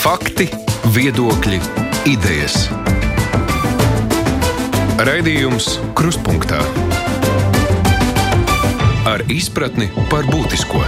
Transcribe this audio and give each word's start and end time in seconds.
Fakti, 0.00 0.46
viedokļi, 0.96 1.58
idejas. 2.08 2.54
Raidījums 5.04 5.66
Kruspunkta 5.92 6.62
ar 9.04 9.26
izpratni 9.28 9.90
par 10.08 10.24
būtisko. 10.32 10.80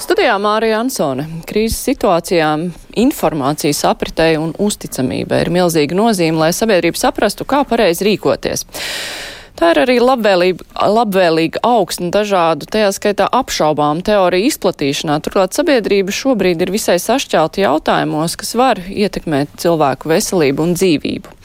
Studijā 0.00 0.38
Mārija 0.40 0.78
Ansone. 0.80 1.26
Krīzes 1.44 1.76
situācijām 1.90 2.70
informācijas 3.04 3.82
apritei 3.92 4.38
un 4.40 4.56
uzticamība 4.56 5.42
ir 5.44 5.52
milzīga 5.52 6.00
nozīme, 6.00 6.40
lai 6.40 6.54
sabiedrība 6.56 7.04
saprastu, 7.04 7.44
kā 7.44 7.66
pareizi 7.68 8.08
rīkoties. 8.08 8.64
Tā 9.58 9.72
ir 9.74 9.80
arī 9.82 9.96
labvēlīga, 10.00 11.60
augsne 11.66 12.08
dažādu, 12.14 12.68
tajā 12.70 12.92
skaitā 12.96 13.26
apšaubām 13.40 14.00
teoriju 14.06 14.48
izplatīšanā. 14.48 15.18
Turklāt 15.24 15.56
sabiedrība 15.56 16.14
šobrīd 16.14 16.62
ir 16.64 16.72
visai 16.72 16.96
sašķelta 17.02 17.64
jautājumos, 17.64 18.38
kas 18.40 18.54
var 18.56 18.80
ietekmēt 18.80 19.58
cilvēku 19.60 20.12
veselību 20.14 20.64
un 20.64 20.74
dzīvību. 20.78 21.36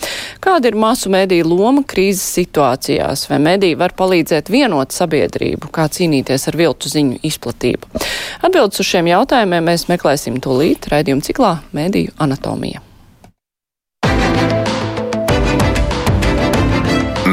Kāda 0.45 0.72
ir 0.72 0.80
masu 0.80 1.12
mediju 1.12 1.50
loma 1.50 1.84
krīzes 1.88 2.23
situācijās? 2.38 3.28
Vai 3.31 3.41
mediji 3.41 3.80
var 3.80 3.95
palīdzēt 3.98 4.53
vienot 4.53 4.95
sabiedrību, 4.95 5.73
kā 5.76 5.90
cīnīties 5.92 6.50
ar 6.52 6.59
viltu 6.62 6.92
ziņu 6.94 7.20
izplatību? 7.26 8.06
Atbildes 8.45 8.84
uz 8.84 8.92
šiem 8.94 9.12
jautājumiem 9.12 9.72
mēs 9.73 9.90
meklēsim 9.92 10.40
tūlīt 10.44 10.92
raidījuma 10.94 11.26
ciklā 11.26 11.56
Mediju 11.76 12.14
anatomija. 12.22 12.84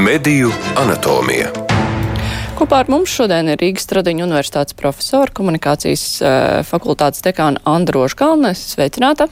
Mediju 0.03 0.49
anatomija. 0.75 1.53
Kopā 2.59 2.81
ar 2.83 2.89
mums 2.91 3.13
šodien 3.15 3.53
ir 3.53 3.61
Rīgas 3.61 3.85
Stradiņu 3.87 4.25
universitātes 4.25 4.75
profesora, 4.75 5.31
komunikācijas 5.31 6.03
uh, 6.19 6.31
fakultātes 6.67 7.23
dekāna 7.23 7.63
Androša 7.71 8.19
Kalnes. 8.19 8.65
Sveicināta! 8.73 9.29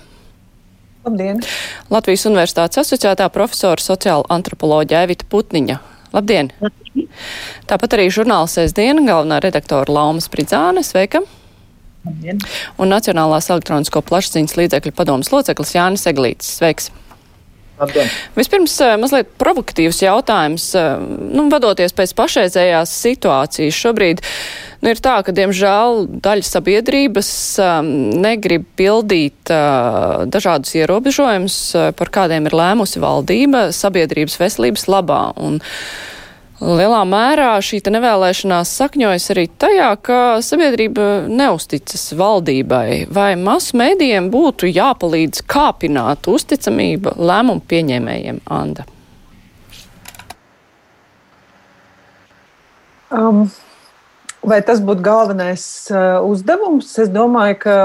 Labdien! 1.02 1.42
Latvijas 1.90 2.28
Universitātes 2.30 2.84
asociētā 2.84 3.26
profesora 3.34 3.82
sociāla 3.82 4.30
antropoloģija 4.30 5.02
Evita 5.08 5.26
Putniņa. 5.32 5.80
Labdien! 6.14 6.52
Labdien. 6.62 7.10
Tāpat 7.66 7.98
arī 7.98 8.06
žurnāls 8.14 8.54
Sēsdiena 8.54 9.02
galvenā 9.08 9.42
redaktora 9.42 9.90
Lauma 9.90 10.22
Spridzāne. 10.22 10.86
Sveika! 10.86 11.24
Labdien. 12.06 12.38
Un 12.78 12.94
Nacionālās 12.94 13.50
elektronisko 13.50 14.06
plašsaziņas 14.06 14.58
līdzekļu 14.62 14.94
padomas 14.94 15.34
loceklis 15.34 15.74
Jānis 15.80 16.06
Eglītis. 16.14 16.60
Sveiks! 16.60 16.92
Labdien. 17.80 18.10
Vispirms 18.36 18.74
eh, 18.84 18.96
mazliet 19.00 19.30
provokatīvs 19.40 20.02
jautājums. 20.04 20.66
Eh, 20.76 20.90
nu, 21.32 21.46
vadoties 21.52 21.94
pēc 21.96 22.12
pašreizējās 22.18 22.92
situācijas, 23.06 23.78
šobrīd 23.78 24.20
nu, 24.82 24.92
ir 24.92 25.00
tā, 25.00 25.16
ka, 25.24 25.32
diemžēl, 25.36 26.04
daļa 26.24 26.46
sabiedrības 26.46 27.32
um, 27.64 27.90
negrib 28.20 28.68
pildīt 28.80 29.52
uh, 29.52 30.24
dažādus 30.28 30.72
ierobežojumus, 30.76 31.58
uh, 31.76 31.90
par 31.96 32.12
kādiem 32.12 32.48
ir 32.48 32.56
lēmusi 32.56 33.02
valdība 33.02 33.68
sabiedrības 33.76 34.38
veselības 34.40 34.88
labā. 34.88 35.22
Un, 35.40 35.60
uh, 35.60 36.10
Lielā 36.60 37.06
mērā 37.08 37.54
šī 37.64 37.78
nevēlēšanās 37.88 38.70
sakņojas 38.76 39.30
arī 39.32 39.46
tajā, 39.62 39.86
ka 40.04 40.18
sabiedrība 40.44 41.24
neusticas 41.32 42.10
valdībai. 42.20 43.06
Vai 43.08 43.30
masu 43.40 43.78
mēdījiem 43.80 44.28
būtu 44.28 44.68
jāpalīdz 44.68 45.40
kāpināt 45.48 46.28
uzticamību 46.28 47.16
lēmumu 47.16 47.64
pieņēmējiem, 47.64 48.42
Anda? 48.44 48.84
Um, 53.08 53.46
vai 54.44 54.60
tas 54.60 54.84
būtu 54.84 55.00
galvenais 55.08 55.64
uh, 55.88 56.20
uzdevums? 56.28 56.92
Es 57.00 57.08
domāju, 57.08 57.60
ka 57.64 57.80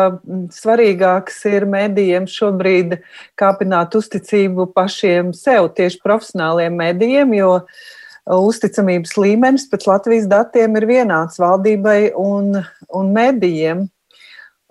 svarīgāks 0.52 1.45
ir 1.48 1.72
mēdījiem 1.72 2.28
šobrīd 2.28 3.00
kāpināt 3.39 3.95
uzticību 3.95 4.67
pašiem 4.76 5.32
sev, 5.32 5.72
tieši 5.80 6.04
profesionāliem 6.04 6.76
mēdījiem, 6.84 7.39
jo 7.39 7.62
uh, 7.64 7.86
uzticamības 8.26 9.14
līmenis 9.22 9.67
pēc 9.70 9.86
Latvijas 9.89 10.30
datiem 10.30 10.77
ir 10.80 10.88
vienāds 10.89 11.38
valdībai 11.42 12.16
un, 12.17 12.58
un 12.89 13.14
medijiem. 13.14 13.86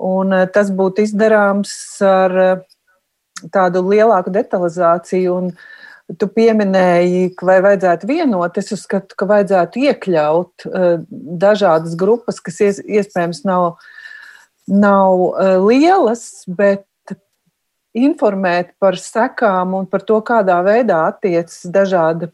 Un 0.02 0.34
eh, 0.34 0.46
tas 0.50 0.72
būtu 0.74 1.04
izdarāms 1.06 1.74
ar 2.02 2.38
eh, 2.42 2.54
tādu 3.54 3.84
lielāku 3.86 4.32
detalizāciju. 4.34 5.36
Un 5.38 6.16
tu 6.18 6.28
pieminēji, 6.28 7.30
ka 7.38 7.46
vai 7.48 7.60
vajadzētu 7.64 8.10
vienot. 8.10 8.58
Es 8.58 8.74
uzskatu, 8.74 9.14
ka 9.16 9.28
vajadzētu 9.30 9.84
iekļaut 9.86 10.66
eh, 10.66 10.96
dažādas 11.46 11.94
grupas, 12.00 12.42
kas 12.42 12.58
iespējams 12.82 13.44
nav, 13.46 13.76
nav 14.66 15.38
lielas, 15.62 16.42
bet 16.48 16.88
informēt 17.94 18.72
par 18.82 18.98
sekām 18.98 19.76
un 19.78 19.86
par 19.86 20.02
to, 20.02 20.18
kādā 20.26 20.58
veidā 20.66 21.04
attiecas 21.12 21.60
dažādi 21.70 22.32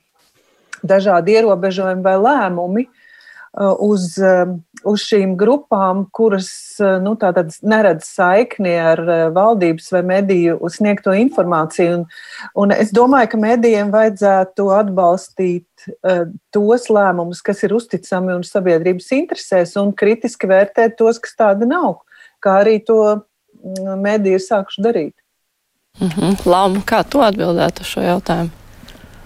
dažādi 0.86 1.36
ierobežojumi 1.38 2.02
vai 2.04 2.16
lēmumi 2.20 2.84
uh, 2.86 3.74
uz, 3.82 4.14
um, 4.18 4.58
uz 4.88 5.04
šīm 5.06 5.36
grupām, 5.40 6.04
kuras 6.14 6.50
uh, 6.82 6.98
nu, 7.02 7.16
neredz 7.62 8.08
saikni 8.08 8.74
ar 8.80 9.02
uh, 9.04 9.22
valdības 9.36 9.90
vai 9.96 10.02
mediju 10.12 10.58
sniegto 10.72 11.14
informāciju. 11.16 12.00
Un, 12.00 12.04
un 12.64 12.76
es 12.76 12.92
domāju, 12.96 13.32
ka 13.32 13.40
medijiem 13.40 13.92
vajadzētu 13.94 14.68
atbalstīt 14.80 15.66
tos 16.52 16.90
lēmumus, 16.92 17.40
kas 17.40 17.62
ir 17.64 17.72
uzticami 17.72 18.34
un 18.34 18.42
sabiedrības 18.44 19.06
interesēs, 19.16 19.78
un 19.80 19.94
kritiski 19.96 20.50
vērtēt 20.50 20.98
tos, 20.98 21.16
kas 21.22 21.32
tādi 21.38 21.68
nav, 21.70 22.02
kā 22.44 22.58
arī 22.60 22.82
to 22.84 23.00
mm, 23.16 23.96
mediji 24.04 24.36
ir 24.36 24.44
sākuši 24.44 24.84
darīt. 24.84 25.16
-hmm. 26.08 26.46
Lama, 26.46 26.80
kā 26.86 27.02
tu 27.04 27.20
atbildētu 27.24 27.84
uz 27.84 27.92
šo 27.94 28.04
jautājumu? 28.04 28.59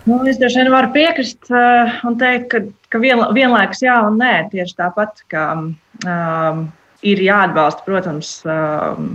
Nu, 0.04 0.18
es 0.28 0.36
droši 0.36 0.60
vien 0.60 0.72
varu 0.72 0.90
piekrist 0.92 1.48
uh, 1.48 1.92
un 2.04 2.18
teikt, 2.20 2.50
ka, 2.52 2.60
ka 2.92 3.00
vien, 3.00 3.22
vienlaikus 3.32 3.80
jā 3.86 3.96
un 4.04 4.18
nē. 4.20 4.32
Tieši 4.52 4.76
tāpat, 4.76 5.22
ka 5.32 5.44
um, 5.56 6.66
ir 7.04 7.22
jāatbalsta, 7.24 7.84
protams, 7.86 8.34
um, 8.44 9.08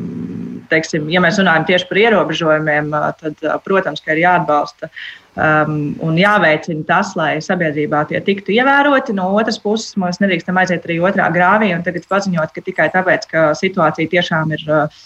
teiksim, 0.72 1.06
ja 1.14 1.22
mēs 1.22 1.38
runājam 1.42 1.68
tieši 1.70 1.90
par 1.92 2.02
ierobežojumiem, 2.02 2.90
uh, 2.98 3.12
tad, 3.22 3.38
uh, 3.46 3.60
protams, 3.66 4.02
ka 4.02 4.16
ir 4.16 4.24
jāatbalsta 4.24 4.90
um, 4.90 5.78
un 6.06 6.18
jāveicina 6.18 6.82
tas, 6.90 7.14
lai 7.20 7.36
sabiedrībā 7.46 8.08
tie 8.10 8.24
tiktu 8.26 8.58
ievēroti. 8.58 9.14
No 9.18 9.30
otras 9.38 9.62
puses, 9.62 9.94
mēs 10.02 10.18
nedrīkstam 10.24 10.58
aiziet 10.58 10.90
arī 10.90 10.98
otrā 11.06 11.30
grāvī 11.36 11.70
un 11.78 11.86
tagad 11.86 12.10
paziņot, 12.10 12.56
ka 12.56 12.66
tikai 12.66 12.90
tāpēc, 12.98 13.30
ka 13.30 13.48
situācija 13.62 14.10
tiešām 14.18 14.58
ir. 14.58 14.66
Uh, 14.66 15.06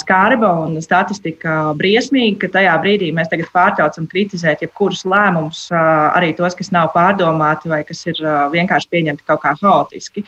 skarba 0.00 0.50
un 0.64 0.76
statistika 0.82 1.70
briesmīga, 1.78 2.44
ka 2.44 2.52
tajā 2.58 2.76
brīdī 2.82 3.10
mēs 3.14 3.30
tagad 3.30 3.50
pārtraucam 3.54 4.08
kritizēt 4.10 4.64
jebkurus 4.66 5.04
lēmumus, 5.08 5.68
arī 5.70 6.32
tos, 6.38 6.56
kas 6.58 6.72
nav 6.74 6.90
pārdomāti 6.96 7.70
vai 7.70 7.84
kas 7.86 8.02
ir 8.10 8.22
vienkārši 8.54 8.90
pieņemti 8.90 9.28
kaut 9.28 9.44
kā 9.44 9.54
haotiski. 9.62 10.24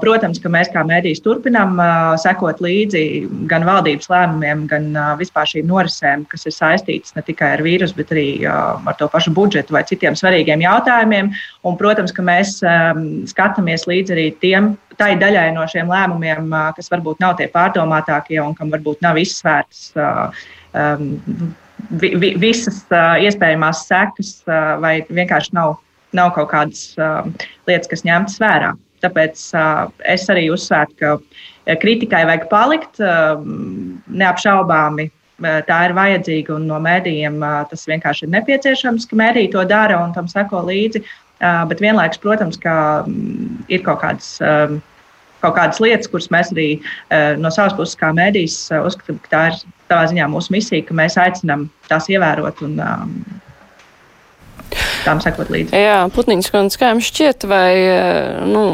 Protams, 0.00 0.38
ka 0.40 0.48
mēs 0.48 0.70
kā 0.72 0.80
mēdījis 0.88 1.20
turpinām 1.20 1.76
sekot 2.22 2.62
līdzi 2.64 3.00
gan 3.50 3.66
valdības 3.68 4.08
lēmumiem, 4.08 4.62
gan 4.70 4.86
vispār 5.20 5.50
šīm 5.50 5.68
norisēm, 5.68 6.22
kas 6.30 6.48
ir 6.48 6.54
saistītas 6.56 7.12
ne 7.12 7.24
tikai 7.26 7.50
ar 7.58 7.64
vīrusu, 7.66 7.98
bet 7.98 8.14
arī 8.14 8.28
ar 8.48 8.96
to 8.96 9.10
pašu 9.12 9.34
budžetu 9.36 9.76
vai 9.76 9.84
citiem 9.84 10.16
svarīgiem 10.16 10.64
jautājumiem. 10.64 11.28
Un, 11.68 11.76
protams, 11.76 12.14
ka 12.16 12.24
mēs 12.24 12.56
skatāmies 13.28 13.84
līdzi 13.90 14.16
arī 14.16 14.26
tiem, 14.40 14.72
tai 15.00 15.12
daļai 15.20 15.50
no 15.54 15.66
šiem 15.70 15.90
lēmumiem, 15.92 16.50
kas 16.76 16.90
varbūt 16.92 17.22
nav 17.22 17.36
tie 17.38 17.48
pārdomātākie 17.52 18.40
un 18.42 18.54
kam 18.56 18.72
varbūt 18.74 19.04
nav 19.04 19.18
izsvērtas 19.20 19.92
vi, 22.00 22.14
vi, 22.16 22.32
visas 22.40 22.82
iespējamās 22.90 23.84
sekas 23.88 24.32
vai 24.82 24.98
vienkārši 25.08 25.54
nav, 25.56 25.76
nav 26.16 26.32
kaut 26.36 26.50
kādas 26.54 26.88
lietas, 26.96 27.90
kas 27.92 28.04
ņemtas 28.08 28.40
vērā. 28.42 28.74
Tāpēc 29.04 29.42
uh, 29.56 29.86
es 30.08 30.24
arī 30.32 30.48
uzsvērtu, 30.52 30.96
ka 31.66 31.76
kritikai 31.82 32.24
vajag 32.28 32.48
palikt 32.52 33.02
uh, 33.04 33.36
neapšaubāmi. 34.08 35.10
Tā 35.36 35.78
ir 35.84 35.92
vajadzīga 35.92 36.54
un 36.54 36.62
no 36.64 36.78
mēdījiem 36.80 37.34
tas 37.68 37.82
vienkārši 37.84 38.24
ir 38.24 38.30
nepieciešams, 38.32 39.04
ka 39.10 39.18
mēdīji 39.20 39.50
to 39.52 39.66
dara 39.68 39.98
un 40.00 40.14
tam 40.14 40.30
seko 40.32 40.62
līdzi. 40.64 41.02
Bet 41.40 41.82
vienlaikus, 41.84 42.20
protams, 42.22 42.56
ka 42.60 42.76
um, 43.06 43.58
ir 43.68 43.84
kaut 43.86 44.00
kādas. 44.04 44.36
Kaut 45.44 45.52
kādas 45.52 45.76
lietas, 45.84 46.08
kuras 46.08 46.30
mēs 46.32 46.48
arī 46.54 46.78
no 47.38 47.50
savas 47.52 47.74
puses, 47.76 47.94
kā 48.00 48.08
mēdījis, 48.16 48.54
uh, 48.72 48.86
uzskatām, 48.88 49.18
ka 49.20 49.30
tā 49.30 49.42
ir 49.50 49.58
savā 49.60 50.06
ziņā 50.08 50.28
mūsu 50.32 50.54
misija, 50.54 50.86
ka 50.88 50.96
mēs 50.96 51.18
aicinām 51.20 51.66
tās 51.90 52.08
ievērot 52.10 52.62
un 52.64 52.80
tām 55.04 55.20
sekot 55.22 55.52
līdzi. 55.52 55.76
Jā, 55.76 56.00
Putniņš 56.16 56.50
kā 56.80 56.90
jums 56.94 57.10
šķiet, 57.12 57.44
vai 57.52 57.68
nu, 58.48 58.64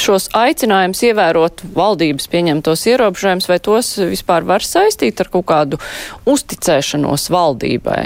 šos 0.00 0.28
aicinājumus 0.36 1.02
ievērot 1.10 1.62
valdības 1.76 2.26
pieņemtos 2.30 2.86
ierobežojumus, 2.90 3.48
vai 3.50 3.60
tos 3.62 3.92
vispār 4.10 4.46
var 4.48 4.64
saistīt 4.66 5.20
ar 5.22 5.30
kaut 5.32 5.46
kādu 5.50 5.80
uzticēšanos 6.30 7.28
valdībai? 7.32 8.02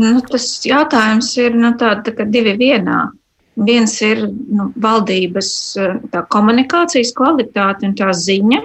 Nu, 0.00 0.20
tas 0.24 0.46
jautājums 0.64 1.32
ir 1.40 1.56
nu, 1.58 1.74
tāds 1.80 2.14
tā 2.16 2.24
divi 2.28 2.54
vienā. 2.60 3.10
Viens 3.60 3.98
ir 4.00 4.22
nu, 4.30 4.70
valdības 4.80 5.50
tā 6.12 6.22
komunikācijas 6.32 7.12
kvalitāte 7.16 7.84
un 7.84 7.92
tā 7.98 8.08
ziņa, 8.16 8.62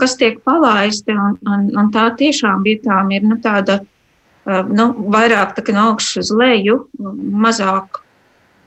kas 0.00 0.16
tiek 0.18 0.40
palaisti, 0.42 1.14
un, 1.14 1.36
un, 1.46 1.68
un 1.78 1.92
tā 1.94 2.08
tiešām 2.18 2.64
vietām 2.66 3.12
ir 3.14 3.28
nu, 3.28 3.38
tāda 3.44 3.78
nu, 4.48 4.88
vairāk 5.14 5.54
tā, 5.54 5.64
no 5.76 5.92
augšas 5.92 6.24
uz 6.24 6.34
leju, 6.34 6.80
mazāk 7.44 8.02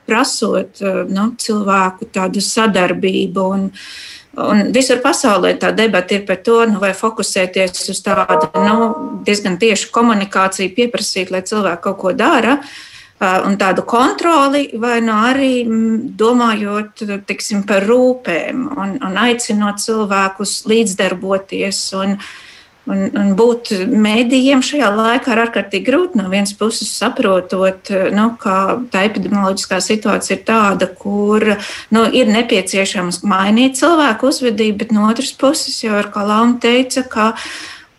prasot 0.08 0.80
nu, 1.12 1.28
cilvēku 1.36 2.08
tādu 2.14 2.42
sadarbību. 2.42 3.46
Un, 3.58 3.68
Un 4.32 4.70
visur 4.72 5.02
pasaulē 5.04 5.58
tā 5.60 5.74
debata 5.76 6.16
ir 6.16 6.22
par 6.24 6.38
to, 6.40 6.62
nu, 6.70 6.78
vai 6.80 6.94
fokusēties 6.96 7.90
uz 7.92 7.98
tādu 8.04 8.48
nu, 8.64 8.86
diezgan 9.26 9.58
tiešu 9.60 9.90
komunikāciju, 9.92 10.72
pieprasīt, 10.76 11.32
lai 11.34 11.42
cilvēki 11.44 11.84
kaut 11.84 11.98
ko 12.00 12.12
dara, 12.16 12.56
un 13.20 13.58
tādu 13.60 13.84
kontroli, 13.86 14.70
vai 14.80 15.02
nu 15.04 15.12
arī 15.28 15.52
domājot 16.18 17.04
tiksim, 17.28 17.66
par 17.68 17.84
rūpēm 17.86 18.64
un, 18.72 18.96
un 19.04 19.20
aicinot 19.26 19.82
cilvēkus 19.84 20.62
līdzdarboties. 20.70 21.82
Un, 22.00 22.16
Un, 22.90 23.04
un 23.14 23.28
būt 23.38 23.68
mēdījiem 23.94 24.62
šajā 24.66 24.88
laikā 24.96 25.36
ir 25.36 25.40
ārkārtīgi 25.44 25.86
grūti. 25.86 26.18
No 26.18 26.26
vienas 26.32 26.50
puses, 26.58 26.90
saprotot, 26.98 27.92
nu, 28.10 28.24
ka 28.42 28.56
tā 28.90 29.04
epidemioloģiskā 29.06 29.78
situācija 29.78 30.40
ir 30.40 30.42
tāda, 30.48 30.88
kur 30.90 31.46
nu, 31.94 32.02
ir 32.10 32.32
nepieciešams 32.34 33.22
mainīt 33.22 33.78
cilvēku 33.78 34.32
uzvedību, 34.32 34.80
bet 34.82 34.96
no 34.96 35.06
otras 35.12 35.30
puses, 35.38 35.78
jau 35.84 35.94
ar 36.00 36.10
kā 36.10 36.26
Launa 36.26 36.58
teica, 36.62 37.06
ka 37.06 37.28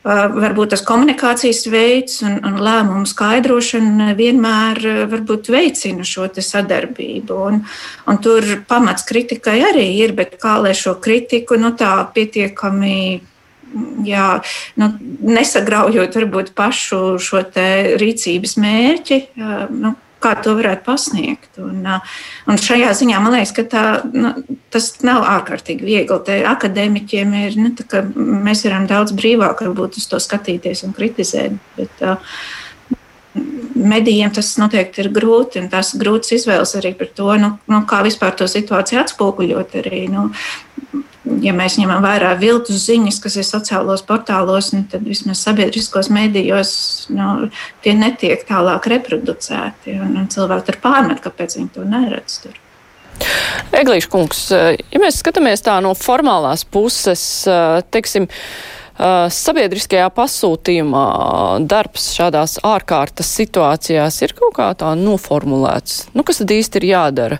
varbūt 0.03 0.73
tas 0.73 0.83
komunikācijas 0.83 1.63
veids 1.71 2.19
un, 2.27 2.35
un 2.43 2.59
lēmumu 2.59 3.07
skaidrošana 3.07 4.11
vienmēr 4.19 4.83
varbūt, 5.11 5.47
veicina 5.53 6.03
šo 6.03 6.27
sadarbību. 6.35 7.37
Un, 7.47 7.61
un 8.11 8.19
tur 8.23 8.43
pamats 8.67 9.07
kritikai 9.07 9.61
arī 9.71 9.87
ir, 10.03 10.11
bet 10.17 10.35
kā 10.41 10.57
lai 10.59 10.75
šo 10.75 10.97
kritiku 10.99 11.55
nu, 11.55 11.71
tā 11.79 11.95
pietiekami 12.11 13.21
jā, 14.07 14.29
nu, 14.79 14.89
nesagraujot 15.25 16.17
varbūt 16.19 16.53
pašu 16.57 17.19
šo 17.21 17.43
rīcības 18.01 18.57
mērķi. 18.61 19.19
Nu, 19.73 19.95
kā 20.23 20.33
to 20.39 20.55
varētu 20.55 20.85
pasniegt. 20.85 21.59
Un, 21.61 21.83
un 22.47 22.59
šajā 22.59 22.93
ziņā 22.95 23.19
man 23.23 23.35
liekas, 23.35 23.53
ka 23.57 23.65
tā, 23.67 23.83
nu, 24.15 24.33
tas 24.73 24.89
nav 25.03 25.25
ārkārtīgi 25.27 25.87
viegli. 25.87 26.19
Te 26.27 26.39
akadēmiķiem 26.47 27.37
ir, 27.41 27.57
nu, 27.59 27.73
mēs 28.47 28.63
varam 28.67 28.87
daudz 28.89 29.15
brīvāk 29.17 29.65
varbūt 29.65 29.99
uz 29.99 30.07
to 30.11 30.21
skatīties 30.23 30.85
un 30.87 30.95
kritizēt. 30.95 31.57
Bet, 31.77 32.05
uh, 32.05 32.35
Medijiem 33.73 34.29
tas 34.29 34.51
noteikti 34.61 35.01
ir 35.01 35.07
grūti, 35.13 35.57
un 35.63 35.69
tās 35.71 35.95
grūtas 35.97 36.35
izvēles 36.35 36.75
arī 36.77 36.91
par 36.97 37.09
to, 37.17 37.31
nu, 37.41 37.49
nu, 37.71 37.79
kā 37.89 38.03
vispār 38.05 38.35
to 38.37 38.45
situāciju 38.49 38.99
atspoguļot. 39.01 39.73
Arī, 39.81 40.03
nu, 40.13 40.27
ja 41.43 41.53
mēs 41.55 41.77
ņemam 41.79 42.03
vērā 42.03 42.33
viltus 42.39 42.85
ziņas, 42.87 43.19
kas 43.23 43.37
ir 43.39 43.47
sociālos 43.47 44.03
portālos, 44.07 44.71
nu, 44.75 44.83
tad 44.91 45.05
vismaz 45.07 45.43
sabiedriskos 45.45 46.11
medijos 46.13 46.73
nu, 47.13 47.49
tie 47.85 47.95
netiek 47.97 48.43
tālāk 48.47 48.89
reproducēti. 48.91 49.97
Un, 50.03 50.17
un 50.23 50.29
cilvēki 50.33 50.69
tur 50.69 50.81
pārmet, 50.83 51.23
kāpēc 51.23 51.57
viņi 51.59 51.73
to 51.77 51.87
neredz. 51.87 52.41
Tur. 52.43 52.59
Eglīša 53.77 54.09
kungs, 54.11 54.45
ja 54.51 55.01
mēs 55.01 55.19
skatāmies 55.21 55.63
tā 55.63 55.77
no 55.85 55.93
formālās 55.97 56.65
puses, 56.65 57.23
teiksim, 57.93 58.27
sabiedriskajā 59.33 60.09
pasūtījumā 60.13 61.05
darbs 61.69 62.11
šādās 62.13 62.59
ārkārtas 62.65 63.31
situācijās 63.39 64.19
ir 64.21 64.35
kaut 64.37 64.53
kā 64.59 64.69
tā 64.77 64.93
noformulēts. 64.99 66.09
Nu, 66.13 66.25
kas 66.25 66.43
tad 66.43 66.53
īsti 66.53 66.81
ir 66.81 66.89
jādara? 66.91 67.39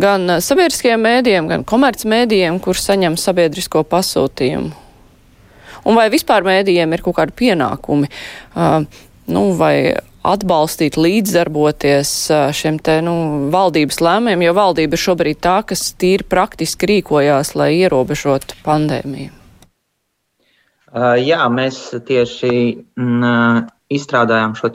Gan 0.00 0.36
eh, 0.36 0.40
sabiedriskajiem 0.44 1.04
mēdījiem, 1.04 1.50
gan 1.50 1.66
komercmēdījiem, 1.68 2.60
kur 2.62 2.78
saņem 2.78 3.18
sabiedrisko 3.20 3.84
pasūtījumu? 3.90 4.72
Un 5.84 5.98
vai 5.98 6.08
vispār 6.12 6.46
mēdījiem 6.46 6.96
ir 6.96 7.02
kaut 7.04 7.18
kādi 7.18 7.34
pienākumi, 7.36 8.08
uh, 8.08 8.78
nu, 9.28 9.42
vai 9.58 9.92
atbalstīt, 10.24 10.96
līdzdarboties 10.96 12.12
uh, 12.32 12.46
šiem 12.56 12.78
te, 12.80 12.94
nu, 13.04 13.12
valdības 13.52 14.00
lēmumiem, 14.00 14.46
jo 14.46 14.54
valdība 14.56 14.96
ir 14.96 15.02
šobrīd 15.02 15.42
tā, 15.44 15.58
kas 15.68 15.90
tīri 16.00 16.24
praktiski 16.24 16.88
rīkojās, 16.88 17.52
lai 17.60 17.74
ierobežotu 17.82 18.56
pandēmiju? 18.64 19.34
Uh, 20.94 21.18
jā, 21.20 21.42
mēs 21.52 21.90
tieši 22.08 22.54
mm, 22.96 23.68
izstrādājām 23.92 24.54
šo 24.56 24.70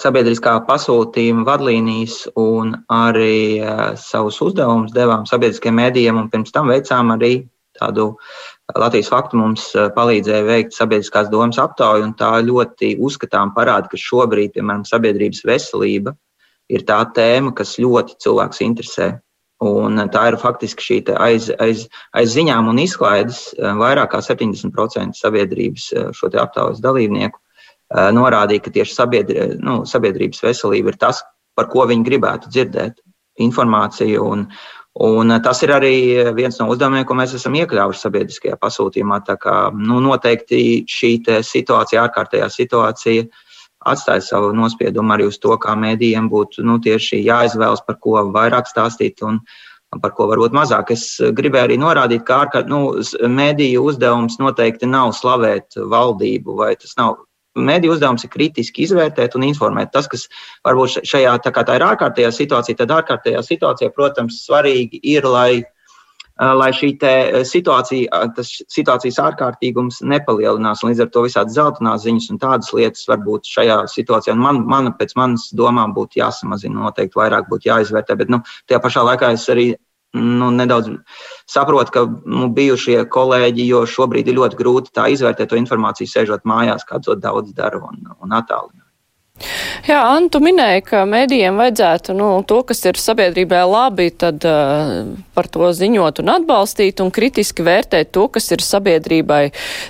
sabiedriskā 0.00 0.54
pasūtījuma 0.68 1.44
vadlīnijas 1.48 2.28
un 2.40 2.74
arī 2.92 3.60
uh, 3.60 3.92
savus 4.00 4.40
uzdevumus 4.44 4.94
devām 4.96 5.26
sabiedriskajiem 5.28 5.80
mēdījiem, 5.82 6.20
un 6.22 6.30
pirms 6.32 6.54
tam 6.54 6.72
veicām 6.72 7.12
arī 7.16 7.48
tādu 7.78 8.14
Latvijas 8.76 9.08
faktu 9.12 9.38
mums 9.38 9.70
palīdzēja 9.94 10.44
veikt 10.44 10.74
sabiedriskās 10.76 11.30
domas 11.32 11.60
aptauju, 11.62 12.04
un 12.08 12.16
tā 12.18 12.34
ļoti 12.44 12.96
uzskatām 13.04 13.54
parāda, 13.56 13.88
ka 13.88 14.00
šobrīd, 14.00 14.52
piemēram, 14.56 14.84
sabiedrības 14.88 15.44
veselība 15.48 16.12
ir 16.68 16.84
tā 16.88 16.98
tēma, 17.16 17.54
kas 17.56 17.78
ļoti 17.80 18.18
cilvēks 18.24 18.60
interesē. 18.66 19.08
Un 19.64 19.98
tā 20.12 20.26
ir 20.30 20.36
faktiski 20.38 20.84
šī 20.84 20.98
aiz, 21.16 21.48
aiz, 21.58 21.86
aiz 22.14 22.34
ziņām 22.34 22.68
un 22.70 22.78
izklaides 22.82 23.40
vairāk 23.58 24.12
kā 24.12 24.20
70% 24.22 25.18
sabiedrības 25.18 25.88
šo 26.14 26.30
aptaujas 26.38 26.84
dalībnieku 26.84 27.40
Eh, 27.40 27.47
norādīja, 27.88 28.64
ka 28.64 28.72
tieši 28.74 28.94
sabiedri, 28.94 29.44
nu, 29.64 29.82
sabiedrības 29.88 30.42
veselība 30.44 30.92
ir 30.92 30.98
tas, 31.00 31.22
par 31.56 31.70
ko 31.72 31.86
viņi 31.88 32.04
gribētu 32.06 32.50
dzirdēt 32.52 33.00
informāciju. 33.42 34.22
Un, 34.22 34.44
un 35.08 35.34
tas 35.42 35.62
ir 35.64 35.72
arī 35.74 35.94
viens 36.36 36.58
no 36.60 36.68
uzdevumiem, 36.72 37.06
ko 37.08 37.16
mēs 37.18 37.34
esam 37.38 37.56
iekļāvuši 37.58 38.04
sabiedriskajā 38.04 38.58
pasūtījumā. 38.60 39.22
Tā 39.26 39.38
kā, 39.40 39.58
nu, 39.74 40.02
noteikti 40.04 40.84
šī 40.90 41.12
situācija, 41.46 42.04
ārkārtējā 42.06 42.50
situācija, 42.52 43.28
atstāja 43.88 44.24
savu 44.26 44.52
nospiedumu 44.58 45.14
arī 45.14 45.28
uz 45.30 45.38
to, 45.40 45.54
kā 45.62 45.72
mēdījiem 45.78 46.28
būtu 46.28 46.66
nu, 46.66 46.76
tieši 46.82 47.22
jāizvēlas, 47.24 47.86
par 47.86 47.96
ko 48.02 48.20
vairāk 48.34 48.68
stāstīt. 48.68 49.24
Un, 49.24 49.40
par 50.02 50.12
ko 50.12 50.26
varbūt 50.28 50.52
mazāk. 50.52 50.90
Es 50.92 51.16
gribēju 51.16 51.64
arī 51.64 51.78
norādīt, 51.80 52.20
ka 52.28 52.42
ārkārt, 52.44 52.68
nu, 52.68 52.98
mēdīju 53.24 53.86
uzdevums 53.88 54.36
noteikti 54.36 54.84
nav 54.84 55.14
slavēt 55.16 55.78
valdību, 55.80 56.58
vai 56.58 56.74
tas 56.76 56.92
nav 57.00 57.16
Mēdīju 57.56 57.94
uzdevums 57.96 58.24
ir 58.26 58.30
kritiski 58.32 58.84
izvērtēt 58.84 59.34
un 59.38 59.46
informēt. 59.48 59.90
Tas, 59.94 60.06
kas 60.10 60.28
varbūt 60.66 61.00
šajā 61.08 61.38
tā 61.44 61.52
tā 61.56 61.78
ir 61.78 61.86
ārkārtējā 61.86 62.30
situācija, 62.34 62.78
tad 62.82 62.92
ārkārtējā 62.98 63.42
situācijā, 63.46 63.90
protams, 63.96 64.42
svarīgi 64.44 65.00
ir, 65.02 65.26
lai, 65.26 65.64
lai 66.38 66.68
šī 66.76 66.92
situācija, 67.48 68.22
tas 68.36 68.52
situācijas 68.70 69.18
ārkārtīgums 69.24 70.02
nepalielinās. 70.06 70.84
Līdz 70.86 71.06
ar 71.06 71.10
to 71.14 71.24
visādi 71.26 71.56
zeltainās 71.56 72.04
ziņas 72.04 72.30
un 72.34 72.40
tādas 72.44 72.70
lietas 72.76 73.08
varbūt 73.10 73.50
šajā 73.56 73.80
situācijā, 73.96 74.36
man, 74.38 74.62
man 74.68 74.92
pēc 75.00 75.16
manas 75.18 75.48
domām 75.56 75.96
būtu 75.96 76.22
jāsamazina, 76.22 76.84
noteikti 76.84 77.18
vairāk 77.18 77.50
būtu 77.50 77.72
jāizvērtē. 77.72 78.20
Bet 78.22 78.30
nu, 78.30 78.44
tajā 78.68 78.82
pašā 78.84 79.06
laikā 79.08 79.34
es 79.34 79.48
arī 79.50 79.72
nu, 80.16 80.50
nedaudz 80.50 80.90
saprotu, 81.50 81.92
ka 81.92 82.04
nu, 82.08 82.48
bijušie 82.54 83.02
kolēģi, 83.12 83.68
jo 83.68 83.84
šobrīd 83.86 84.30
ir 84.30 84.38
ļoti 84.40 84.58
grūti 84.58 84.94
tā 84.96 85.08
izvērtēt 85.12 85.52
to 85.52 85.60
informāciju, 85.60 86.10
sēžot 86.10 86.48
mājās, 86.48 86.86
kā 86.88 87.00
to 87.04 87.16
daudz 87.18 87.52
dara 87.56 87.80
un, 87.90 88.04
un 88.16 88.36
attālināt. 88.36 88.87
Jā, 89.86 89.98
Antu 90.10 90.40
minēja, 90.42 90.82
ka 90.82 91.02
mēdījiem 91.08 91.58
vajadzētu 91.60 92.14
nu, 92.18 92.30
to, 92.48 92.60
kas 92.66 92.82
ir 92.90 92.98
sabiedrībai 92.98 93.60
labi, 93.70 94.08
tad 94.10 94.42
uh, 94.48 95.12
par 95.36 95.48
to 95.52 95.70
ziņot 95.78 96.22
un 96.24 96.32
atbalstīt 96.34 97.02
un 97.04 97.12
kritiski 97.14 97.62
vērtēt 97.66 98.10
to, 98.16 98.26
kas 98.34 98.50
ir 98.54 98.64
sabiedrībai 98.64 99.42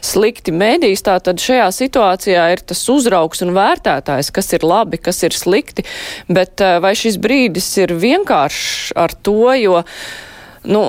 slikti 0.05 0.53
mēdījis. 0.53 1.05
Tātad 1.09 1.41
šajā 1.43 1.71
situācijā 1.81 2.45
ir 2.53 2.65
tas 2.69 2.85
uzraugs 2.93 3.43
un 3.47 3.55
vērtētājs, 3.57 4.33
kas 4.37 4.53
ir 4.59 4.69
labi, 4.69 5.01
kas 5.01 5.25
ir 5.25 5.37
slikti, 5.37 5.87
bet 6.29 6.61
uh, 6.65 6.77
vai 6.85 6.93
šis 6.99 7.17
brīdis 7.23 7.73
ir 7.81 7.97
vienkāršs 7.97 8.93
ar 9.01 9.17
to, 9.17 9.41
jo 9.57 9.83
nu, 10.67 10.83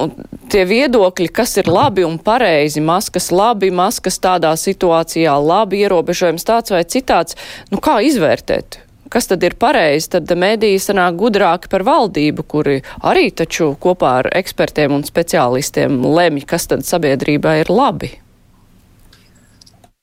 tie 0.49 0.65
viedokļi, 0.65 1.29
kas 1.33 1.57
ir 1.61 1.69
labi 1.69 2.05
un 2.07 2.17
pareizi, 2.21 2.81
maskas 2.81 3.29
labi, 3.31 3.71
maskas 3.71 4.19
tādā 4.21 4.55
situācijā 4.57 5.33
labi, 5.43 5.83
ierobežojums 5.85 6.47
tāds 6.47 6.73
vai 6.73 6.85
citāds, 6.88 7.38
nu 7.73 7.81
kā 7.83 7.99
izvērtēt? 8.05 8.81
Kas 9.09 9.25
tad 9.25 9.41
ir 9.41 9.55
pareizi? 9.57 10.11
Tad 10.13 10.29
mēdīji 10.38 10.81
sanāk 10.83 11.17
gudrāki 11.17 11.69
par 11.71 11.81
valdību, 11.88 12.45
kuri 12.45 12.79
arī 13.01 13.31
taču 13.33 13.71
kopā 13.81 14.19
ar 14.21 14.29
ekspertiem 14.38 14.93
un 14.93 15.05
speciālistiem 15.07 15.97
lemj, 16.05 16.45
kas 16.49 16.69
tad 16.69 16.85
sabiedrībā 16.85 17.57
ir 17.63 17.73
labi. 17.73 18.13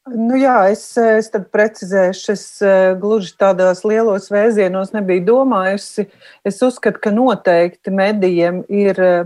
Nu 0.06 0.36
jā, 0.38 0.68
es, 0.70 0.84
es 0.98 1.32
tad 1.34 1.48
precizēšu, 1.54 2.34
es 2.34 2.44
eh, 2.62 2.92
gluži 2.98 3.32
tādos 3.38 3.82
lielos 3.82 4.28
vēzienos 4.30 4.92
nebiju 4.94 5.24
domājusi. 5.26 6.06
Es 6.46 6.60
uzskatu, 6.62 7.00
ka 7.02 7.10
noteikti 7.14 7.90
medijiem 7.90 8.60
ir 8.70 9.00
eh, 9.02 9.16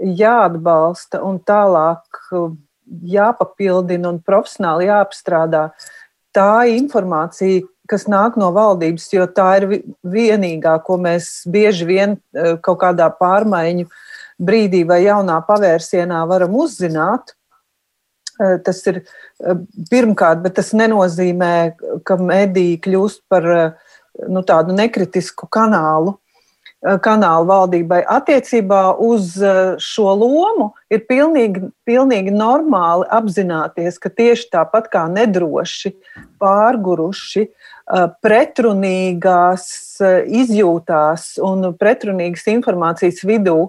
jāatbalsta 0.00 1.22
un 1.26 1.38
tālāk 1.46 2.22
uh, 2.32 2.52
jāpapildina 3.06 4.10
un 4.10 4.20
profesionāli 4.24 4.88
jāapstrādā 4.88 5.68
tā 6.34 6.66
informācija, 6.70 7.64
kas 7.90 8.06
nāk 8.10 8.36
no 8.38 8.52
valdības, 8.54 9.08
jo 9.12 9.26
tā 9.34 9.48
ir 9.60 9.66
vienīgā, 10.06 10.76
ko 10.86 10.96
mēs 11.02 11.42
bieži 11.50 11.88
vien 11.88 12.16
uh, 12.16 12.56
kaut 12.62 12.80
kādā 12.84 13.10
pārmaiņu 13.20 13.90
brīdī 14.40 14.84
vai 14.88 15.02
jaunā 15.04 15.40
pavērsienā 15.46 16.24
varam 16.28 16.56
uzzināt. 16.62 17.34
Tas 18.64 18.78
ir 18.88 19.02
pirmkārt, 19.90 20.38
bet 20.40 20.54
tas 20.56 20.70
nenozīmē, 20.72 21.76
ka 22.08 22.16
mediji 22.16 22.78
kļūst 22.86 23.20
par 23.28 23.44
nu, 24.32 24.40
tādu 24.48 24.72
nekritisku 24.72 25.44
kanālu 25.52 26.14
Eh, 26.14 26.29
kanāla 26.80 27.44
valdībai 27.44 28.00
attiecībā 28.08 28.96
uz 29.04 29.34
eh, 29.44 29.76
šo 29.80 30.14
lomu 30.16 30.70
ir 30.92 31.04
pilnīgi, 31.08 31.68
pilnīgi 31.88 32.32
normāli 32.32 33.04
apzināties, 33.12 33.98
ka 34.00 34.08
tieši 34.08 34.48
tāpat 34.54 34.88
kā 34.92 35.04
nedroši, 35.12 35.92
pārguruši, 36.40 37.44
eh, 37.50 38.06
pretrunīgās 38.24 39.66
izjūtās 40.40 41.34
un 41.44 41.72
pretrunīgas 41.76 42.48
informācijas 42.54 43.24
vidū 43.28 43.68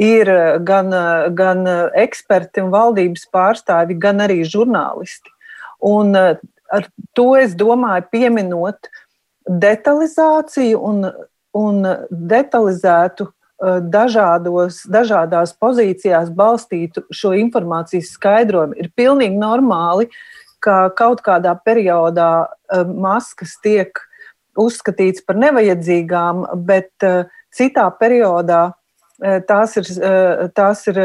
ir 0.00 0.30
gan, 0.64 0.90
gan 1.36 1.66
eksperti 1.98 2.62
un 2.64 2.70
valdības 2.72 3.26
pārstāvi, 3.30 3.98
gan 4.00 4.22
arī 4.24 4.40
žurnālisti. 4.48 5.30
Un 5.84 6.16
ar 6.16 6.86
to 7.14 7.34
es 7.36 7.54
domāju, 7.58 8.06
pieminot 8.10 8.88
detalizāciju 9.46 10.80
un 10.80 11.04
un 11.56 11.82
detalizētu 12.10 13.26
eh, 13.26 13.78
dažādos, 13.92 14.82
dažādās 14.90 15.54
pozīcijās 15.58 16.30
balstītu 16.34 17.04
šo 17.14 17.34
informācijas 17.38 18.12
skaidrojumu. 18.16 18.78
Ir 18.78 18.90
pilnīgi 18.96 19.38
normāli, 19.40 20.10
ka 20.60 20.90
kaut 20.96 21.24
kādā 21.26 21.56
periodā 21.64 22.46
eh, 22.46 22.84
maskas 22.84 23.56
tiek 23.64 24.02
uzskatīts 24.60 25.24
par 25.26 25.38
nevajadzīgām, 25.40 26.46
bet 26.66 27.06
eh, 27.06 27.26
citā 27.54 27.88
periodā 28.00 28.70
tās 29.20 29.74
ir, 29.76 29.84
tās 30.56 30.86
ir 30.88 30.98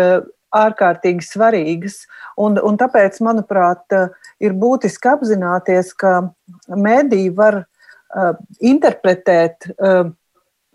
ārkārtīgi 0.55 1.25
svarīgas. 1.27 1.97
Un, 2.39 2.55
un 2.63 2.77
tāpēc, 2.79 3.17
manuprāt, 3.27 3.91
ir 4.39 4.55
būtiski 4.55 5.09
apzināties, 5.11 5.89
ka 5.99 6.21
mēdī 6.71 7.25
var 7.35 7.65
interpretēt 8.63 9.67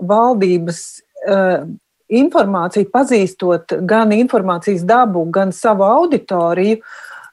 valdības 0.00 0.82
uh, 1.28 1.64
informāciju, 2.10 2.90
pazīstot 2.92 3.76
gan 3.86 4.12
informācijas 4.14 4.82
dabu, 4.86 5.24
gan 5.30 5.54
savu 5.54 5.86
auditoriju, 5.86 6.80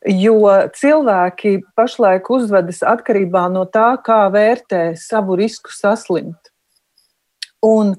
jo 0.08 0.42
cilvēki 0.78 1.58
pašlaik 1.76 2.30
uzvedas 2.32 2.84
atkarībā 2.86 3.48
no 3.52 3.66
tā, 3.66 3.96
kā 4.06 4.28
vērtē 4.34 4.92
savu 5.00 5.38
risku 5.40 5.74
saslimt. 5.74 6.38
Un 7.66 7.96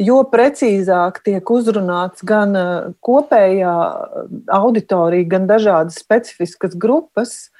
jo 0.00 0.22
precīzāk 0.32 1.20
tiek 1.26 1.50
uzrunāts 1.52 2.24
gan 2.24 2.56
kopējā 3.04 3.74
auditorija, 4.56 5.28
gan 5.34 5.44
dažādas 5.50 6.00
specifiskas 6.00 6.72
grupas, 6.80 7.50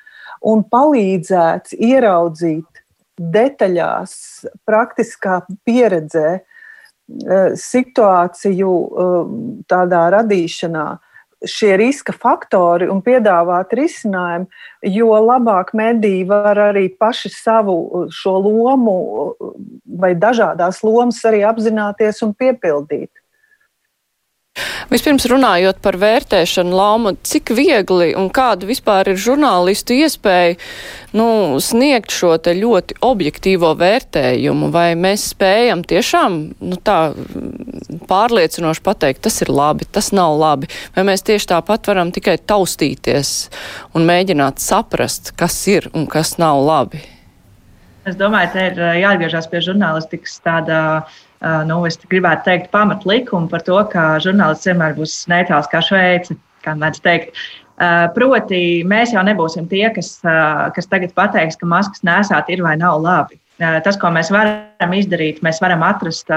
un 0.40 0.64
palīdzēts 0.64 1.76
ieraudzīt 1.76 2.80
detaļās, 3.20 4.16
praktiskā 4.66 5.42
pieredzē, 5.68 6.40
Eh, 6.40 6.51
situāciju 7.58 8.74
eh, 8.74 9.32
tādā 9.70 10.04
radīšanā 10.16 10.86
šie 11.42 11.72
riska 11.76 12.14
faktori 12.14 12.86
un 12.90 13.00
piedāvāt 13.02 13.72
risinājumu, 13.74 14.46
jo 14.86 15.16
labāk 15.26 15.72
mediji 15.74 16.22
var 16.28 16.60
arī 16.70 16.86
paši 16.98 17.32
savu 17.34 17.78
eh, 17.82 18.06
šo 18.14 18.36
lomu 18.46 18.96
vai 20.02 20.14
dažādās 20.14 20.82
lomas 20.86 21.22
arī 21.28 21.42
apzināties 21.46 22.22
un 22.26 22.34
piepildīt. 22.34 23.10
Vispirms 24.92 25.24
runājot 25.30 25.78
par 25.80 25.96
vērtēšanu, 25.96 26.74
Lauma, 26.76 27.14
cik 27.24 27.54
viegli 27.56 28.10
un 28.18 28.26
kāda 28.34 28.66
vispār 28.68 29.08
ir 29.08 29.20
žurnālistu 29.20 29.96
iespēja 29.96 30.58
nu, 31.16 31.56
sniegt 31.64 32.12
šo 32.12 32.34
te 32.42 32.52
ļoti 32.58 32.98
objektīvo 33.08 33.70
vērtējumu, 33.80 34.68
vai 34.74 34.90
mēs 35.00 35.30
spējam 35.32 35.86
tiešām 35.88 36.36
nu, 36.60 36.76
tā 36.84 36.98
pārliecinoši 38.10 38.84
pateikt, 38.84 39.22
tas 39.24 39.40
ir 39.40 39.54
labi, 39.54 39.88
tas 39.88 40.12
nav 40.12 40.36
labi, 40.36 40.68
vai 40.92 41.06
mēs 41.08 41.24
tieši 41.24 41.54
tāpat 41.54 41.88
varam 41.88 42.12
tikai 42.12 42.36
taustīties 42.36 43.34
un 43.96 44.04
mēģināt 44.08 44.60
saprast, 44.60 45.32
kas 45.40 45.56
ir 45.72 45.88
un 45.96 46.04
kas 46.04 46.36
nav 46.42 46.60
labi. 46.66 47.00
Es 48.04 48.16
domāju, 48.18 48.52
te 48.52 48.70
ir 48.72 48.80
jāatgriežas 48.98 49.46
pie 49.48 49.60
žurnālistikas 49.62 50.40
tādā 50.44 50.80
uh, 51.00 51.20
nu, 51.66 51.82
es 51.88 51.98
gribētu 52.10 52.46
teikt, 52.46 52.70
pamatlikumu 52.74 53.50
par 53.50 53.64
to, 53.66 53.78
ka 53.92 54.16
žurnālists 54.22 54.68
vienmēr 54.70 54.96
būs 54.98 55.16
neitrāls 55.32 55.70
kā 55.72 55.82
Šveice, 55.84 56.36
kā 56.62 56.76
mēdz 56.78 57.02
teikt. 57.04 57.44
Proti, 58.14 58.82
mēs 58.86 59.14
jau 59.14 59.22
nebūsim 59.26 59.66
tie, 59.70 59.88
kas, 59.94 60.14
kas 60.76 60.90
tagad 60.90 61.14
pateiks, 61.18 61.58
ka 61.58 61.66
maskas 61.66 62.04
nesāt 62.06 62.52
ir 62.52 62.62
vai 62.62 62.76
nav 62.78 63.00
labi. 63.02 63.40
Tas, 63.84 63.98
ko 64.00 64.08
mēs 64.10 64.30
varam 64.32 64.94
izdarīt, 64.96 65.42
mēs 65.44 65.60
varam 65.62 65.82
atrast 65.86 66.30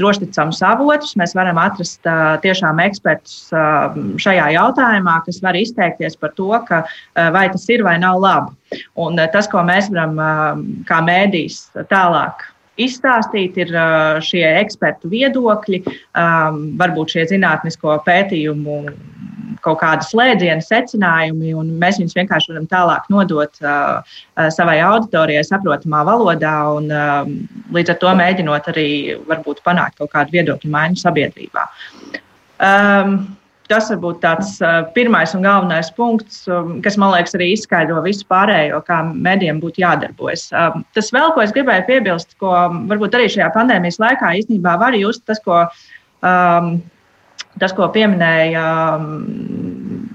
drošticamus 0.00 0.62
avotus, 0.64 1.16
mēs 1.20 1.34
varam 1.36 1.58
atrast 1.60 2.00
tiešām 2.44 2.80
ekspertus 2.84 3.50
šajā 4.22 4.46
jautājumā, 4.54 5.18
kas 5.26 5.42
var 5.44 5.58
izteikties 5.58 6.16
par 6.20 6.32
to, 6.38 6.48
ka, 6.68 6.84
vai 7.34 7.48
tas 7.52 7.66
ir 7.72 7.84
vai 7.84 7.98
nav 8.00 8.20
labi. 8.22 8.80
Un 9.00 9.20
tas, 9.34 9.50
ko 9.52 9.64
mēs 9.68 9.90
varam 9.92 10.16
kā 10.88 11.02
mēdīs 11.04 11.66
tālāk 11.92 12.46
izstāstīt, 12.80 13.58
ir 13.60 13.72
šie 14.24 14.44
ekspertu 14.62 15.10
viedokļi, 15.12 15.82
varbūt 16.80 17.16
šie 17.16 17.26
zinātnisko 17.34 17.98
pētījumu 18.06 18.78
kaut 19.62 19.78
kāda 19.82 20.02
slēdziena 20.06 20.64
secinājumi, 20.64 21.52
un 21.54 21.68
mēs 21.78 22.00
viņus 22.00 22.16
vienkārši 22.18 22.52
varam 22.52 22.66
tālāk 22.70 23.04
nodot 23.12 23.60
savai 24.56 24.78
auditorijai 24.82 25.44
saprotamā 25.46 26.02
valodā, 26.08 26.56
un 26.78 26.88
līdz 27.76 27.94
ar 27.94 28.00
to 28.02 28.16
mēģinot 28.22 28.72
arī 28.72 28.88
varbūt 29.28 29.62
panākt 29.66 30.00
kaut 30.00 30.10
kādu 30.16 30.34
viedokļu 30.38 30.72
maiņu 30.72 31.04
sabiedrībā. 31.04 31.68
Um, 32.62 33.14
tas 33.72 33.88
varbūt 33.92 34.20
tāds 34.22 34.54
pirmais 34.96 35.32
un 35.36 35.44
galvenais 35.44 35.90
punkts, 35.96 36.42
kas 36.84 36.98
man 37.00 37.14
liekas 37.14 37.36
arī 37.38 37.52
izskaidro 37.54 38.02
visu 38.04 38.26
pārējo, 38.30 38.82
kā 38.86 39.00
medijiem 39.12 39.60
būtu 39.62 39.82
jādarbojas. 39.82 40.48
Tas 40.96 41.12
vēl, 41.14 41.32
ko 41.32 41.44
es 41.44 41.54
gribēju 41.56 41.86
piebilst, 41.88 42.36
ko 42.42 42.52
varbūt 42.90 43.16
arī 43.16 43.30
šajā 43.32 43.48
pandēmijas 43.56 44.00
laikā 44.02 44.34
īstenībā 44.42 44.76
var 44.82 44.96
just 44.98 45.24
tas, 45.28 45.40
ko, 45.44 45.64
um, 46.20 46.74
tas, 47.62 47.74
ko 47.76 47.88
pieminēja 47.94 48.66
um, 48.98 49.08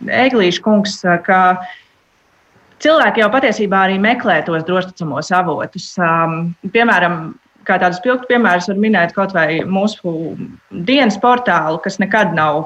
Eglīša 0.07 0.63
kungs, 0.63 0.99
ka 1.25 1.41
cilvēki 2.83 3.23
jau 3.23 3.33
patiesībā 3.33 3.87
arī 3.87 3.97
meklē 4.01 4.43
tos 4.45 4.65
drošticamos 4.69 5.33
avotus. 5.35 5.89
Um, 5.97 6.53
piemēram, 6.73 7.33
kā 7.67 7.77
tādus 7.81 7.99
spilgtus 8.01 8.29
piemērus 8.29 8.69
var 8.71 8.79
minēt 8.81 9.13
kaut 9.15 9.33
vai 9.35 9.59
mūsu 9.67 10.13
dienas 10.87 11.17
portālu, 11.21 11.81
kas 11.83 11.99
nekad 12.01 12.33
nav 12.37 12.65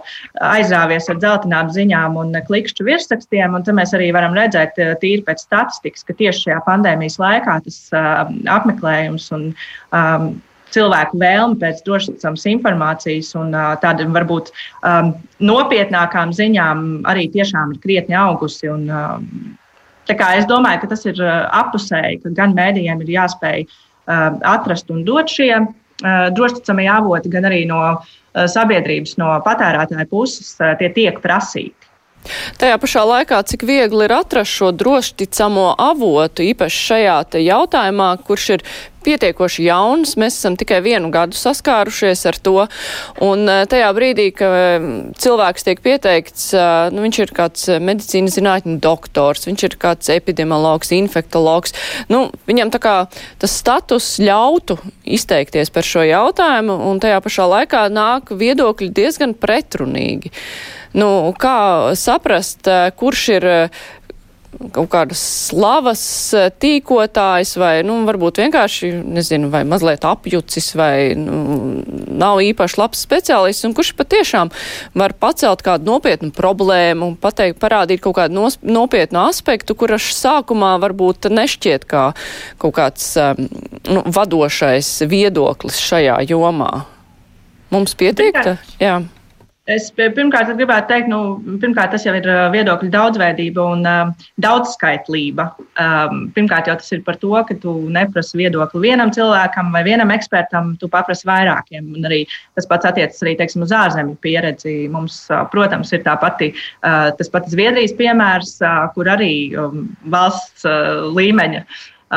aizrāvies 0.52 1.10
ar 1.12 1.20
dzeltenām 1.22 1.72
ziņām 1.74 2.20
un 2.22 2.38
klikšķu 2.48 2.86
virsrakstiem. 2.88 3.58
Un 3.58 3.66
mēs 3.78 3.96
arī 3.98 4.12
varam 4.16 4.38
redzēt, 4.38 4.78
eh, 4.78 4.94
tīri 5.02 5.26
pēc 5.28 5.46
statistikas, 5.46 6.06
ka 6.08 6.18
tieši 6.18 6.48
šajā 6.48 6.62
pandēmijas 6.68 7.20
laikā 7.22 7.58
tas 7.66 7.78
uh, 7.94 8.26
apmeklējums 8.52 9.30
un 9.36 9.46
um, 9.92 10.28
cilvēku 10.72 11.20
vēlme 11.20 11.60
pēc 11.62 11.82
drošības 11.88 12.46
informācijas 12.54 13.34
un 13.40 13.56
uh, 13.56 13.74
tādām 13.84 14.16
varbūt 14.16 14.52
um, 14.88 15.14
nopietnākām 15.44 16.34
ziņām 16.36 17.04
arī 17.12 17.28
tiešām 17.34 17.76
ir 17.76 17.84
krietni 17.84 18.18
augusi. 18.18 18.70
Un, 18.72 18.88
um, 18.90 19.58
Es 20.12 20.44
domāju, 20.50 20.82
ka 20.82 20.88
tas 20.92 21.06
ir 21.08 21.20
apusēji, 21.24 22.18
ka 22.24 22.32
gan 22.36 22.52
mēdījiem 22.58 23.00
ir 23.06 23.12
jāspēj 23.14 23.62
uh, 23.64 23.76
atrast 24.08 24.90
un 24.94 25.04
dot 25.06 25.30
šie 25.30 25.52
uh, 25.58 25.68
drošticamie 26.36 26.90
avoti, 26.92 27.32
gan 27.34 27.48
arī 27.50 27.66
no 27.70 27.82
uh, 27.92 28.02
sabiedrības, 28.34 29.18
no 29.22 29.34
patērētāja 29.46 30.08
puses, 30.10 30.56
tie 30.80 30.90
tiek 30.96 31.22
prasīti. 31.24 31.81
Tajā 32.62 32.78
pašā 32.82 33.04
laikā, 33.08 33.42
cik 33.50 33.66
viegli 33.66 34.06
ir 34.06 34.14
atrast 34.14 34.54
šo 34.54 34.72
drošticamo 34.76 35.72
avotu, 35.82 36.46
īpaši 36.46 36.88
šajā 36.92 37.20
jautājumā, 37.42 38.14
kurš 38.28 38.50
ir 38.58 38.66
pietiekoši 39.06 39.66
jauns, 39.66 40.16
mēs 40.20 40.38
esam 40.38 40.56
tikai 40.60 40.80
vienu 40.86 41.10
gadu 41.14 41.38
saskārušies 41.38 42.24
ar 42.30 42.38
to, 42.46 42.56
un 43.24 43.50
eh, 43.50 43.64
tajā 43.70 43.90
brīdī, 43.98 44.28
ka 44.38 44.50
mm, 44.52 44.98
cilvēks 45.22 45.66
tiek 45.68 45.82
pieteikts, 45.84 46.52
eh, 46.54 46.92
nu, 46.94 47.04
viņš 47.06 47.22
ir 47.24 47.34
kāds 47.38 47.70
medicīnas 47.82 48.38
zinātņu 48.38 48.78
doktors, 48.84 49.48
viņš 49.50 49.66
ir 49.68 49.78
kāds 49.82 50.12
epidemiologs, 50.14 50.94
infektologs, 50.98 51.76
nu, 52.14 52.28
viņam 52.50 52.74
tā 52.74 52.82
kā 52.84 52.96
tas 53.42 53.56
status 53.58 54.14
ļautu 54.22 54.78
izteikties 55.02 55.74
par 55.74 55.88
šo 55.88 56.06
jautājumu, 56.06 56.78
un 56.92 57.02
tajā 57.02 57.22
pašā 57.26 57.50
laikā 57.56 57.88
nāk 57.94 58.34
viedokļi 58.38 58.92
diezgan 59.02 59.36
pretrunīgi. 59.38 60.34
Nu, 60.94 61.32
kā 61.40 61.96
saprast, 61.96 62.68
eh, 62.68 62.92
kurš 62.92 63.28
ir 63.38 63.50
kaut 64.76 64.90
kādas 64.92 65.22
slavas 65.48 66.04
eh, 66.36 66.50
tīkotājs 66.62 67.56
vai, 67.60 67.72
nu, 67.88 68.02
varbūt 68.08 68.42
vienkārši, 68.44 68.92
nezinu, 69.16 69.50
vai 69.54 69.64
mazliet 69.68 70.04
apjucis 70.08 70.72
vai 70.78 71.14
nu, 71.18 71.82
nav 72.22 72.42
īpaši 72.44 72.80
labs 72.82 73.02
speciālists 73.08 73.66
un 73.68 73.76
kurš 73.78 73.94
patiešām 74.00 74.52
var 74.98 75.16
pacelt 75.18 75.64
kādu 75.66 75.88
nopietnu 75.94 76.32
problēmu, 76.36 77.14
pateikt, 77.24 77.62
parādīt 77.64 78.04
kaut 78.04 78.20
kādu 78.20 78.38
nos, 78.38 78.60
nopietnu 78.62 79.24
aspektu, 79.24 79.78
kurš 79.78 80.12
sākumā 80.18 80.76
varbūt 80.84 81.32
nešķiet 81.32 81.88
kā 81.90 82.12
kaut 82.62 82.76
kāds 82.78 83.14
nu, 83.88 84.04
vadošais 84.06 84.94
viedoklis 85.10 85.80
šajā 85.82 86.20
jomā. 86.30 86.74
Mums 87.72 87.96
pietiek? 87.96 88.36
Jā. 88.84 89.00
Es 89.70 89.92
pirmkārt 89.94 90.50
gribētu 90.58 90.90
teikt, 90.90 91.10
nu, 91.12 91.38
pirmkārt, 91.62 91.92
tas 91.94 92.02
jau 92.08 92.16
ir 92.18 92.26
viedokļu 92.50 92.88
daudzveidība 92.90 93.66
un 93.76 93.84
uh, 93.86 94.24
daudzskaitlība. 94.42 95.46
Um, 95.78 96.24
pirmkārt, 96.34 96.66
jau 96.66 96.80
tas 96.80 96.90
ir 96.96 97.04
par 97.06 97.20
to, 97.22 97.30
ka 97.46 97.54
tu 97.62 97.76
neprasi 97.94 98.40
viedokli 98.40 98.82
vienam 98.88 99.14
cilvēkam 99.14 99.70
vai 99.76 99.84
vienam 99.86 100.10
ekspertam, 100.16 100.74
tu 100.82 100.90
paprasti 100.90 101.30
vairākiem. 101.30 101.94
Un 101.94 102.10
arī 102.10 102.24
tas 102.58 102.66
pats 102.66 102.90
attiecas 102.90 103.22
arī 103.22 103.36
teiksim, 103.38 103.62
uz 103.68 103.76
ārzemju 103.78 104.18
pieredzi. 104.26 104.76
Mums, 104.90 105.28
uh, 105.30 105.44
protams, 105.54 105.94
ir 105.94 106.02
pati, 106.10 106.50
uh, 106.82 107.12
tas 107.22 107.30
pats 107.30 107.54
Zviedrijas 107.54 107.94
piemērs, 108.02 108.58
uh, 108.66 108.88
kur 108.98 109.14
arī 109.14 109.34
um, 109.54 109.92
valsts 110.10 110.66
uh, 110.66 111.06
līmeņa 111.14 111.68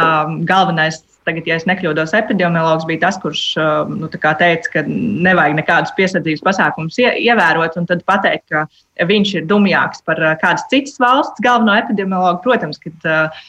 um, 0.00 0.40
galvenais 0.48 1.04
tagad, 1.26 1.48
ja 1.48 1.58
es 1.58 1.66
nekļūdos, 1.68 2.14
epidemiologs 2.18 2.86
bija 2.88 3.06
tas, 3.06 3.18
kurš 3.22 3.42
nu, 3.90 4.10
teica, 4.12 4.70
ka 4.72 4.84
nevajag 4.86 5.58
nekādus 5.58 5.94
piesardzības 5.98 6.44
pasākumus 6.44 6.98
ievērot, 7.00 7.78
un 7.80 7.88
tad 7.90 8.04
pateikt, 8.08 8.46
ka 8.52 8.66
viņš 9.08 9.32
ir 9.40 9.46
dumjāks 9.50 10.04
par 10.06 10.20
kādas 10.42 10.66
citas 10.70 10.98
valsts 11.02 11.42
galveno 11.44 11.74
epidemiologu. 11.80 12.42
Protams, 12.44 12.78
ka 12.82 12.92
uh, 12.92 13.44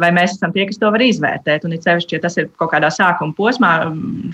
vai 0.00 0.10
mēs 0.14 0.34
esam 0.36 0.54
tie, 0.54 0.66
kas 0.68 0.80
to 0.80 0.90
var 0.94 1.04
izvērtēt, 1.04 1.66
un 1.66 1.76
it 1.76 1.86
sevišķi, 1.86 2.16
ja 2.16 2.24
tas 2.24 2.38
ir 2.40 2.48
kaut 2.60 2.72
kādā 2.72 2.90
sākuma 2.94 3.36
posmā 3.38 3.72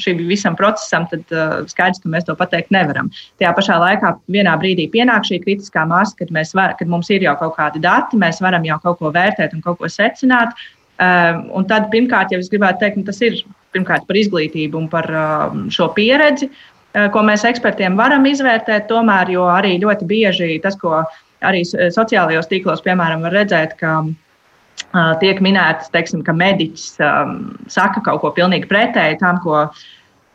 šim 0.02 0.22
visam 0.28 0.56
procesam, 0.58 1.08
tad 1.10 1.28
skaidrs, 1.70 2.02
ka 2.02 2.12
mēs 2.12 2.28
to 2.28 2.36
pateikt 2.38 2.72
nevaram. 2.74 3.10
Tajā 3.42 3.52
pašā 3.56 3.80
laikā 3.82 4.14
vienā 4.32 4.54
brīdī 4.60 4.88
pienāk 4.92 5.26
šī 5.28 5.40
kritiskā 5.44 5.84
masa, 5.88 6.16
kad, 6.20 6.32
var, 6.54 6.78
kad 6.78 6.90
mums 6.90 7.10
ir 7.12 7.26
jau 7.26 7.36
kaut 7.40 7.58
kādi 7.58 7.82
dati, 7.84 8.20
mēs 8.20 8.40
varam 8.44 8.64
jau 8.66 8.80
kaut 8.82 9.02
ko 9.02 9.12
vērtēt 9.14 9.56
un 9.56 9.64
kaut 9.64 9.80
ko 9.82 9.90
secināt. 9.90 10.56
Um, 10.94 11.48
un 11.58 11.64
tad, 11.66 11.88
pirmkārt, 11.90 12.30
jau 12.30 12.38
es 12.38 12.50
gribētu 12.52 12.84
teikt, 12.84 13.00
nu, 13.00 13.06
tas 13.08 13.18
ir 13.26 13.40
pirmkārt 13.74 14.04
par 14.06 14.18
izglītību 14.20 14.78
un 14.78 14.84
par 14.92 15.08
um, 15.10 15.64
šo 15.74 15.88
pieredzi, 15.96 16.46
uh, 16.46 17.08
ko 17.10 17.24
mēs 17.26 17.42
ekspertiem 17.48 17.98
varam 17.98 18.28
izvērtēt. 18.30 18.86
Tomēr, 18.92 19.32
jo 19.34 19.48
arī 19.50 19.74
ļoti 19.82 20.06
bieži 20.06 20.60
tas, 20.62 20.78
ko 20.78 21.00
arī 21.44 21.64
sociālajos 21.66 22.46
tīklos, 22.52 22.84
piemēram, 22.86 23.26
var 23.26 23.34
redzēt, 23.40 23.74
ka 23.82 23.96
uh, 24.06 25.10
tiek 25.18 25.42
minēts, 25.42 25.90
teiksim, 25.90 26.22
ka 26.22 26.36
mediķis 26.38 26.86
um, 27.02 27.36
saka 27.66 28.04
kaut 28.06 28.22
ko 28.22 28.30
pilnīgi 28.38 28.70
pretēji 28.70 29.20
tam, 29.24 29.42
ko. 29.42 29.66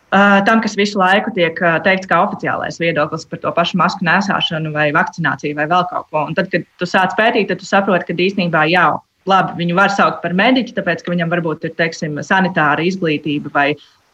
Tam, 0.10 0.58
kas 0.58 0.74
visu 0.74 0.98
laiku 0.98 1.30
tiek 1.36 1.60
teikts 1.86 2.10
kā 2.10 2.18
oficiālais 2.26 2.80
viedoklis 2.82 3.28
par 3.30 3.44
to 3.44 3.52
pašu 3.54 3.78
masku 3.78 4.02
nēsāšanu, 4.08 4.72
vai 4.74 4.88
vakcināciju, 4.90 5.54
vai 5.54 5.68
vēl 5.70 5.84
kaut 5.92 6.08
ko. 6.10 6.24
Un 6.32 6.34
tad, 6.34 6.48
kad 6.50 6.66
tu 6.82 6.88
sāc 6.90 7.14
pētīt, 7.14 7.46
tad 7.52 7.62
tu 7.62 7.68
saproti, 7.70 8.08
ka 8.08 8.16
īstenībā 8.18 8.64
jau 8.72 8.96
labi, 9.30 9.58
viņu 9.64 9.78
var 9.78 9.94
saukt 9.94 10.22
par 10.24 10.36
mediķu, 10.38 10.76
tāpēc, 10.78 11.06
ka 11.06 11.14
viņam 11.14 11.32
varbūt 11.32 11.70
ir, 11.70 11.76
teiksim, 11.80 12.20
sanitāra 12.26 12.86
izglītība 12.86 13.52
vai, 13.54 13.68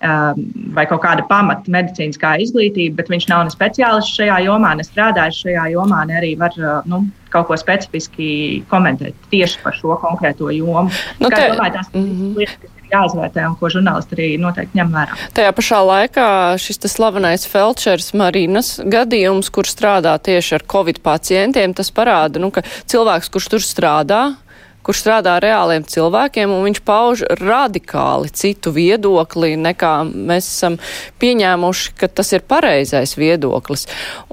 um, 0.03 0.45
vai 0.77 0.85
kaut 0.89 1.03
kāda 1.05 1.25
pamata 1.29 1.71
medicīniskā 1.71 2.35
izglītība, 2.45 2.99
bet 3.01 3.11
viņš 3.13 3.29
nav 3.31 3.45
ne 3.47 3.55
speciālists 3.55 4.19
šajā 4.19 4.41
jomā, 4.47 4.75
ne 4.77 4.87
strādājis 4.87 5.43
šajā 5.45 5.67
jomā, 5.75 6.05
ne 6.09 6.19
arī 6.21 6.35
var 6.39 6.55
uh, 6.61 6.79
nu, 6.89 7.05
kaut 7.33 7.49
ko 7.49 7.59
specifiski 7.59 8.29
komentēt 8.71 9.27
tieši 9.33 9.59
par 9.63 9.75
šo 9.75 9.97
konkrēto 10.03 10.51
jomu. 10.53 10.87
Nu, 11.19 11.31
te... 11.31 11.43
domāju, 11.51 11.79
tās 11.79 11.91
mm 11.93 12.05
-hmm. 12.05 12.33
lietas, 12.39 12.61
kas 12.61 12.75
jāizvērtē 12.91 13.45
un 13.49 13.57
ko 13.59 13.69
žurnālisti 13.71 14.17
arī 14.17 14.27
noteikti 14.41 14.79
ņem 14.79 14.93
vērā. 14.95 15.19
Tajā 15.37 15.51
pašā 15.57 15.81
laikā 15.89 16.27
šis 16.61 16.81
slavenais 16.91 17.47
Felčers 17.49 18.11
Marinas 18.17 18.75
gadījums, 18.79 19.51
kur 19.53 19.69
strādā 19.69 20.15
tieši 20.21 20.59
ar 20.59 20.65
covid 20.71 21.01
pacientiem, 21.05 21.73
tas 21.77 21.91
parāda, 21.95 22.41
nu, 22.41 22.51
ka 22.55 22.65
cilvēks, 22.91 23.31
kurš 23.33 23.51
tur 23.55 23.65
strādā, 23.65 24.21
kurš 24.85 25.01
strādā 25.01 25.35
ar 25.37 25.45
reāliem 25.45 25.85
cilvēkiem, 25.89 26.51
un 26.53 26.65
viņš 26.67 26.81
pauž 26.85 27.23
radikāli 27.41 28.31
citu 28.35 28.73
viedokli, 28.75 29.55
nekā 29.59 29.93
mēs 30.05 30.49
esam 30.51 30.77
pieņēmuši, 31.21 31.95
ka 31.99 32.09
tas 32.11 32.31
ir 32.35 32.45
pareizais 32.47 33.15
viedoklis. 33.17 33.87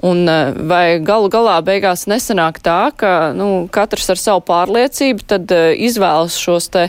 Un 0.05 0.23
eh, 0.29 0.53
vai 0.69 0.85
galu 1.03 1.31
galā 1.33 1.59
beigās 1.65 2.07
nesanāk 2.11 2.61
tā, 2.63 2.79
ka 2.95 3.33
nu, 3.37 3.67
katrs 3.73 4.13
ar 4.13 4.21
savu 4.21 4.45
pārliecību 4.47 5.29
tad 5.33 5.53
eh, 5.53 5.73
izvēlas 5.87 6.37
šos 6.39 6.69
te 6.73 6.87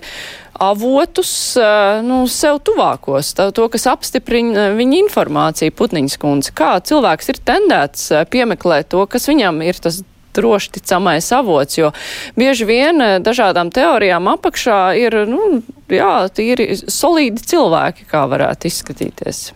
avotus 0.65 1.35
eh, 1.59 2.01
nu, 2.07 2.25
sev 2.31 2.61
tuvākos, 2.67 3.35
tā, 3.38 3.51
to, 3.57 3.69
kas 3.73 3.88
apstiprina 3.91 4.71
viņa 4.79 5.01
informāciju, 5.05 5.75
Putniņas 5.75 6.19
kundze. 6.21 6.55
Kā 6.57 6.77
cilvēks 6.85 7.33
ir 7.33 7.45
tendēts 7.49 8.11
piemeklēt 8.31 8.93
to, 8.95 9.07
kas 9.11 9.31
viņam 9.31 9.65
ir 9.67 9.81
tas 9.83 10.05
droši 10.35 10.73
ticamais 10.79 11.31
avots, 11.33 11.79
jo 11.79 11.90
bieži 12.38 12.68
vien 12.68 13.01
eh, 13.01 13.18
dažādām 13.25 13.73
teorijām 13.75 14.31
apakšā 14.35 14.81
ir, 15.01 15.20
nu, 15.31 15.61
jā, 15.92 16.14
tīri 16.35 16.73
solīdi 16.79 17.44
cilvēki, 17.55 18.09
kā 18.11 18.25
varētu 18.31 18.70
izskatīties. 18.70 19.53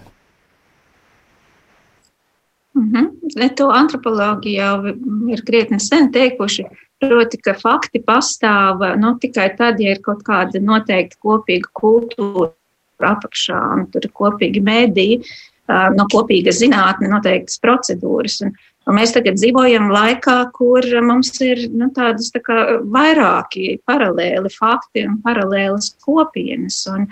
Mm 2.79 2.93
-hmm. 2.93 3.55
To 3.57 3.71
antropologi 3.71 4.53
jau 4.53 4.87
ir 5.29 5.43
krietni 5.47 5.81
sen 5.81 6.13
teikuši. 6.13 6.65
Proti, 7.01 7.39
ka 7.39 7.55
fakti 7.55 8.03
pastāv 8.07 8.83
nu, 8.99 9.19
tikai 9.19 9.57
tad, 9.57 9.81
ja 9.81 9.91
ir 9.91 10.01
kaut 10.03 10.23
kāda 10.27 10.61
noteikta 10.61 11.17
kopīga 11.23 11.69
kultūra 11.73 12.51
apakšā, 12.99 13.61
un 13.75 13.87
tur 13.93 14.03
ir 14.05 14.11
kopīgi 14.11 14.63
mēdīji, 14.63 15.21
no 15.69 16.07
kopīga 16.13 16.51
zinātne, 16.51 17.11
noteiktas 17.13 17.61
procedūras. 17.63 18.41
Un, 18.43 18.53
Un 18.89 18.97
mēs 18.97 19.13
tagad 19.13 19.37
dzīvojam 19.37 19.91
laikā, 19.93 20.37
kur 20.57 20.87
mums 21.05 21.35
ir 21.45 21.67
nu, 21.77 21.91
tādas 21.95 22.31
tā 22.33 22.41
kā, 22.45 22.57
vairāki 22.89 23.77
paralēli 23.89 24.53
fakti 24.55 25.05
un 25.05 25.19
paralēlas 25.25 25.91
kopienas. 26.05 26.81
Un, 26.89 27.05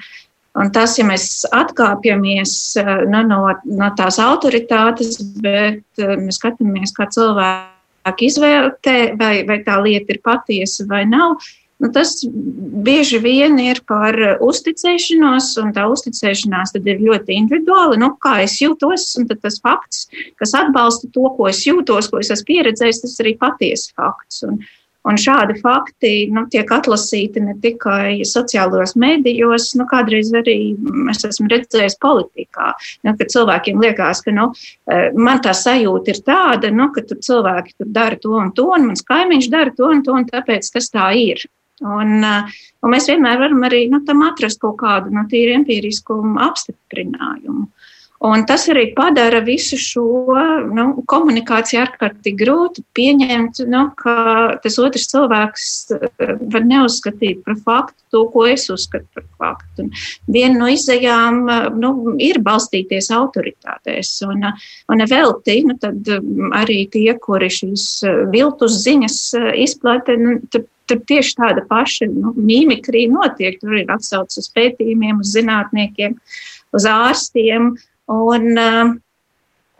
un 0.56 0.72
tas, 0.72 0.96
ja 0.96 1.04
mēs 1.04 1.44
atkāpjamies 1.52 2.54
nu, 3.12 3.20
no, 3.28 3.40
no 3.68 3.90
tās 3.98 4.16
autoritātes, 4.24 5.20
bet 5.44 6.00
mēs 6.00 6.40
skatāmies, 6.40 6.96
kā 6.96 7.10
cilvēki 7.12 8.30
izvērtē, 8.30 8.96
vai, 9.20 9.34
vai 9.44 9.60
tā 9.66 9.76
lieta 9.84 10.16
ir 10.16 10.24
patiesa 10.24 10.88
vai 10.88 11.04
nav, 11.10 11.36
Nu, 11.76 11.90
tas 11.92 12.22
bieži 12.86 13.18
vien 13.20 13.58
ir 13.60 13.82
par 13.88 14.16
uzticēšanos, 14.44 15.50
un 15.60 15.74
tā 15.76 15.84
uzticēšanās 15.92 16.72
ir 16.78 17.02
ļoti 17.04 17.36
individuāla. 17.36 17.98
Nu, 18.00 18.14
kā 18.22 18.38
es 18.46 18.56
jūtos, 18.62 19.10
un 19.20 19.28
tas 19.28 19.60
fakts, 19.60 20.06
kas 20.40 20.56
atbalsta 20.56 21.10
to, 21.12 21.28
ko 21.36 21.50
es 21.50 21.60
jūtos, 21.68 22.08
ko 22.08 22.22
es 22.22 22.32
esmu 22.32 22.48
pieredzējis, 22.48 23.02
tas 23.04 23.18
ir 23.18 23.26
arī 23.26 23.34
patiesa 23.42 23.92
fakts. 23.92 24.40
Un, 24.48 24.62
un 25.06 25.18
šādi 25.20 25.58
fakti 25.60 26.12
nu, 26.32 26.46
tiek 26.50 26.70
atlasīti 26.72 27.42
ne 27.44 27.52
tikai 27.60 28.24
sociālajos 28.24 28.96
medijos, 28.96 29.68
nu, 29.76 29.84
kādreiz 29.90 30.32
arī 30.32 30.56
es 31.12 31.20
esmu 31.28 31.50
redzējis 31.52 31.98
politikā. 32.00 32.70
Nu, 33.04 33.12
kad 33.20 33.34
cilvēkiem 33.36 33.84
liekas, 33.84 34.24
ka 34.24 34.32
nu, 34.32 34.48
eh, 34.88 35.10
man 35.12 35.44
tā 35.44 35.52
sajūta 35.52 36.14
ir 36.14 36.22
tāda, 36.24 36.72
nu, 36.72 36.88
ka 36.96 37.04
tur 37.04 37.20
cilvēki 37.20 37.76
tur 37.76 37.92
dara 38.00 38.16
to 38.16 38.32
un 38.40 38.50
to, 38.56 38.70
un 38.72 38.88
mans 38.88 39.04
kaimiņš 39.04 39.52
dara 39.52 39.76
to 39.76 39.92
un 39.92 40.02
to, 40.08 40.16
un 40.16 40.24
tāpēc 40.32 40.72
tas 40.72 40.88
tā 40.96 41.12
ir. 41.20 41.44
Un, 41.84 42.22
uh, 42.24 42.54
un 42.80 42.92
mēs 42.94 43.10
vienmēr 43.10 43.40
varam 43.42 43.66
arī 43.68 43.84
nu, 43.92 44.00
tam 44.08 44.24
atrast 44.24 44.62
kaut 44.62 44.78
kādu 44.80 45.12
nu, 45.12 45.26
tīri 45.28 45.58
empirisku 45.58 46.16
apstiprinājumu. 46.46 47.66
Un 48.24 48.46
tas 48.48 48.62
arī 48.72 48.86
padara 48.96 49.42
visu 49.44 49.76
šo 49.76 50.02
nu, 50.72 50.86
komunikāciju 51.04 51.82
ārkārtīgi 51.82 52.38
grūti 52.40 52.80
pieņemt, 52.96 53.58
nu, 53.68 53.82
ka 54.00 54.14
tas 54.62 54.78
otrs 54.80 55.04
cilvēks 55.10 55.66
uh, 55.92 56.06
var 56.54 56.64
neuzskatīt 56.64 57.42
par 57.44 57.58
faktu 57.66 58.00
to, 58.14 58.22
ko 58.32 58.46
es 58.48 58.64
uzskatu 58.72 59.04
par 59.12 59.26
faktu. 59.36 59.84
Un 59.84 59.92
viena 60.32 60.56
no 60.62 60.70
izējām 60.72 61.42
uh, 61.44 61.66
nu, 61.76 61.90
ir 62.24 62.40
balstīties 62.40 63.10
autoritātēs. 63.12 64.14
Un, 64.30 64.48
un 64.88 65.04
velti, 65.12 65.58
nu, 65.68 65.76
tad 65.84 66.08
um, 66.16 66.48
arī 66.56 66.86
tie, 66.88 67.10
kuri 67.20 67.52
šīs 67.52 67.84
viltus 68.32 68.80
ziņas 68.86 69.20
izplata, 69.60 70.16
nu, 70.16 70.38
tur 70.90 71.00
tieši 71.08 71.34
tāda 71.40 71.64
paša 71.68 72.10
nu, 72.12 72.34
mimikrija 72.36 73.12
notiek. 73.12 73.58
Tur 73.62 73.78
ir 73.80 73.90
atsaucis 73.92 74.44
uz 74.44 74.52
pētījumiem, 74.56 75.22
uz 75.24 75.34
zinātniekiem, 75.36 76.16
uz 76.76 76.88
ārstiem. 76.90 77.74
Un, 78.12 78.52
uh, 78.54 78.94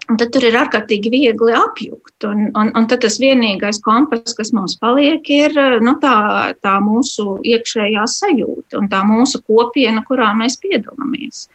Un 0.07 0.19
tad 0.21 0.31
tur 0.31 0.45
ir 0.47 0.55
ārkārtīgi 0.55 1.11
viegli 1.11 1.55
apjukt. 1.59 2.15
Un, 2.29 2.45
un, 2.55 2.69
un 2.79 2.85
tad 2.87 3.03
tas 3.03 3.17
vienīgais 3.19 3.81
kompass, 3.83 4.37
kas 4.39 4.53
mums 4.55 4.77
paliek, 4.79 5.27
ir 5.35 5.57
nu, 5.83 5.97
tā, 6.03 6.53
tā 6.63 6.77
mūsu 6.85 7.41
iekšējā 7.43 8.05
sajūta 8.13 8.79
un 8.79 8.87
tā 8.93 9.03
mūsu 9.07 9.43
kopiena, 9.43 10.05
kurā 10.07 10.31
mēs 10.39 10.61
piedalāmies. 10.63 11.49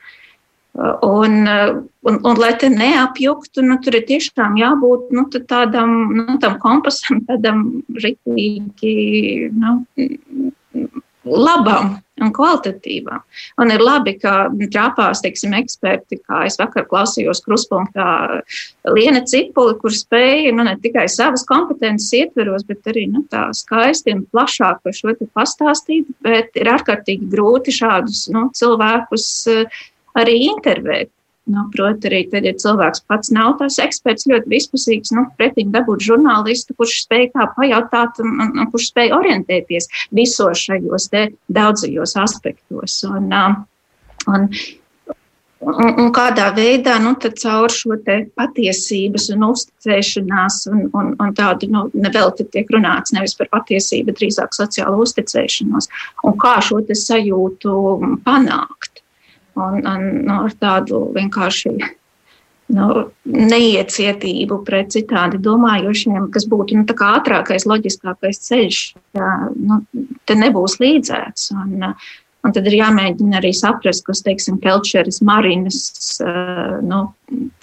Un, 0.74 1.34
un, 2.08 2.18
un, 2.24 2.38
lai 2.40 2.54
te 2.56 2.70
neapjuktu, 2.72 3.64
nu, 3.68 3.76
tur 3.84 3.98
ir 4.00 4.06
tiešām 4.08 4.56
jābūt 4.56 5.10
nu, 5.12 5.26
tādam 5.50 5.98
nu, 6.16 6.38
kompasam, 6.64 7.20
tādam 7.28 7.66
rītīgi 7.92 8.96
nu, 9.52 9.74
labam 11.28 11.98
un 12.22 12.32
kvalitatīvam. 12.34 13.22
Un 13.62 13.72
ir 13.74 13.82
labi, 13.82 14.14
ka 14.22 14.50
trāpās 14.74 15.22
teiksim, 15.24 15.54
eksperti, 15.58 16.20
kā 16.26 16.44
es 16.48 16.58
vakar 16.62 16.86
klausījos 16.90 17.42
kruspunktā 17.46 18.08
Liena 18.90 19.24
Cipuli, 19.28 19.78
kur 19.82 19.94
spēja 19.96 20.54
nu, 20.56 20.66
ne 20.68 20.76
tikai 20.82 21.08
savas 21.12 21.46
kompetences 21.50 22.12
ietveros, 22.20 22.66
bet 22.70 22.90
arī 22.92 23.08
nu, 23.12 23.24
tā 23.32 23.48
skaisti 23.58 24.16
un 24.18 24.26
plašāk 24.34 24.84
par 24.86 24.98
šo 24.98 25.16
pastāstīt. 25.34 26.10
Bet 26.26 26.58
ir 26.60 26.74
ārkārtīgi 26.76 27.30
grūti 27.32 27.74
šādus 27.76 28.28
nu, 28.34 28.48
cilvēkus 28.58 29.28
arī 30.19 30.38
intervēt. 30.50 31.12
Nu, 31.50 31.63
Protams, 31.74 32.06
arī 32.06 32.19
tad, 32.30 32.45
ja 32.45 32.54
cilvēks 32.54 33.02
pats 33.10 33.32
nav 33.34 33.56
tas 33.60 33.80
eksperts, 33.82 34.28
ļoti 34.30 34.52
vispusīgs, 34.52 35.10
nu, 35.17 35.26
pretīm 35.39 35.71
dabūt 35.74 36.04
žurnālistu, 36.06 36.76
kurš 36.78 37.00
spēj 37.08 37.32
tā 37.34 37.47
pajautāt 37.56 38.21
un, 38.21 38.36
un, 38.45 38.52
un 38.62 38.69
kurš 38.71 38.91
spēj 38.91 39.15
orientēties 39.17 39.89
visos 40.15 40.62
šajos 40.67 41.10
daudzajos 41.50 42.13
aspektos. 42.21 43.00
Un, 43.10 43.34
un, 44.30 44.47
un, 45.65 45.91
un 46.06 46.13
kādā 46.13 46.52
veidā 46.54 47.00
nu, 47.02 47.15
caur 47.17 47.74
šo 47.74 47.97
patiesības 48.38 49.30
un 49.34 49.50
uzticēšanās, 49.50 50.62
un, 50.69 50.88
un, 50.93 51.13
un 51.17 51.36
tādu 51.41 51.74
nu, 51.74 51.88
nevelti 51.97 52.45
tiek 52.54 52.69
runāts 52.69 53.17
nevis 53.17 53.34
par 53.39 53.50
patiesību, 53.58 54.13
drīzāk 54.13 54.54
sociālo 54.54 55.02
uzticēšanos, 55.04 55.89
un 56.21 56.38
kā 56.38 56.60
šo 56.69 56.86
sajūtu 56.86 57.80
panākt 58.30 59.01
un, 59.60 59.82
un 59.86 60.08
nu, 60.26 60.38
ar 60.46 60.56
tādu 60.60 61.04
vienkārši 61.16 61.74
nu, 62.76 62.88
neiecietību 63.28 64.62
pret 64.68 64.92
citādi 64.96 65.40
domājošiem, 65.44 66.30
kas 66.34 66.48
būtu 66.52 66.80
nu, 66.80 66.98
ātrākais, 67.12 67.68
loģiskākais 67.70 68.42
ceļš. 68.48 68.82
Jā, 69.18 69.32
nu, 69.56 69.82
te 70.30 70.38
nebūs 70.40 70.78
līdzēts. 70.82 71.52
Un, 71.58 71.88
un 72.42 72.56
tad 72.56 72.70
ir 72.70 72.80
jāmēģina 72.80 73.40
arī 73.42 73.54
saprast, 73.58 74.06
kas, 74.08 74.24
teiksim, 74.26 74.60
Kelčeris 74.64 75.22
Marinas 75.26 75.82
nu, 76.88 77.04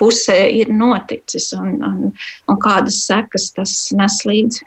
pusē 0.01 0.41
ir 0.61 0.73
noticis 0.75 1.53
un, 1.59 1.79
un, 1.85 2.11
un 2.49 2.61
kādas 2.63 3.05
sekas 3.09 3.53
tas 3.57 3.79
nes 3.97 4.21
līdzi. 4.29 4.67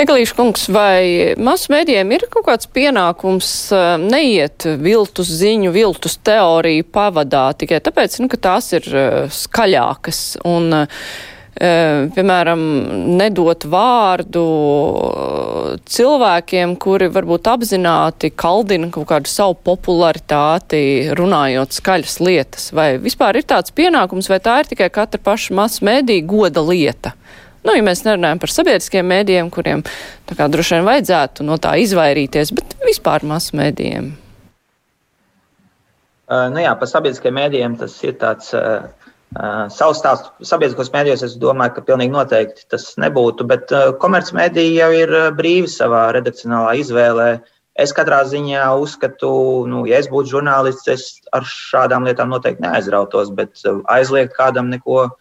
Eglīša 0.00 0.36
kungs, 0.38 0.68
vai 0.72 1.34
masu 1.40 1.72
mēdījiem 1.74 2.14
ir 2.14 2.28
kaut 2.32 2.46
kāds 2.46 2.68
pienākums 2.70 3.50
uh, 3.74 3.96
neiet 4.00 4.64
viltus 4.80 5.32
ziņu, 5.40 5.72
viltus 5.74 6.16
teoriju 6.24 6.86
pavadā 6.94 7.50
tikai 7.58 7.82
tāpēc, 7.84 8.20
nu, 8.22 8.30
ka 8.30 8.40
tās 8.48 8.70
ir 8.78 8.86
uh, 8.94 9.26
skaļākas 9.34 10.22
un, 10.48 10.72
uh, 10.84 11.12
piemēram, 11.60 12.60
nedot 13.18 13.66
vārdu 13.68 14.44
cilvēkiem, 15.84 16.76
kuri 16.80 17.10
varbūt 17.12 17.50
apzināti 17.52 18.30
kaldina 18.32 18.88
kaut 18.94 19.10
kādu 19.10 19.28
savu 19.28 19.58
popularitāti, 19.68 21.10
runājot 21.18 21.76
skaļas 21.76 22.16
lietas? 22.22 22.70
Vai 22.72 22.94
vispār 23.02 23.42
ir 23.42 23.48
tāds 23.50 23.74
pienākums, 23.76 24.30
vai 24.32 24.40
tā 24.40 24.60
ir 24.62 24.70
tikai 24.72 24.88
katra 24.94 25.20
paša 25.20 25.68
mēdī 25.84 26.22
goda 26.24 26.64
lieta? 26.64 27.12
Nu, 27.60 27.74
ja 27.76 27.84
mēs 27.84 28.00
nerunājam 28.06 28.40
par 28.40 28.52
sabiedriskiem 28.54 29.04
mēdījiem, 29.10 29.50
kuriem 29.52 29.82
kā 30.30 30.46
droši 30.48 30.78
vien 30.78 30.86
vajadzētu 30.88 31.44
no 31.44 31.58
tā 31.60 31.74
izvairīties, 31.82 32.54
bet 32.56 32.76
vispār 32.86 33.26
masu 33.28 33.58
mēdījiem. 33.60 34.08
Uh, 36.30 36.46
nu 36.54 36.62
jā, 36.62 36.72
par 36.78 36.88
sabiedriskiem 36.88 37.36
mēdījiem 37.36 37.76
tas 37.80 37.98
ir 38.06 38.16
tāds 38.20 38.54
uh, 38.56 38.86
uh, 39.34 39.64
savs 39.74 40.00
stāsts. 40.00 40.32
Sabiedriskos 40.46 40.92
mēdījos 40.94 41.26
es 41.26 41.36
domāju, 41.42 41.76
ka 41.76 41.86
pilnīgi 41.90 42.14
noteikti 42.14 42.68
tas 42.72 42.94
nebūtu, 43.02 43.44
bet 43.50 43.74
uh, 43.76 43.90
komercmediji 44.00 44.78
jau 44.78 44.92
ir 44.96 45.16
brīvi 45.36 45.68
savā 45.68 46.06
redakcionālā 46.16 46.78
izvēlē. 46.80 47.30
Es 47.80 47.92
katrā 47.96 48.22
ziņā 48.28 48.70
uzskatu, 48.80 49.30
nu, 49.68 49.82
ja 49.90 50.00
es 50.00 50.08
būtu 50.08 50.32
žurnālists, 50.36 50.88
es 50.88 51.10
ar 51.36 51.44
šādām 51.44 52.08
lietām 52.08 52.32
noteikti 52.32 52.64
neaizrautos, 52.64 53.34
bet 53.36 53.60
aizliegt 53.90 54.36
kādam 54.38 54.72
neko 54.72 55.02
uh, 55.08 55.18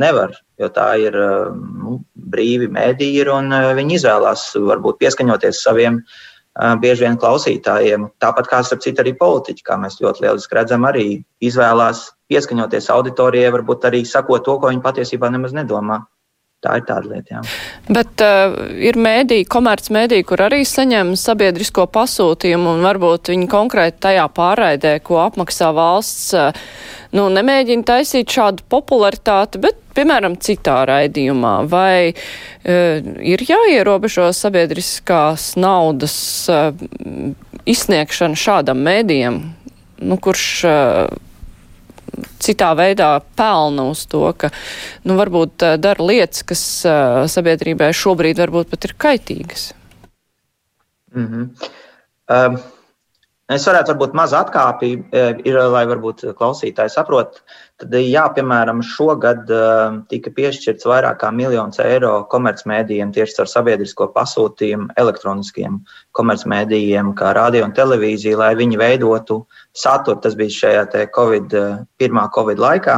nevar, 0.00 0.36
jo 0.60 0.68
tā 0.72 0.88
ir 1.00 1.16
eh, 1.16 1.48
nu, 1.54 1.98
brīvi 2.32 2.68
mēdīji, 2.72 3.24
un 3.32 3.52
eh, 3.52 3.72
viņi 3.78 3.98
izvēlās 3.98 4.44
varbūt 4.56 5.00
pieskaņoties 5.02 5.62
saviem 5.64 6.00
eh, 6.02 6.74
bieži 6.82 7.06
vien 7.06 7.18
klausītājiem. 7.20 8.08
Tāpat 8.22 8.50
kā 8.50 8.62
starp 8.66 8.84
citu 8.84 9.04
arī 9.04 9.14
politiķi, 9.18 9.66
kā 9.66 9.78
mēs 9.80 10.00
ļoti 10.02 10.26
lieliski 10.26 10.58
redzam, 10.58 10.86
arī 10.88 11.06
izvēlās 11.44 12.10
pieskaņoties 12.32 12.90
auditorijai, 12.94 13.52
varbūt 13.58 13.88
arī 13.90 14.04
sakot 14.08 14.44
to, 14.46 14.58
ko 14.58 14.72
viņi 14.72 14.84
patiesībā 14.84 15.32
nemaz 15.32 15.56
nedomā. 15.56 16.02
Tā 16.62 16.76
ir 16.78 16.84
tāda 16.86 17.10
lieta. 17.10 17.34
Jā. 17.34 17.40
Bet 17.90 18.22
uh, 18.22 18.52
ir 18.78 18.94
mēdīji, 19.02 19.48
komerc 19.50 19.88
mēdīji, 19.90 20.26
kur 20.28 20.44
arī 20.44 20.60
saņem 20.68 21.16
sabiedrisko 21.18 21.88
pasūtījumu 21.90 22.76
un 22.76 22.84
varbūt 22.86 23.32
viņi 23.32 23.48
konkrēti 23.50 23.98
tajā 24.06 24.28
pārraidē, 24.36 24.92
ko 25.02 25.18
apmaksā 25.24 25.72
valsts, 25.74 26.28
uh, 26.38 26.60
nu, 27.18 27.26
nemēģina 27.34 27.82
taisīt 27.88 28.30
šādu 28.30 28.62
popularitāti, 28.70 29.58
bet, 29.64 29.80
piemēram, 29.98 30.38
citā 30.38 30.78
raidījumā. 30.86 31.56
Vai 31.72 32.12
uh, 32.12 33.10
ir 33.34 33.42
jāierobežo 33.48 34.30
sabiedriskās 34.30 35.56
naudas 35.58 36.16
uh, 36.46 36.70
izsniegšana 37.66 38.38
šādam 38.38 38.86
mēdījam, 38.86 39.42
nu, 39.98 40.22
kurš. 40.22 40.48
Uh, 40.62 41.28
citā 42.42 42.72
veidā 42.78 43.14
pelna 43.38 43.88
uz 43.92 44.04
to, 44.10 44.24
ka 44.36 44.52
nu, 45.04 45.16
varbūt 45.20 45.66
uh, 45.66 45.78
dara 45.80 46.04
lietas, 46.04 46.44
kas 46.48 46.62
uh, 46.88 47.22
sabiedrībai 47.30 47.92
šobrīd 47.96 48.42
varbūt 48.42 48.70
pat 48.72 48.88
ir 48.88 48.94
kaitīgas. 49.06 49.72
Mm 51.14 51.26
-hmm. 51.28 51.72
um. 52.36 52.62
Es 53.52 53.66
varētu 53.68 53.92
varbūt 53.92 54.14
mazu 54.16 54.36
atkāpi, 54.38 54.88
ir, 55.44 55.56
lai 55.74 55.82
varbūt 55.90 56.24
klausītāji 56.38 56.88
saprot. 56.94 57.42
Tad, 57.82 57.96
jā, 57.98 58.22
piemēram, 58.30 58.78
šogad 58.86 59.48
tika 60.06 60.30
piešķirts 60.36 60.86
vairāk 60.86 61.16
kā 61.18 61.32
miljons 61.34 61.80
eiro 61.82 62.12
komercmedijiem 62.30 63.10
tieši 63.10 63.40
ar 63.42 63.48
sabiedrisko 63.50 64.06
pasūtījumu 64.14 64.92
elektroniskiem 65.02 65.80
komercmedijiem, 66.14 67.10
kā 67.18 67.32
radio 67.34 67.64
un 67.66 67.74
televīzija, 67.74 68.38
lai 68.38 68.52
viņi 68.60 68.78
veidotu 68.78 69.40
saturu. 69.74 70.20
Tas 70.22 70.38
bija 70.38 70.54
šajā 70.60 71.08
COVID, 71.16 71.58
eh, 71.58 71.82
pirmā 71.98 72.28
Covid 72.36 72.62
laikā, 72.62 72.96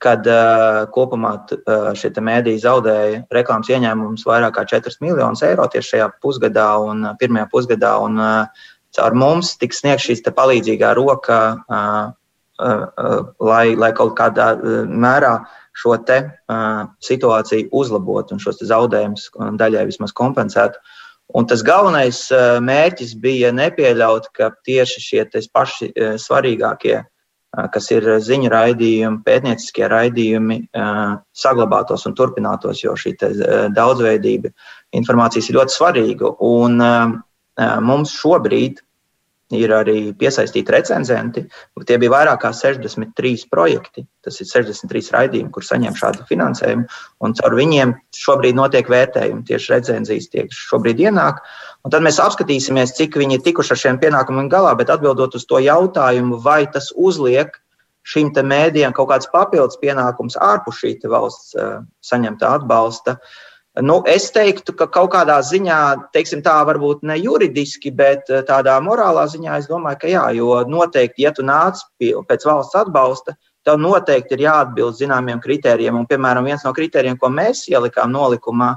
kad 0.00 0.28
uh, 0.28 0.84
kopumā 0.92 1.32
uh, 1.40 1.90
šie 1.96 2.12
mēdīji 2.12 2.62
zaudēja 2.64 3.24
reklāmas 3.32 3.68
ieņēmumus 3.68 4.24
vairāk 4.28 4.56
kā 4.56 4.64
4 4.76 4.96
miljonus 5.04 5.42
eiro 5.44 5.66
tieši 5.68 5.94
šajā 5.94 6.12
pusgadā 6.24 6.68
un 6.84 7.04
uh, 7.04 7.16
pirmajā 7.20 7.48
pusgadā. 7.52 7.96
Un, 8.04 8.20
uh, 8.20 8.70
caur 8.96 9.14
mums 9.14 9.56
tiks 9.60 9.82
sniegta 9.82 10.08
šī 10.08 10.32
palīdzīgā 10.36 10.94
roka, 10.96 11.40
uh, 11.68 12.12
lai, 12.60 13.64
lai 13.76 13.92
kaut 13.96 14.16
kādā 14.18 14.52
uh, 14.56 14.80
mērā 14.86 15.38
šo 15.80 15.96
te, 16.06 16.22
uh, 16.50 16.82
situāciju 17.04 17.70
uzlabotu 17.72 18.36
un 18.36 18.42
šos 18.42 18.60
zaudējumus 18.68 19.30
daļai 19.60 19.86
vismaz 19.88 20.12
kompensētu. 20.16 20.80
Uh, 20.80 20.96
Un 21.36 21.46
tas 21.46 21.62
galvenais 21.62 22.24
mērķis 22.64 23.14
bija 23.22 23.52
nepieļaut, 23.54 24.30
ka 24.34 24.50
tieši 24.66 25.02
šie 25.04 25.24
paši 25.54 25.90
svarīgākie, 26.18 26.96
kas 27.74 27.90
ir 27.94 28.06
ziņu 28.22 28.50
raidījumi, 28.50 29.22
pētnieciskie 29.26 29.86
raidījumi, 29.90 30.58
saglabātos 31.44 32.06
un 32.10 32.16
turpinātos, 32.18 32.82
jo 32.82 32.96
šī 32.98 33.14
daudzveidība 33.76 34.50
informācijas 34.98 35.50
ir 35.50 35.60
ļoti 35.60 35.76
svarīga. 35.76 36.34
Un 36.46 36.82
mums 37.86 38.14
šobrīd 38.18 38.82
ir 39.56 39.72
arī 39.74 39.96
piesaistīti 40.16 40.72
recenzenti. 40.74 41.42
Tie 41.86 41.98
bija 42.00 42.12
vairāk 42.12 42.42
kā 42.44 42.50
63 42.54 43.48
projekti. 43.50 44.04
Tas 44.24 44.38
ir 44.42 44.48
63 44.50 45.14
raidījumi, 45.14 45.50
kur 45.54 45.66
saņem 45.66 45.96
šādu 45.98 46.26
finansējumu. 46.28 46.86
Un 47.26 47.34
caur 47.38 47.56
viņiem 47.58 47.94
šobrīd 48.16 48.58
notiek 48.58 48.90
vērtējumi. 48.90 49.44
Tieši 49.48 49.74
recenzijas 49.74 50.30
tiek 50.32 50.54
šobrīd 50.54 51.02
ienāk. 51.06 51.42
Un 51.84 51.94
tad 51.94 52.06
mēs 52.06 52.20
apskatīsimies, 52.22 52.94
cik 52.98 53.18
viņi 53.18 53.38
ir 53.38 53.44
tikuši 53.48 53.74
ar 53.74 53.82
šiem 53.84 54.00
pienākumiem 54.02 54.50
galā. 54.52 54.76
Bet 54.78 54.92
atbildot 54.92 55.34
uz 55.34 55.46
to 55.48 55.62
jautājumu, 55.64 56.40
vai 56.44 56.62
tas 56.70 56.92
uzliek 56.96 57.56
šīm 58.10 58.32
mēdījiem 58.32 58.94
kaut 58.96 59.10
kāds 59.10 59.28
papildus 59.30 59.78
pienākums 59.82 60.38
ārpus 60.40 60.78
šī 60.80 60.96
valsts 61.04 61.54
uh, 61.58 61.82
saņemtā 62.06 62.56
atbalsta. 62.60 63.18
Uh, 63.18 63.49
Nu, 63.82 64.00
es 64.06 64.28
teiktu, 64.34 64.74
ka 64.76 64.86
kaut 64.92 65.12
kādā 65.14 65.38
ziņā, 65.46 65.78
teiksim, 66.14 66.42
tā 66.44 66.56
varbūt 66.68 67.04
ne 67.06 67.16
juridiski, 67.20 67.92
bet 67.94 68.30
eh, 68.30 68.42
tādā 68.46 68.76
morālā 68.84 69.26
ziņā 69.30 69.58
es 69.60 69.68
domāju, 69.70 70.00
ka 70.02 70.10
jā, 70.10 70.24
jo 70.36 70.60
noteikti, 70.68 71.24
ja 71.24 71.32
tu 71.36 71.44
nāc 71.46 71.80
pie, 72.00 72.12
pēc 72.28 72.46
valsts 72.48 72.78
atbalsta, 72.80 73.36
tev 73.64 73.78
noteikti 73.80 74.36
ir 74.36 74.46
jāatbild 74.48 74.98
zināmiem 74.98 75.40
kritērijiem. 75.44 76.00
Un, 76.00 76.08
piemēram, 76.10 76.48
viens 76.50 76.64
no 76.66 76.74
kritērijiem, 76.76 77.18
ko 77.20 77.30
mēs 77.32 77.66
ielikām 77.70 78.12
nolikumā, 78.12 78.74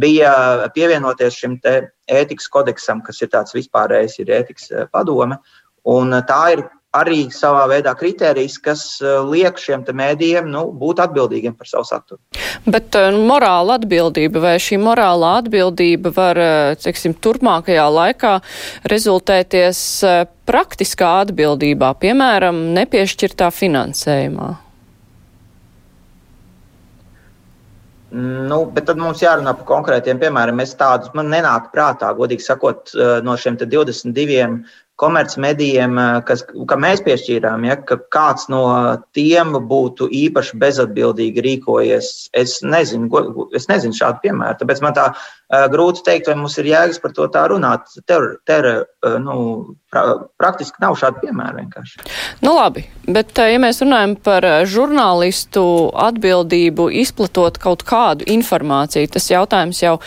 bija 0.00 0.32
pievienoties 0.74 1.36
šim 1.42 1.58
ētikas 1.62 2.48
kodeksam, 2.50 3.04
kas 3.04 3.20
ir 3.20 3.30
tāds 3.34 3.54
vispārējs, 3.54 4.18
ir 4.24 4.32
ētikas 4.40 4.70
eh, 4.72 4.88
padome. 4.90 5.38
Un 5.84 6.16
tā 6.24 6.40
ir 6.54 6.64
arī 6.94 7.26
savā 7.34 7.64
veidā 7.70 7.94
kriterijs, 7.98 8.56
kas 8.62 8.84
liek 9.28 9.58
šiem 9.60 9.84
mēdījiem 9.84 10.48
nu, 10.50 10.66
būt 10.78 11.02
atbildīgiem 11.04 11.56
par 11.58 11.70
savu 11.70 11.88
saturu. 11.88 12.20
Bet 12.64 12.96
morāla 13.18 13.78
atbildība 13.80 14.42
vai 14.44 14.56
šī 14.62 14.78
morālā 14.82 15.36
atbildība 15.42 16.14
var, 16.14 16.40
teiksim, 16.80 17.16
turpmākajā 17.18 17.86
laikā 17.98 18.34
rezultēties 18.90 19.80
praktiskā 20.48 21.14
atbildībā, 21.24 21.94
piemēram, 22.00 22.60
nepiešķirtā 22.76 23.50
finansējumā? 23.54 24.52
Nu, 28.14 28.60
bet 28.70 28.84
tad 28.86 29.00
mums 29.02 29.18
jārunā 29.24 29.56
par 29.58 29.66
konkrētiem 29.66 30.20
piemēriem. 30.20 30.60
Es 30.62 30.76
tādus 30.78 31.10
man 31.18 31.32
nenāk 31.32 31.72
prātā, 31.72 32.12
godīgi 32.14 32.44
sakot, 32.46 32.92
eh, 32.94 33.16
no 33.26 33.34
šiem 33.34 33.56
22 33.58 34.60
komercmedijiem, 34.96 35.98
eh, 35.98 36.20
kas, 36.26 36.44
ka 36.68 36.76
mēs 36.78 37.02
piešķīrām, 37.06 37.66
ja, 37.66 37.76
ka 37.76 37.98
kāds 38.14 38.48
no 38.52 38.62
tiem 39.16 39.56
būtu 39.70 40.08
īpaši 40.08 40.58
bezatbildīgi 40.62 41.44
rīkojies. 41.48 42.10
Es 42.32 42.60
nezinu, 42.62 43.48
es 43.54 43.66
nezinu 43.70 43.96
šādu 43.98 44.22
piemēru. 44.26 44.58
Tāpēc 44.60 44.82
man 44.82 44.94
tā 44.94 45.08
grūti 45.72 46.04
teikt, 46.06 46.28
vai 46.30 46.38
mums 46.40 46.56
ir 46.58 46.68
jēgas 46.70 47.00
par 47.02 47.12
to 47.16 47.26
tā 47.32 47.44
runāt. 47.52 47.90
Ter, 48.08 48.26
ter, 48.48 48.68
uh, 49.04 49.16
nu, 49.22 49.36
pra, 49.92 50.04
praktiski 50.40 50.82
nav 50.82 50.96
šādu 51.00 51.22
piemēru 51.22 51.60
vienkārši. 51.62 52.02
Nu 52.44 52.54
labi, 52.56 52.86
bet 53.06 53.36
ja 53.38 53.60
mēs 53.62 53.82
runājam 53.84 54.16
par 54.24 54.46
žurnālistu 54.70 55.64
atbildību 56.06 56.88
izplatot 57.02 57.58
kaut 57.62 57.84
kādu 57.86 58.26
informāciju, 58.34 59.10
tas 59.14 59.30
jautājums 59.30 59.82
jau 59.84 59.98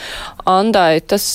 Andai, 0.47 1.02
tas 1.04 1.26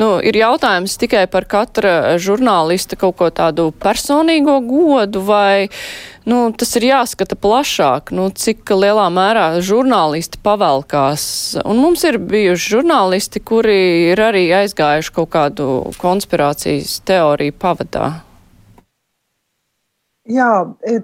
nu, 0.00 0.08
ir 0.26 0.38
jautājums 0.40 0.96
tikai 0.98 1.28
par 1.30 1.46
katra 1.50 2.16
žurnālista 2.18 2.98
kaut 2.98 3.18
ko 3.20 3.30
tādu 3.34 3.70
personīgo 3.78 4.58
godu 4.66 5.22
vai 5.22 5.68
nu, 6.28 6.38
tas 6.52 6.76
ir 6.78 6.86
jāskata 6.90 7.36
plašāk, 7.40 8.12
nu, 8.14 8.28
cik 8.30 8.68
lielā 8.76 9.08
mērā 9.12 9.48
žurnālisti 9.64 10.40
pavelkās. 10.44 11.24
Un 11.64 11.80
mums 11.82 12.04
ir 12.08 12.20
bijuši 12.20 12.76
žurnālisti, 12.76 13.42
kuri 13.42 13.80
ir 14.12 14.22
arī 14.28 14.46
aizgājuši 14.62 15.14
kaut 15.18 15.32
kādu 15.34 15.68
konspirācijas 16.02 16.98
teoriju 17.08 17.56
pavadā. 17.58 18.08
Jā, 20.28 20.74
e, 20.84 20.98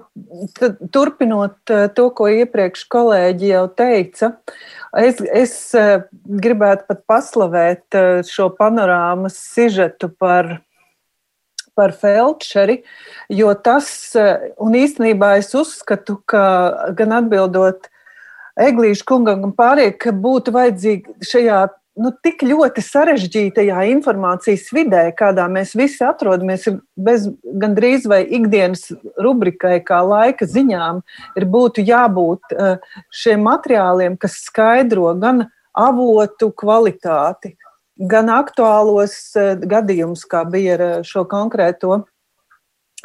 turpinot 0.93 1.71
e, 1.73 1.87
to, 1.97 2.11
ko 2.13 2.27
iepriekš 2.29 2.83
kolēģi 2.93 3.47
jau 3.49 3.63
teica, 3.73 4.29
es, 5.01 5.17
es 5.33 5.55
e, 5.73 5.85
gribētu 6.45 6.85
pat 6.91 7.01
paslavēt 7.09 7.97
šo 8.29 8.51
panorāmas 8.59 9.39
sižetu 9.55 10.11
par 10.13 10.59
par 11.75 11.93
felčeri, 11.95 12.81
jo 13.29 13.53
tas, 13.53 13.87
eh, 14.15 14.51
un 14.59 14.73
īstenībā 14.73 15.37
es 15.39 15.53
uzskatu, 15.53 16.21
ka 16.25 16.93
gan 16.97 17.19
atbildot 17.21 17.89
Eglīšu 18.55 19.03
kungam, 19.03 19.41
gan 19.43 19.51
pārējiem, 19.51 19.97
ka 19.99 20.13
būtu 20.15 20.53
vajadzīgi 20.55 21.17
šajā 21.27 21.57
nu, 21.99 22.11
tik 22.23 22.43
ļoti 22.43 22.83
sarežģītajā 22.83 23.81
informācijas 23.93 24.69
vidē, 24.75 25.03
kādā 25.15 25.47
mēs 25.51 25.73
visi 25.75 26.03
atrodamies, 26.07 26.67
bez 26.95 27.27
gandrīz 27.43 28.07
vai 28.07 28.21
ikdienas 28.37 28.89
rubrikai, 29.21 29.77
kā 29.83 30.01
laika 30.07 30.47
ziņām, 30.47 31.01
ir 31.39 31.47
būtu 31.51 31.85
jābūt 31.87 32.55
eh, 32.55 32.79
šiem 33.11 33.45
materiāliem, 33.47 34.17
kas 34.19 34.39
skaidro 34.47 35.11
gan 35.19 35.47
avotu 35.75 36.51
kvalitāti, 36.55 37.55
gan 37.97 38.29
aktuālos 38.33 39.15
eh, 39.39 39.55
gadījumus, 39.61 40.25
kā 40.29 40.43
bija 40.49 40.75
ar 40.77 40.85
eh, 40.85 40.99
šo 41.07 41.25
konkrēto 41.29 42.03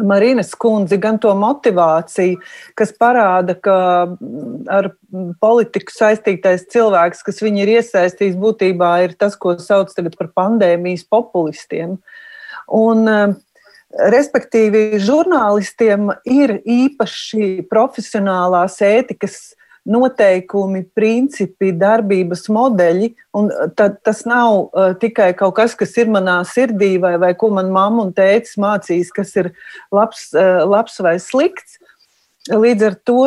Marinas 0.01 0.55
kundzi, 0.57 0.97
gan 1.01 1.19
to 1.21 1.33
motivāciju, 1.37 2.39
kas 2.79 2.93
parāda, 2.97 3.57
ka 3.61 3.77
mm, 4.07 4.65
ar 4.73 4.93
politiku 5.43 5.93
saistītais 5.93 6.65
cilvēks, 6.73 7.23
kas 7.27 7.43
viņu 7.45 7.63
ir 7.65 7.75
iesaistījis, 7.77 8.39
būtībā 8.41 8.95
ir 9.05 9.15
tas, 9.21 9.37
ko 9.37 9.59
sauc 9.61 9.93
par 10.17 10.33
pandēmijas 10.37 11.05
populistiem. 11.11 11.99
Un, 12.71 13.07
eh, 13.09 13.37
respektīvi, 13.91 15.01
žurnālistiem 15.03 16.13
ir 16.25 16.61
īpaši 16.63 17.67
profesionālās 17.69 18.79
ētikas 18.87 19.41
noteikumi, 19.89 20.83
principi, 20.97 21.73
darbības 21.77 22.47
modeļi. 22.53 23.11
Tad, 23.79 24.01
tas 24.05 24.25
nav 24.29 24.57
uh, 24.69 24.93
tikai 25.01 25.31
kaut 25.39 25.57
kas, 25.57 25.77
kas 25.79 25.95
ir 26.01 26.11
manā 26.13 26.41
sirdī, 26.49 26.97
vai, 27.01 27.17
vai 27.21 27.33
ko 27.39 27.51
man 27.57 27.73
mamma 27.73 28.07
un 28.07 28.15
tēvs 28.17 28.59
mācīs, 28.61 29.13
kas 29.15 29.33
ir 29.41 29.53
labs, 29.95 30.29
uh, 30.37 30.63
labs 30.69 31.01
vai 31.03 31.17
slikts. 31.23 31.79
Līdz 32.51 32.89
ar 32.91 32.97
to, 33.09 33.21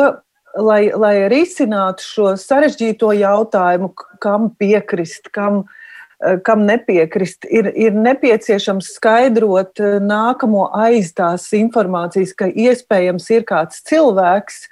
lai, 0.58 0.82
lai 0.94 1.14
risinātu 1.32 2.06
šo 2.06 2.34
sarežģīto 2.38 3.10
jautājumu, 3.18 3.90
kam 4.22 4.52
piekrist, 4.60 5.32
kam, 5.34 5.64
uh, 5.64 6.36
kam 6.46 6.62
nepiekrist, 6.68 7.48
ir, 7.50 7.72
ir 7.74 7.98
nepieciešams 7.98 8.94
skaidrot 8.94 9.82
nākamo 10.06 10.68
aiz 10.86 11.10
tās 11.18 11.50
informācijas, 11.56 12.36
ka 12.38 12.46
iespējams 12.46 13.28
ir 13.34 13.48
kāds 13.48 13.82
cilvēks, 13.90 14.68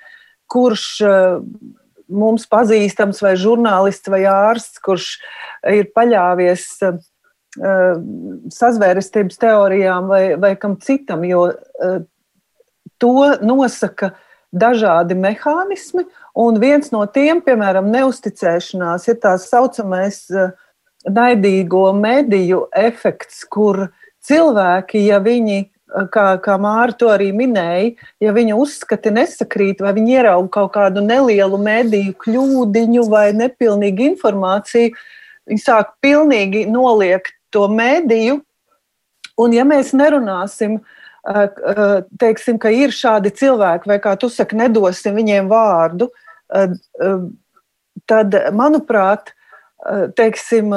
kurš 0.53 0.87
eh, 1.07 1.39
mums 2.13 2.45
pazīstams, 2.51 3.23
vai 3.25 3.35
žurnālists, 3.41 4.11
vai 4.13 4.25
ārsts, 4.29 4.83
kurš 4.85 5.15
ir 5.73 5.89
paļāvies 5.97 6.67
eh, 6.89 6.99
sazvērestības 8.53 9.41
teorijām 9.41 10.11
vai, 10.13 10.25
vai 10.41 10.55
kam 10.61 10.79
citam, 10.81 11.25
jo 11.29 11.47
to 13.03 13.17
nosaka 13.45 14.15
dažādi 14.53 15.17
mehānismi, 15.19 16.07
un 16.39 16.57
viens 16.61 16.89
no 16.95 17.03
tiem, 17.13 17.43
piemēram, 17.45 17.91
neusticēšanās, 17.93 19.05
ir 19.09 19.19
tās 19.21 19.51
saucamais 19.53 20.23
naidīgo 21.09 21.91
mediju 21.99 22.67
efekts, 22.77 23.45
kur 23.45 23.89
cilvēki, 24.25 25.07
ja 25.09 25.21
viņi 25.23 25.72
kā, 26.13 26.27
kā 26.43 26.57
Māra 26.61 26.95
to 26.97 27.11
arī 27.13 27.31
minēja, 27.37 27.93
ja 28.23 28.33
viņa 28.35 28.57
uzskati 28.59 29.13
nesakrīt, 29.15 29.83
vai 29.85 29.93
viņa 29.97 30.15
ierauga 30.19 30.49
kaut 30.57 30.73
kādu 30.77 31.03
nelielu 31.05 31.59
mediju 31.61 32.15
kļūdiņu 32.25 33.05
vai 33.13 33.27
nepilnīgu 33.37 34.09
informāciju, 34.13 34.95
viņa 35.51 35.65
sāk 35.65 35.95
pilnīgi 36.05 36.65
noliegt 36.71 37.35
to 37.53 37.67
mediju. 37.69 38.41
Un 39.41 39.55
ja 39.57 39.65
mēs 39.69 39.93
nerunāsim, 39.97 40.81
teiksim, 42.21 42.59
ka 42.61 42.73
ir 42.75 42.93
šādi 42.95 43.33
cilvēki, 43.39 43.89
vai 43.89 43.99
kā 44.03 44.17
tu 44.21 44.29
saki, 44.33 44.59
nedosim 44.59 45.17
viņiem 45.17 45.49
vārdu, 45.51 46.11
tad, 48.11 48.37
manuprāt, 48.53 49.33
teiksim, 50.19 50.75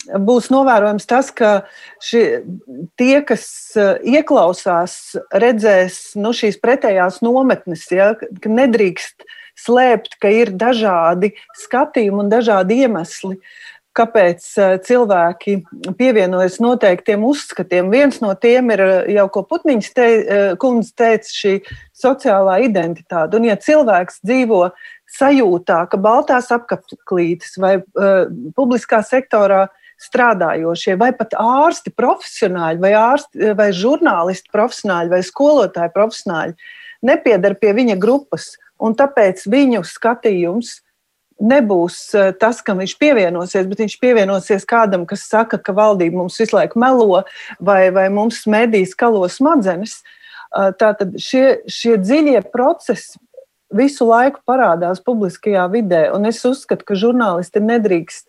būs 0.00 0.48
novērojams 0.52 1.06
tas, 1.08 1.30
ka 1.34 1.52
ši, 2.02 2.22
tie, 3.00 3.22
kas 3.26 3.44
eh, 3.76 3.98
ieklausās, 4.18 5.16
redzēs 5.32 6.14
nu, 6.20 6.32
šīs 6.36 6.60
pretējās 6.62 7.20
nometnes, 7.24 7.86
ja, 7.92 8.12
ka 8.16 8.52
nedrīkst 8.52 9.26
slēpt, 9.62 10.16
ka 10.22 10.32
ir 10.32 10.54
dažādi 10.56 11.34
skatījumi 11.64 12.24
un 12.24 12.32
dažādi 12.32 12.82
iemesli. 12.84 13.38
Kāpēc 13.92 14.46
eh, 14.56 14.78
cilvēki 14.86 15.58
pievienojas 15.98 16.56
noteiktiem 16.64 17.26
uzskatiem? 17.28 17.92
Viens 17.92 18.22
no 18.24 18.32
tiem 18.40 18.72
ir 18.72 18.84
eh, 18.86 19.12
jau, 19.18 19.28
ko 19.34 19.44
Putniņš 19.50 19.92
te, 19.92 20.08
kundze 20.62 20.96
teica, 20.96 21.36
šī 21.42 21.58
sociālā 22.02 22.62
identitāte. 22.64 23.36
Un, 23.36 23.50
ja 23.50 23.58
cilvēks 23.60 24.22
dzīvo 24.24 24.64
sajūtā, 25.12 25.82
ka 25.92 26.00
baltās 26.00 26.48
apkaklītes 26.54 27.58
vai 27.60 27.74
uh, 27.82 28.30
publiskā 28.56 29.02
sektorā 29.04 29.66
strādājošie, 30.02 30.96
vai 31.00 31.12
pat 31.16 31.36
ārsti 31.38 31.92
profesionāļi, 31.94 32.82
vai, 32.82 32.92
ārsti, 32.98 33.52
vai 33.58 33.70
žurnālisti 33.76 34.52
profesionāļi, 34.52 35.12
vai 35.12 35.22
skolotāji 35.26 35.94
profesionāļi 35.94 36.56
nepiedara 37.06 37.58
pie 37.58 37.74
viņa 37.76 37.98
grupas, 38.02 38.52
un 38.82 38.96
tāpēc 38.98 39.46
viņu 39.50 39.84
skatījums 39.86 40.80
nebūs 41.42 41.98
eh, 42.14 42.30
tas, 42.38 42.62
kam 42.64 42.82
viņš 42.82 42.94
pievienosies, 43.00 43.66
bet 43.70 43.82
viņš 43.82 43.98
pievienosies 44.02 44.66
kādam, 44.68 45.06
kas 45.08 45.26
saka, 45.28 45.58
ka 45.58 45.74
valdība 45.76 46.22
mums 46.22 46.38
visu 46.40 46.56
laiku 46.56 46.80
melo 46.82 47.22
vai, 47.60 47.90
vai 47.94 48.08
mums 48.12 48.44
medijas 48.50 48.94
kalo 48.98 49.24
smadzenes. 49.30 50.00
Eh, 50.02 50.70
tātad 50.78 51.16
šie, 51.20 51.62
šie 51.70 51.98
dziļie 52.02 52.44
procesi 52.52 53.18
visu 53.72 54.06
laiku 54.06 54.42
parādās 54.46 55.00
publiskajā 55.04 55.64
vidē, 55.72 56.04
un 56.14 56.28
es 56.28 56.42
uzskatu, 56.44 56.84
ka 56.86 56.98
žurnālisti 56.98 57.62
nedrīkst 57.64 58.28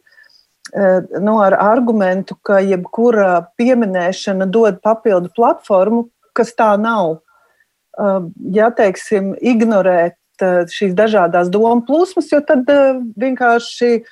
nu, 1.20 1.38
ar 1.44 1.54
argumentu, 1.60 2.38
ka 2.42 2.62
jebkura 2.64 3.44
pieminēšana 3.60 4.48
dod 4.50 4.80
papildu 4.84 5.30
platformu, 5.36 6.08
kas 6.34 6.54
tā 6.58 6.74
nav. 6.80 7.20
Eh, 8.00 8.20
ja, 8.56 8.72
teiksim, 8.74 9.34
ignorēt 9.38 10.18
eh, 10.42 10.64
šīs 10.72 10.96
dažādas 10.98 11.52
domu 11.54 11.84
plūsmas, 11.88 12.32
jo 12.34 12.42
tad 12.46 12.70
vienkārši 13.20 14.04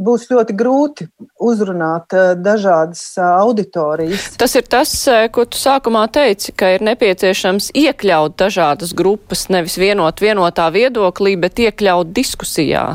būs 0.00 0.22
ļoti 0.30 0.54
grūti 0.56 1.04
uzrunāt 1.44 2.14
dažādas 2.40 3.02
auditorijas. 3.20 4.30
Tas 4.40 4.54
ir 4.56 4.64
tas, 4.70 4.92
ko 5.34 5.44
tu 5.44 5.58
sākumā 5.60 6.06
teici, 6.14 6.54
ka 6.56 6.70
ir 6.76 6.84
nepieciešams 6.86 7.68
iekļaut 7.76 8.38
dažādas 8.40 8.94
grupas, 8.96 9.48
nevis 9.52 9.76
vienot 9.82 10.22
vienotā 10.22 10.70
viedoklī, 10.72 11.34
bet 11.42 11.60
iekļaut 11.66 12.14
diskusijā. 12.16 12.86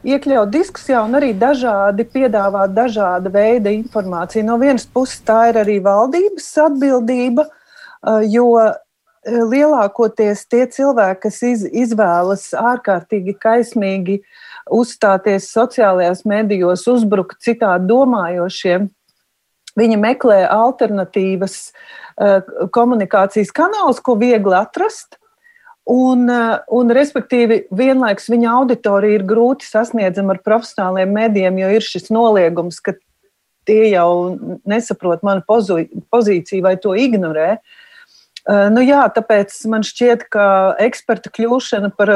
Iekļaut 0.00 0.48
diskusijā 0.48 1.02
un 1.04 1.18
arī 1.18 1.34
dažādi 1.36 2.06
piedāvāt 2.08 2.72
dažāda 2.72 3.28
veida 3.32 3.72
informāciju. 3.74 4.46
No 4.48 4.56
vienas 4.60 4.86
puses 4.88 5.20
tā 5.26 5.50
ir 5.50 5.58
arī 5.60 5.76
valdības 5.84 6.46
atbildība, 6.64 7.44
jo 8.32 8.46
lielākoties 9.28 10.46
tie 10.48 10.64
cilvēki, 10.72 11.20
kas 11.26 11.42
iz, 11.44 11.66
izvēlas 11.68 12.48
ārkārtīgi 12.56 13.36
kaismīgi 13.36 14.20
uzstāties 14.72 15.50
sociālajās 15.52 16.24
medijos, 16.24 16.86
uzbrukt 16.88 17.40
citādi 17.44 17.90
domājošiem. 17.90 18.88
Viņi 19.78 20.00
meklē 20.00 20.42
alternatīvas 20.50 21.56
eh, 21.68 22.52
komunikācijas 22.72 23.52
kanālus, 23.54 24.00
ko 24.00 24.16
viegli 24.18 24.56
atrast. 24.56 25.19
Un, 25.90 26.28
eh, 26.30 26.56
un, 26.70 26.94
respektīvi, 26.94 27.64
vienlaikus 27.74 28.30
viņa 28.30 28.54
auditorija 28.60 29.18
ir 29.18 29.26
grūti 29.26 29.66
sasniedzama 29.66 30.36
ar 30.36 30.42
profesionāliem 30.46 31.14
medijiem, 31.16 31.58
jo 31.58 31.70
ir 31.76 31.86
šis 31.86 32.10
noliegums, 32.14 32.78
ka 32.84 32.94
tie 33.66 33.90
jau 33.90 34.38
nesaprot 34.70 35.24
manu 35.26 35.42
pozīciju 35.46 36.62
vai 36.62 36.76
to 36.80 36.94
ignorē. 36.96 37.52
Uh, 37.58 37.88
Nu, 38.48 38.80
jā, 38.80 39.02
tāpēc 39.12 39.52
man 39.68 39.82
šķiet, 39.84 40.24
ka 40.32 40.44
eksperta 40.80 41.28
kļūšana 41.32 41.90
par, 41.92 42.10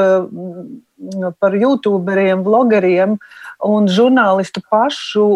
par 1.43 1.57
youtuberiem, 1.61 2.41
blogeriem 2.47 3.19
un 3.65 3.89
žurnālistu 3.93 4.63
pašu 4.73 5.27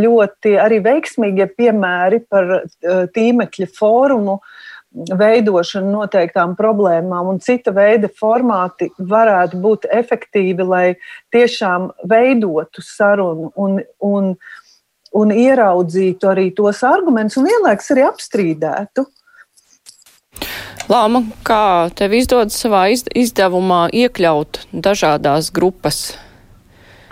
ļoti 0.00 0.56
arī 0.58 0.80
veiksmīgie 0.82 1.46
piemēri 1.54 2.24
par 2.26 2.66
tīmekļa 3.14 3.70
fórumu 3.78 4.40
veidošanu 4.92 5.92
noteiktām 5.96 6.56
problēmām 6.58 7.30
un 7.32 7.40
cita 7.40 7.72
veida 7.74 8.10
formāti 8.20 8.90
varētu 8.98 9.60
būt 9.62 9.88
efektīvi, 9.90 10.66
lai 10.68 10.84
tiešām 11.32 11.90
veidotu 12.08 12.84
sarunu 12.84 13.50
un, 13.56 13.80
un, 14.04 14.34
un 15.16 15.32
ieraudzītu 15.32 16.32
arī 16.32 16.50
tos 16.56 16.82
argumentus 16.84 17.40
un 17.40 17.48
vienlaikus 17.48 17.92
arī 17.94 18.06
apstrīdētu. 18.10 19.06
Lāma, 20.90 21.22
kā 21.46 21.88
tev 21.96 22.12
izdodas 22.18 22.58
savā 22.58 22.88
izdevumā 22.90 23.86
iekļaut 23.94 24.66
dažādās 24.72 25.52
grupas? 25.54 26.02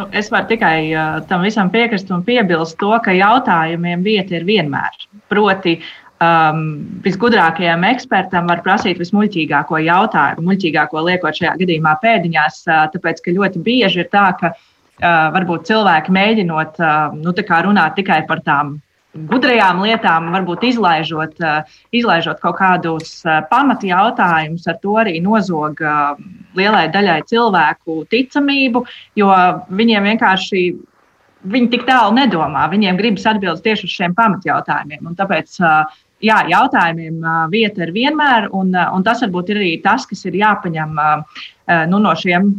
Nu, 0.01 0.07
es 0.17 0.31
varu 0.33 0.49
tikai 0.49 0.91
uh, 0.91 1.21
tam 1.29 1.45
visam 1.45 1.69
piekrist 1.73 2.11
un 2.13 2.25
piebilst 2.25 2.79
to, 2.81 2.91
ka 3.05 3.13
jautājumiem 3.13 4.03
vieta 4.05 4.39
ir 4.39 4.47
vienmēr. 4.49 4.97
Proti, 5.29 5.77
um, 6.25 6.61
visgudrākajam 7.05 7.87
ekspertam 7.91 8.51
var 8.51 8.63
prasīt 8.67 9.01
vismuļķīgāko 9.03 9.81
jautājumu, 9.87 10.47
muļķīgāko 10.49 11.07
liekot 11.09 11.41
šajā 11.41 11.57
gadījumā 11.63 11.97
pēdiņās, 12.05 12.61
uh, 12.69 12.85
tāpēc 12.95 13.25
ka 13.25 13.35
ļoti 13.39 13.65
bieži 13.67 14.05
ir 14.05 14.13
tā, 14.13 14.29
ka 14.41 14.53
uh, 14.55 15.33
varbūt 15.37 15.67
cilvēki 15.71 16.15
mēģinot 16.19 16.79
uh, 16.85 17.19
nu, 17.19 17.35
runāt 17.35 17.99
tikai 17.99 18.23
par 18.31 18.45
tām 18.47 18.79
gudrajām 19.15 19.83
lietām, 19.83 20.31
varbūt 20.35 20.65
izlaižot, 20.71 21.41
eh, 21.43 21.65
izlaižot 21.93 22.41
kaut 22.41 22.59
kādus 22.61 23.25
eh, 23.27 23.41
pamatu 23.51 23.91
jautājumus, 23.91 24.67
ar 24.71 24.79
to 24.83 24.95
arī 25.03 25.21
nozog 25.23 25.81
eh, 25.83 26.21
lielai 26.57 26.87
daļai 26.95 27.21
cilvēku 27.27 28.05
ticamību, 28.11 28.85
jo 29.17 29.33
viņiem 29.71 30.13
vienkārši. 30.13 30.71
Viņi 31.41 31.71
tik 31.73 31.87
tālu 31.89 32.13
nedomā, 32.13 32.67
viņiem 32.69 32.99
gribas 32.99 33.25
atbildēt 33.25 33.63
tieši 33.65 33.87
uz 33.89 33.93
šiem 33.95 34.13
pamatjautājumiem. 34.13 35.07
Tāpēc, 35.17 35.55
jā, 36.25 36.41
jautājumiem 36.51 37.23
vieta 37.53 37.87
ir 37.87 37.95
vienmēr, 37.97 38.51
un, 38.57 38.75
un 38.75 39.07
tas 39.07 39.23
varbūt 39.25 39.53
ir 39.53 39.61
arī 39.63 39.73
tas, 39.85 40.07
kas 40.09 40.25
ir 40.29 40.39
jāpaņem 40.41 40.99
nu, 41.91 42.01
no 42.03 42.15
šiem, 42.19 42.51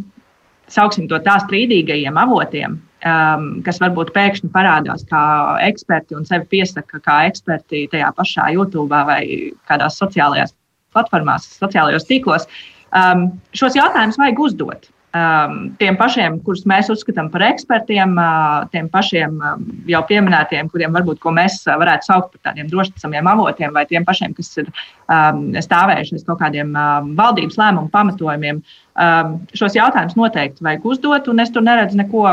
sauksim 0.71 1.09
to 1.11 1.19
tā, 1.25 1.37
strīdīgajiem 1.43 2.17
avotiem, 2.21 2.77
um, 3.05 3.47
kas 3.65 3.81
varbūt 3.83 4.13
pēkšņi 4.15 4.51
parādās 4.53 5.05
kā 5.09 5.23
eksperti 5.67 6.17
un 6.17 6.27
sevi 6.27 6.47
piesaka 6.55 7.01
kā 7.03 7.17
eksperti 7.29 7.87
tajā 7.91 8.11
pašā 8.17 8.49
YouTube 8.55 9.03
vai 9.07 9.23
kādās 9.69 9.99
sociālajās 10.01 10.55
platformās, 10.95 11.47
sociālajos 11.59 12.07
tīklos. 12.09 12.47
Um, 12.91 13.29
šos 13.55 13.77
jautājumus 13.79 14.19
vajag 14.19 14.43
uzdot. 14.47 14.89
Um, 15.11 15.55
tiem 15.75 15.97
pašiem, 15.99 16.37
kurus 16.45 16.61
mēs 16.69 16.87
uzskatām 16.93 17.27
par 17.33 17.43
ekspertiem, 17.43 18.13
uh, 18.15 18.61
tiem 18.71 18.85
pašiem 18.93 19.33
um, 19.43 19.65
jau 19.91 19.99
pieminētiem, 20.07 20.69
kuriem 20.71 20.95
varbūt 20.95 21.25
mēs 21.35 21.57
varētu 21.67 22.07
saukt 22.07 22.37
par 22.37 22.51
tādiem 22.51 22.69
drošticamiem 22.71 23.27
avotiem, 23.27 23.73
vai 23.75 23.83
tiem 23.89 24.07
pašiem, 24.07 24.31
kas 24.37 24.53
ir 24.63 24.69
um, 24.71 25.49
stāvējuši 25.59 26.15
uz 26.15 26.23
kaut 26.29 26.39
kādiem 26.39 26.71
valdības 27.19 27.59
lēmumu 27.59 27.91
pamatojumiem. 27.91 28.63
Um, 28.95 29.35
šos 29.51 29.75
jautājumus 29.75 30.15
noteikti 30.15 30.63
vajag 30.63 30.87
uzdot, 30.93 31.27
un 31.27 31.43
es 31.43 31.51
tur 31.51 31.67
neredzu 31.67 31.99
neko 31.99 32.23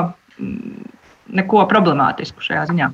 neko 1.34 1.64
problemātisku 1.70 2.44
šajā 2.44 2.66
ziņā. 2.70 2.88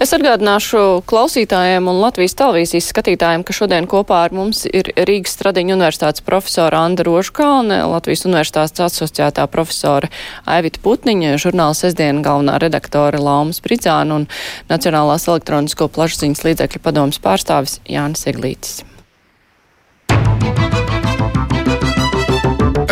Es 0.00 0.12
atgādināšu 0.16 1.02
klausītājiem 1.08 1.88
un 1.90 2.00
Latvijas 2.00 2.34
televīzijas 2.38 2.88
skatītājiem, 2.92 3.44
ka 3.44 3.54
šodien 3.56 3.86
kopā 3.90 4.22
ar 4.26 4.34
mums 4.34 4.64
ir 4.66 4.88
Rīgas 4.96 5.36
Stradiņa 5.36 5.76
universitātes 5.76 6.24
profesora 6.24 6.80
Anda 6.86 7.04
Rožkalne, 7.06 7.82
Latvijas 7.92 8.24
universitātes 8.28 8.80
asociētā 8.86 9.44
profesora 9.52 10.08
Aivita 10.48 10.80
Putniņa, 10.82 11.36
žurnāla 11.42 11.76
sestdiena 11.76 12.24
galvenā 12.24 12.56
redaktore 12.62 13.20
Laumas 13.20 13.60
Pridzāna 13.64 14.22
un 14.22 14.28
Nacionālās 14.72 15.28
elektronisko 15.28 15.90
plašsaziņas 15.92 16.46
līdzekļu 16.48 16.82
padomas 16.82 17.20
pārstāvis 17.22 17.78
Jānis 17.84 18.24
Eglītis. 18.32 18.80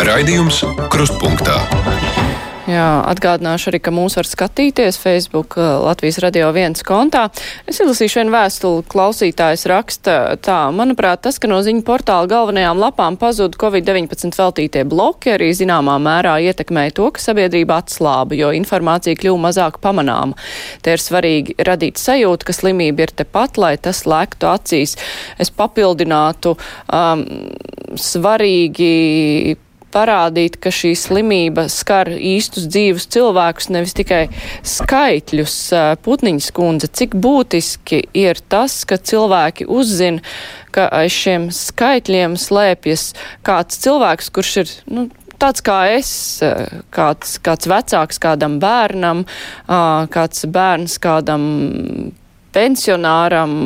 Raidījums 0.01 0.61
Krustpunktā. 0.93 1.80
Jā, 2.71 3.01
atgādināšu 3.09 3.71
arī, 3.71 3.79
ka 3.83 3.91
mūs 3.91 4.15
var 4.15 4.27
skatīties 4.27 4.95
Facebook 5.01 5.57
uh, 5.59 5.81
Latvijas 5.83 6.21
radio 6.23 6.51
viens 6.55 6.83
kontā. 6.87 7.25
Es 7.67 7.81
izlasīšu 7.81 8.21
vienu 8.21 8.31
vēstuli, 8.31 8.83
klausītājs 8.91 9.65
raksta 9.67 10.13
tā, 10.45 10.59
manuprāt, 10.75 11.23
tas, 11.25 11.39
ka 11.41 11.49
no 11.51 11.57
ziņu 11.65 11.83
portāla 11.87 12.29
galvenajām 12.31 12.79
lapām 12.79 13.17
pazuda 13.19 13.59
Covid-19 13.59 14.37
veltītie 14.37 14.85
bloki, 14.87 15.33
arī 15.33 15.49
zināmā 15.57 15.97
mērā 15.99 16.37
ietekmēja 16.47 16.93
to, 16.99 17.09
ka 17.15 17.23
sabiedrība 17.23 17.81
atslāba, 17.81 18.37
jo 18.39 18.53
informācija 18.55 19.19
kļuva 19.19 19.41
mazāk 19.49 19.81
pamanāma. 19.83 20.37
Te 20.85 20.95
ir 20.95 21.03
svarīgi 21.03 21.57
radīt 21.67 21.99
sajūtu, 21.99 22.47
ka 22.47 22.55
slimība 22.55 23.07
ir 23.07 23.15
tepat, 23.23 23.59
lai 23.59 23.73
tas 23.83 24.05
lēktu 24.07 24.47
acīs. 24.47 24.95
Es 25.41 25.51
papildinātu 25.51 26.55
um, 26.55 27.25
svarīgi 27.99 28.93
parādīt, 29.93 30.57
ka 30.61 30.71
šī 30.73 30.93
slimība 30.97 31.67
skar 31.71 32.09
īstus 32.11 32.67
dzīvus 32.71 33.07
cilvēkus, 33.13 33.69
nevis 33.73 33.95
tikai 33.97 34.23
skaitļus. 34.67 35.55
Putniņas 36.05 36.51
kundze, 36.55 36.91
cik 36.91 37.15
būtiski 37.21 38.03
ir 38.17 38.41
tas, 38.51 38.81
ka 38.87 38.97
cilvēki 38.97 39.67
uzzina, 39.69 40.23
ka 40.75 40.87
aiz 41.01 41.15
šiem 41.15 41.49
skaitļiem 41.55 42.37
slēpjas 42.39 43.11
kāds 43.47 43.81
cilvēks, 43.83 44.31
kurš 44.35 44.53
ir, 44.63 44.75
nu, 44.91 45.07
tāds 45.41 45.63
kā 45.65 45.79
es, 45.95 46.11
kāds, 46.93 47.35
kāds 47.43 47.69
vecāks 47.71 48.21
kādam 48.21 48.59
bērnam, 48.61 49.25
kāds 50.13 50.45
bērns 50.47 50.97
kādam 51.01 51.43
pensionāram, 52.55 53.57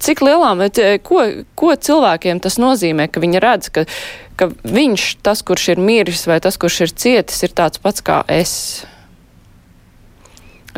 cik 0.00 0.22
lielā 0.24 0.52
mērā, 0.58 0.96
ko, 1.04 1.24
ko 1.58 1.74
cilvēkiem 1.76 2.40
tas 2.44 2.58
nozīmē, 2.62 3.08
ka 3.12 3.22
viņi 3.22 3.42
redz, 3.42 3.70
ka, 3.74 3.84
ka 4.40 4.48
viņš, 4.64 5.06
tas, 5.26 5.44
kurš 5.44 5.72
ir 5.74 5.82
miris 5.82 6.24
vai 6.30 6.40
tas, 6.44 6.58
kurš 6.60 6.80
ir 6.86 6.96
cietis, 7.04 7.42
ir 7.44 7.54
tāds 7.56 7.82
pats 7.82 8.04
kā 8.04 8.22
es. 8.32 8.54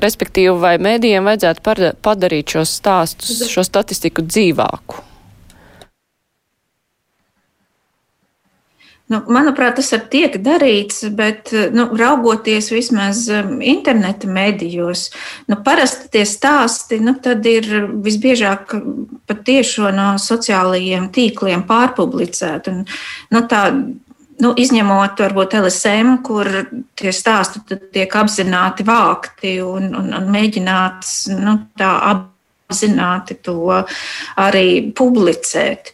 Respektīvi, 0.01 0.55
vai 0.59 0.75
mēdījiem 0.83 1.27
vajadzētu 1.29 1.99
padarīt 2.03 2.57
šos 2.57 2.79
stāstus, 2.81 3.45
šo 3.51 3.63
statistiku 3.67 4.25
dzīvāku? 4.27 5.14
Nu, 9.13 9.19
manuprāt, 9.29 9.75
tas 9.77 9.91
arī 9.93 10.07
tiek 10.09 10.37
darīts, 10.41 11.03
bet 11.13 11.51
nu, 11.77 11.91
raugoties 12.01 12.71
vismaz 12.73 13.27
um, 13.29 13.59
interneta 13.61 14.31
medijos, 14.33 15.11
nu, 15.51 15.59
parasti 15.67 16.09
tie 16.15 16.23
stāsti 16.25 17.03
nu, 17.05 17.13
ir 17.51 17.69
visbiežāk 18.07 18.73
patiešo 19.29 19.93
no 19.93 20.15
sociālajiem 20.23 21.11
tīkliem 21.13 21.67
pārpublicēti. 21.69 22.79
Nu, 23.37 23.45
tā, 23.51 23.63
nu, 24.41 24.55
izņemot 24.65 25.21
varbūt 25.21 25.59
LSM, 25.61 26.17
kur 26.25 26.49
tie 26.97 27.13
stāsti 27.13 27.79
tiek 27.93 28.19
apzināti 28.25 28.89
vākti 28.89 29.59
un, 29.69 29.93
un, 30.01 30.11
un 30.17 30.33
mēģināts 30.33 31.17
nu, 31.45 31.59
apzināti 31.77 33.37
to 33.45 33.83
arī 34.41 34.69
publicēt. 34.97 35.93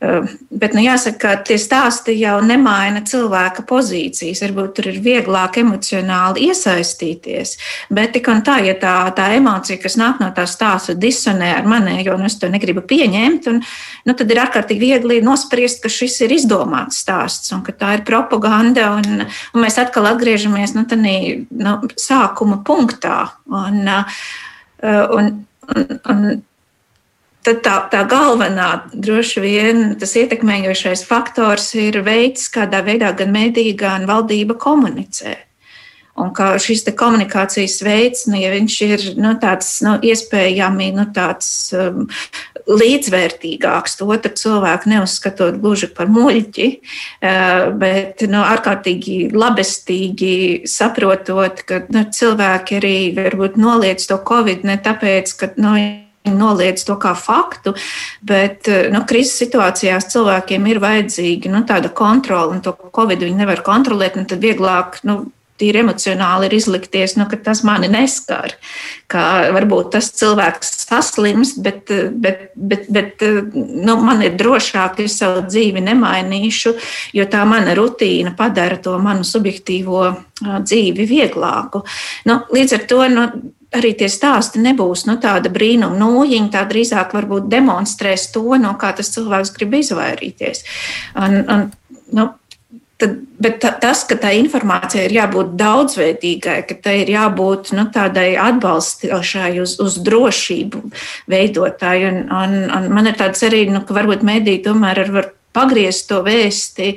Bet 0.00 0.72
nu, 0.72 0.80
jāsaka, 0.80 1.18
ka 1.20 1.30
tie 1.44 1.58
stāsti 1.60 2.14
jau 2.16 2.38
nemaina 2.40 3.02
cilvēka 3.04 3.66
pozīcijas. 3.68 4.40
Varbūt 4.46 4.72
tur 4.78 4.86
ir 4.88 5.00
vieglāk 5.04 5.58
emocionāli 5.60 6.46
iesaistīties. 6.48 7.52
Bet 7.92 8.14
tik 8.14 8.30
un 8.32 8.40
tā, 8.46 8.56
ja 8.64 8.72
tā, 8.80 8.94
tā 9.16 9.28
emocija, 9.36 9.76
kas 9.82 9.98
nāk 10.00 10.22
no 10.24 10.30
tā 10.32 10.46
stāsta, 10.48 10.96
disonē 10.96 11.52
ar 11.58 11.68
manējo, 11.68 12.16
un 12.16 12.30
es 12.30 12.38
to 12.40 12.48
negribu 12.48 12.80
pieņemt, 12.88 13.50
un, 13.52 13.60
nu, 14.08 14.16
tad 14.16 14.32
ir 14.32 14.40
ārkārtīgi 14.46 14.80
viegli 14.88 15.20
nospriest, 15.26 15.82
ka 15.84 15.92
šis 15.92 16.16
ir 16.24 16.32
izdomāts 16.38 17.04
stāsts 17.04 17.52
un 17.52 17.60
ka 17.66 17.76
tā 17.76 17.98
ir 17.98 18.06
propaganda. 18.08 18.94
Un, 18.96 19.26
un 19.28 19.66
mēs 19.66 19.76
atkal 19.84 20.08
atgriežamies 20.14 20.78
nu, 20.78 20.88
tādā 20.88 21.16
nu, 21.52 21.76
sākuma 22.00 22.62
punktā. 22.64 23.34
Un, 23.52 23.84
un, 24.88 25.34
un, 25.76 26.00
un, 26.08 26.30
Tad 27.40 27.62
tā, 27.64 27.76
tā 27.88 28.02
galvenā, 28.04 28.68
droši 28.92 29.40
vien, 29.40 29.78
tas 30.00 30.12
ietekmējošais 30.20 31.06
faktors 31.08 31.70
ir 31.78 32.02
veids, 32.04 32.50
kādā 32.52 32.82
veidā 32.84 33.14
gan 33.16 33.32
mediji, 33.32 33.72
gan 33.80 34.04
valdība 34.08 34.58
komunicē. 34.60 35.38
Un 36.20 36.34
kā 36.36 36.50
šis 36.60 36.84
komunikācijas 36.98 37.78
veids, 37.86 38.26
nu, 38.28 38.36
ja 38.36 38.50
viņš 38.52 38.76
ir 38.84 39.04
nu, 39.16 39.32
tāds 39.40 39.70
nu, 39.86 39.94
iespējami 40.04 40.90
nu, 40.98 41.06
tāds, 41.16 41.48
um, 41.72 42.10
līdzvērtīgāks, 42.68 43.96
to 43.96 44.10
otru 44.12 44.34
cilvēku 44.36 44.90
neuzskatot 44.92 45.56
gluži 45.62 45.88
par 45.96 46.10
muļķi, 46.12 46.68
uh, 46.76 47.70
bet 47.80 48.26
nu, 48.28 48.42
ārkārtīgi 48.44 49.30
labestīgi 49.32 50.68
saprotot, 50.68 51.64
ka 51.64 51.82
nu, 51.88 52.04
cilvēki 52.12 52.78
arī 52.82 52.94
varbūt 53.16 53.56
noliedz 53.60 54.10
to 54.10 54.20
covid 54.20 54.68
ne 54.68 54.76
tāpēc, 54.82 55.36
ka. 55.40 55.52
Nu, 55.56 55.78
noliedz 56.38 56.84
to 56.88 56.96
kā 57.00 57.14
faktu, 57.18 57.74
bet 58.26 58.70
eh, 58.70 58.88
nu, 58.92 59.02
krīzes 59.08 59.40
situācijās 59.44 60.10
cilvēkiem 60.12 60.70
ir 60.70 60.82
vajadzīga 60.82 61.52
nu, 61.52 61.64
tāda 61.68 61.92
kontrola, 61.92 62.54
un 62.54 62.64
to 62.64 62.74
covid 62.74 63.26
viņi 63.26 63.42
nevar 63.42 63.64
kontrolēt, 63.66 64.18
un 64.20 64.30
tad 64.30 64.42
vieglāk. 64.44 65.02
Nu, 65.08 65.22
Tīri 65.60 65.82
emocionāli 65.82 66.48
ir 66.48 66.54
izlikties, 66.56 67.18
nu, 67.18 67.26
ka 67.28 67.36
tas 67.44 67.60
mani 67.68 67.90
neskar. 67.92 68.54
Ka 69.12 69.50
varbūt 69.52 69.90
tas 69.92 70.08
cilvēks 70.16 70.70
saslimst, 70.86 71.60
bet, 71.60 71.92
bet, 72.16 72.46
bet, 72.56 72.86
bet 72.88 73.20
nu, 73.52 73.98
man 74.00 74.24
ir 74.24 74.38
drošāk, 74.40 75.02
es 75.04 75.18
savu 75.20 75.44
dzīvi 75.44 75.84
nemainīšu, 75.84 76.72
jo 77.18 77.28
tā 77.28 77.44
mana 77.48 77.76
rutīna 77.76 78.32
padara 78.38 78.80
to 78.80 78.96
manu 79.04 79.26
subjektīvo 79.26 80.06
dzīvi 80.40 81.08
vieglāku. 81.10 81.84
Nu, 82.30 82.40
līdz 82.56 82.78
ar 82.78 82.86
to 82.88 83.04
nu, 83.12 83.28
arī 83.76 83.92
tie 83.98 84.08
stāsti 84.10 84.62
nebūs 84.62 85.06
nu, 85.08 85.16
tāda 85.22 85.52
brīnuma 85.52 85.98
nūjiņa, 86.00 86.50
tā 86.54 86.64
drīzāk 86.70 87.14
varbūt 87.16 87.48
demonstrēs 87.52 88.30
to, 88.34 88.44
no 88.60 88.74
kā 88.80 88.92
tas 88.96 89.12
cilvēks 89.14 89.54
grib 89.56 89.78
izvairīties. 89.80 90.64
Un, 91.18 91.40
un, 91.46 91.66
nu, 92.16 92.30
Tad, 93.00 93.14
bet 93.40 93.62
tas, 93.80 94.02
ka 94.04 94.18
tā 94.20 94.34
informācija 94.36 95.06
ir 95.06 95.14
jābūt 95.14 95.54
daudzveidīgai, 95.56 96.58
ka 96.68 96.74
tai 96.84 96.98
ir 97.00 97.12
jābūt 97.14 97.70
nu, 97.72 97.86
tādai 97.94 98.34
atbalstošai, 98.36 99.54
uz, 99.62 99.78
uz 99.80 99.96
drošību 100.04 100.82
veidotāji. 101.32 102.10
Un, 102.10 102.18
un, 102.28 102.58
un 102.76 102.90
man 102.92 103.08
ir 103.08 103.16
tāds 103.16 103.40
arī, 103.48 103.62
nu, 103.72 103.80
ka 103.88 103.96
varbūt 103.96 104.26
mēdī 104.28 104.58
tomēr 104.66 105.00
var 105.14 105.30
pagriezt 105.56 106.10
to 106.10 106.20
vēsti, 106.26 106.90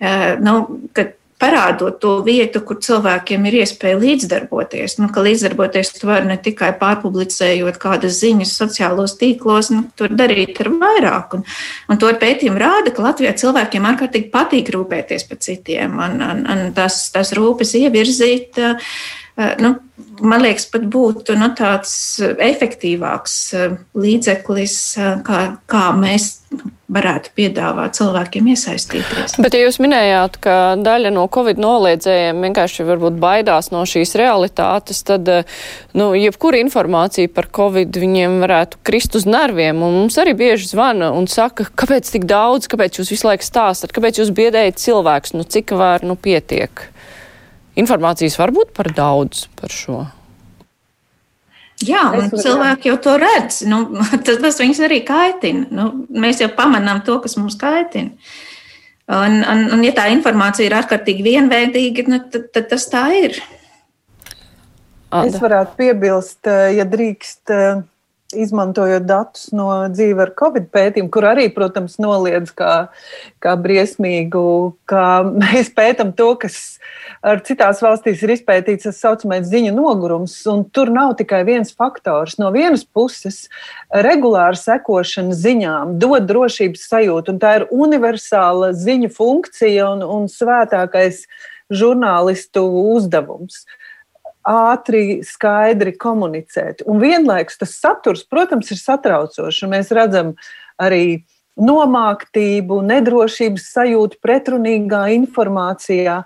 eh, 0.00 0.24
nu, 0.40 0.56
ka 0.96 1.10
parādot 1.42 1.98
to 2.02 2.14
vietu, 2.26 2.62
kur 2.66 2.78
cilvēkiem 2.82 3.48
ir 3.50 3.58
iespēja 3.62 3.98
līdzdarboties. 4.00 4.96
Nu, 5.02 5.10
līdzdarboties 5.26 5.92
tu 5.98 6.10
vari 6.10 6.30
ne 6.30 6.38
tikai 6.40 6.70
pārpublicējot 6.80 7.80
kādas 7.82 8.20
ziņas 8.22 8.54
sociālos 8.62 9.16
tīklos, 9.20 9.72
nu, 9.74 9.84
tur 9.98 10.14
darīt 10.14 10.60
ar 10.62 10.70
vairāk. 10.82 11.38
Un, 11.38 11.46
un 11.90 12.02
to 12.02 12.12
pētījumi 12.22 12.62
rāda, 12.62 12.94
ka 12.94 13.08
Latvijā 13.08 13.34
cilvēkiem 13.42 13.88
ārkārtīgi 13.92 14.30
patīk 14.32 14.70
rūpēties 14.74 15.26
par 15.30 15.42
citiem 15.42 15.98
un, 15.98 16.20
un, 16.28 16.46
un 16.54 16.70
tas, 16.76 17.04
tas 17.14 17.34
rūpes 17.36 17.74
ievirzīt. 17.80 18.62
Nu, 19.62 19.74
man 20.22 20.44
liekas, 20.44 20.66
pat 20.72 20.84
būtu 20.92 21.36
nu, 21.38 21.50
tāds 21.58 21.94
efektīvāks 22.22 23.38
līdzeklis, 23.98 24.76
kā, 25.26 25.42
kā 25.70 25.88
mēs 25.96 26.30
varētu 26.92 27.32
piedāvāt 27.36 27.96
cilvēkiem 27.96 28.50
iesaistīties. 28.52 29.38
Bet, 29.40 29.54
ja 29.56 29.64
jūs 29.64 29.78
minējāt, 29.82 30.36
ka 30.44 30.56
daļa 30.80 31.12
no 31.14 31.24
Covid 31.32 31.60
noliedzējiem 31.62 32.44
vienkārši 32.44 32.86
varbūt 32.88 33.16
baidās 33.22 33.70
no 33.72 33.84
šīs 33.88 34.14
realitātes, 34.20 35.00
tad, 35.08 35.30
nu, 35.96 36.10
jebkura 36.18 36.60
informācija 36.60 37.32
par 37.32 37.48
Covid 37.54 37.96
viņiem 38.02 38.40
varētu 38.44 38.82
krist 38.84 39.16
uz 39.18 39.24
nerviem. 39.28 39.80
Un 39.80 40.02
mums 40.02 40.20
arī 40.20 40.36
bieži 40.38 40.68
zvana 40.74 41.12
un 41.16 41.28
saka, 41.32 41.70
kāpēc 41.72 42.12
tik 42.12 42.28
daudz, 42.28 42.68
kāpēc 42.72 43.00
jūs 43.00 43.14
visu 43.14 43.30
laiku 43.30 43.48
stāstat, 43.48 43.94
kāpēc 43.96 44.20
jūs 44.20 44.34
biedējat 44.36 44.82
cilvēks, 44.82 45.36
nu, 45.38 45.48
cik 45.48 45.72
var, 45.78 46.04
nu, 46.04 46.18
pietiek. 46.20 46.91
Informācijas 47.78 48.36
var 48.40 48.52
būt 48.52 48.74
par 48.76 48.90
daudz 48.92 49.46
par 49.56 49.72
šo. 49.72 50.02
Jā, 51.82 52.02
un 52.14 52.30
cilvēki 52.30 52.92
jau 52.92 52.98
to 53.02 53.16
redz. 53.20 53.62
Nu, 53.68 53.84
tas, 54.26 54.38
tas 54.42 54.60
viņus 54.60 54.82
arī 54.86 55.02
kaitina. 55.06 55.66
Nu, 55.74 55.88
mēs 56.12 56.42
jau 56.42 56.50
pamanām 56.56 57.02
to, 57.06 57.18
kas 57.24 57.38
mums 57.40 57.56
kaitina. 57.60 58.12
Un, 59.12 59.40
un, 59.42 59.64
un 59.74 59.82
ja 59.84 59.92
tā 59.96 60.06
informācija 60.12 60.68
ir 60.68 60.76
ārkārtīgi 60.78 61.24
vienveidīga, 61.26 62.06
nu, 62.08 62.20
tad, 62.32 62.46
tad 62.54 62.68
tas 62.70 62.86
tā 62.88 63.08
ir. 63.18 63.40
Es 65.12 65.36
varētu 65.42 65.76
piebilst, 65.76 66.38
eh, 66.48 66.76
ja 66.78 66.86
drīkst, 66.88 67.50
eh, 67.52 67.82
izmantojot 68.34 69.04
datus 69.06 69.50
no 69.54 69.68
dzīve 69.92 70.26
ar 70.26 70.32
covid 70.38 70.68
pētījumu, 70.74 71.10
kur 71.12 71.26
arī, 71.30 71.48
protams, 71.54 71.98
noliedz 72.02 72.52
kā, 72.56 72.72
kā 73.42 73.54
briesmīgu, 73.60 74.44
ka 74.90 75.04
mēs 75.42 75.72
pētam 75.76 76.14
to, 76.16 76.32
kas 76.42 76.56
ar 77.24 77.42
citās 77.46 77.82
valstīs 77.84 78.22
ir 78.24 78.34
izpētīts 78.36 78.88
tas 78.88 79.00
saucamais 79.04 79.46
ziņu 79.50 79.74
nogurums, 79.76 80.38
tur 80.74 80.92
nav 80.92 81.16
tikai 81.20 81.42
viens 81.48 81.74
faktors. 81.76 82.38
No 82.40 82.50
vienas 82.54 82.84
puses, 82.84 83.44
regulāra 83.92 84.58
sekošana 84.58 85.36
ziņām 85.36 85.96
dod 86.02 86.28
drošības 86.30 86.88
sajūtu, 86.92 87.34
un 87.34 87.42
tā 87.42 87.56
ir 87.60 87.68
universāla 87.70 88.72
ziņu 88.76 89.12
funkcija 89.14 89.92
un, 89.94 90.04
un 90.06 90.28
svētākais 90.30 91.26
žurnālistu 91.72 92.64
uzdevums 92.96 93.62
ātri, 94.48 95.20
skaidri 95.26 95.94
komunicēt. 95.98 96.82
Un 96.88 97.02
vienlaikus 97.02 97.60
tas 97.60 97.76
saturs, 97.78 98.24
protams, 98.28 98.72
ir 98.74 98.80
satraucošs. 98.80 99.66
Mēs 99.70 99.92
redzam 99.94 100.34
arī 100.82 101.22
nomāktību, 101.60 102.80
nedrošības 102.88 103.68
sajūtu 103.74 104.18
pretrunīgā 104.24 105.04
informācijā. 105.18 106.22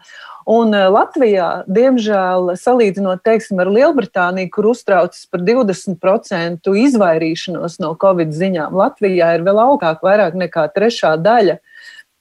Un 0.46 0.70
eh, 0.78 0.86
Latvijā, 0.94 1.48
diemžēl, 1.66 2.52
salīdzinot 2.60 3.24
teiksim, 3.26 3.58
ar 3.62 3.70
Lielbritāniju, 3.74 4.52
kur 4.54 4.70
uztraucas 4.70 5.24
par 5.26 5.42
20% 5.46 6.70
izvairīšanos 6.86 7.80
no 7.82 7.96
covid 7.98 8.30
ziņām, 8.30 8.76
Latvijā 8.78 9.32
ir 9.34 9.46
vēl 9.46 9.58
augāk, 9.64 10.04
vairāk 10.06 10.38
nekā 10.38 10.68
trešā 10.76 11.16
daļa 11.18 11.58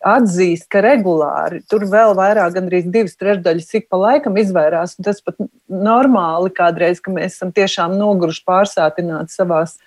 atzīst, 0.05 0.67
ka 0.69 0.83
regulāri 0.85 1.63
tur 1.69 1.87
vēl 1.89 2.13
vairāk, 2.17 2.53
gandrīz 2.55 2.87
divas 2.93 3.17
trešdaļas 3.17 3.73
ik 3.79 3.87
pa 3.89 3.99
laikam 4.01 4.37
izvairās. 4.37 4.95
Tas 5.01 5.23
pat 5.25 5.39
normāli 5.71 6.53
kādreiz, 6.53 7.01
ka 7.01 7.13
mēs 7.13 7.39
esam 7.39 7.53
tiešām 7.55 7.97
noguruši 7.97 8.43
pārsātināti 8.45 9.33
savās, 9.33 9.77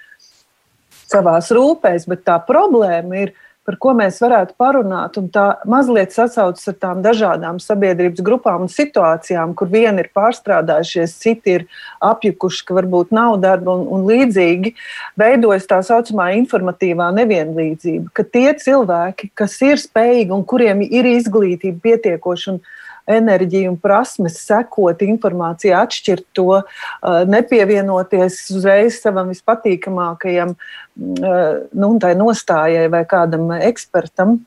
savās 1.07 1.53
rūpēs, 1.55 2.09
bet 2.11 2.27
tā 2.27 2.39
problēma 2.49 3.23
ir 3.27 3.37
par 3.69 3.77
ko 3.77 3.93
mēs 3.97 4.16
varētu 4.25 4.57
parunāt. 4.57 5.19
Un 5.21 5.27
tā 5.33 5.47
mazliet 5.69 6.14
sasaucas 6.16 6.71
ar 6.71 6.77
tām 6.81 7.03
dažādām 7.05 7.59
sabiedrības 7.61 8.25
grupām 8.25 8.64
un 8.64 8.73
situācijām, 8.73 9.53
kur 9.59 9.69
vieni 9.69 10.07
ir 10.07 10.09
pārstrādājušies, 10.16 11.16
citi 11.21 11.59
ir 11.59 11.66
apjukuši, 12.05 12.64
ka 12.64 12.79
varbūt 12.79 13.12
nav 13.12 13.37
darba 13.45 13.77
un, 13.77 13.85
un 13.93 14.09
līdzīgi. 14.09 14.73
Veidojas 15.21 15.69
tā 15.69 15.83
saucamā 15.85 16.31
informatīvā 16.39 17.11
nevienlīdzība, 17.21 18.09
ka 18.16 18.25
tie 18.25 18.49
cilvēki, 18.57 19.35
kas 19.37 19.61
ir 19.66 19.77
spējīgi 19.83 20.33
un 20.33 20.49
kuriem 20.49 20.81
ir 20.89 21.12
izglītība 21.12 21.85
pietiekoša 21.91 22.55
un 22.55 22.62
enerģiju 23.09 23.72
un 23.72 23.78
prasmes 23.80 24.38
sekot 24.44 25.02
informācijai, 25.04 25.74
atšķirt 25.82 26.26
to, 26.36 26.61
nepievienoties 27.32 28.40
uzreiz 28.54 29.00
savam 29.02 29.32
vispatīkamākajam 29.32 30.54
nu, 30.98 31.92
nostājai 32.22 32.88
vai 32.92 33.04
kādam 33.09 33.52
ekspertam. 33.59 34.38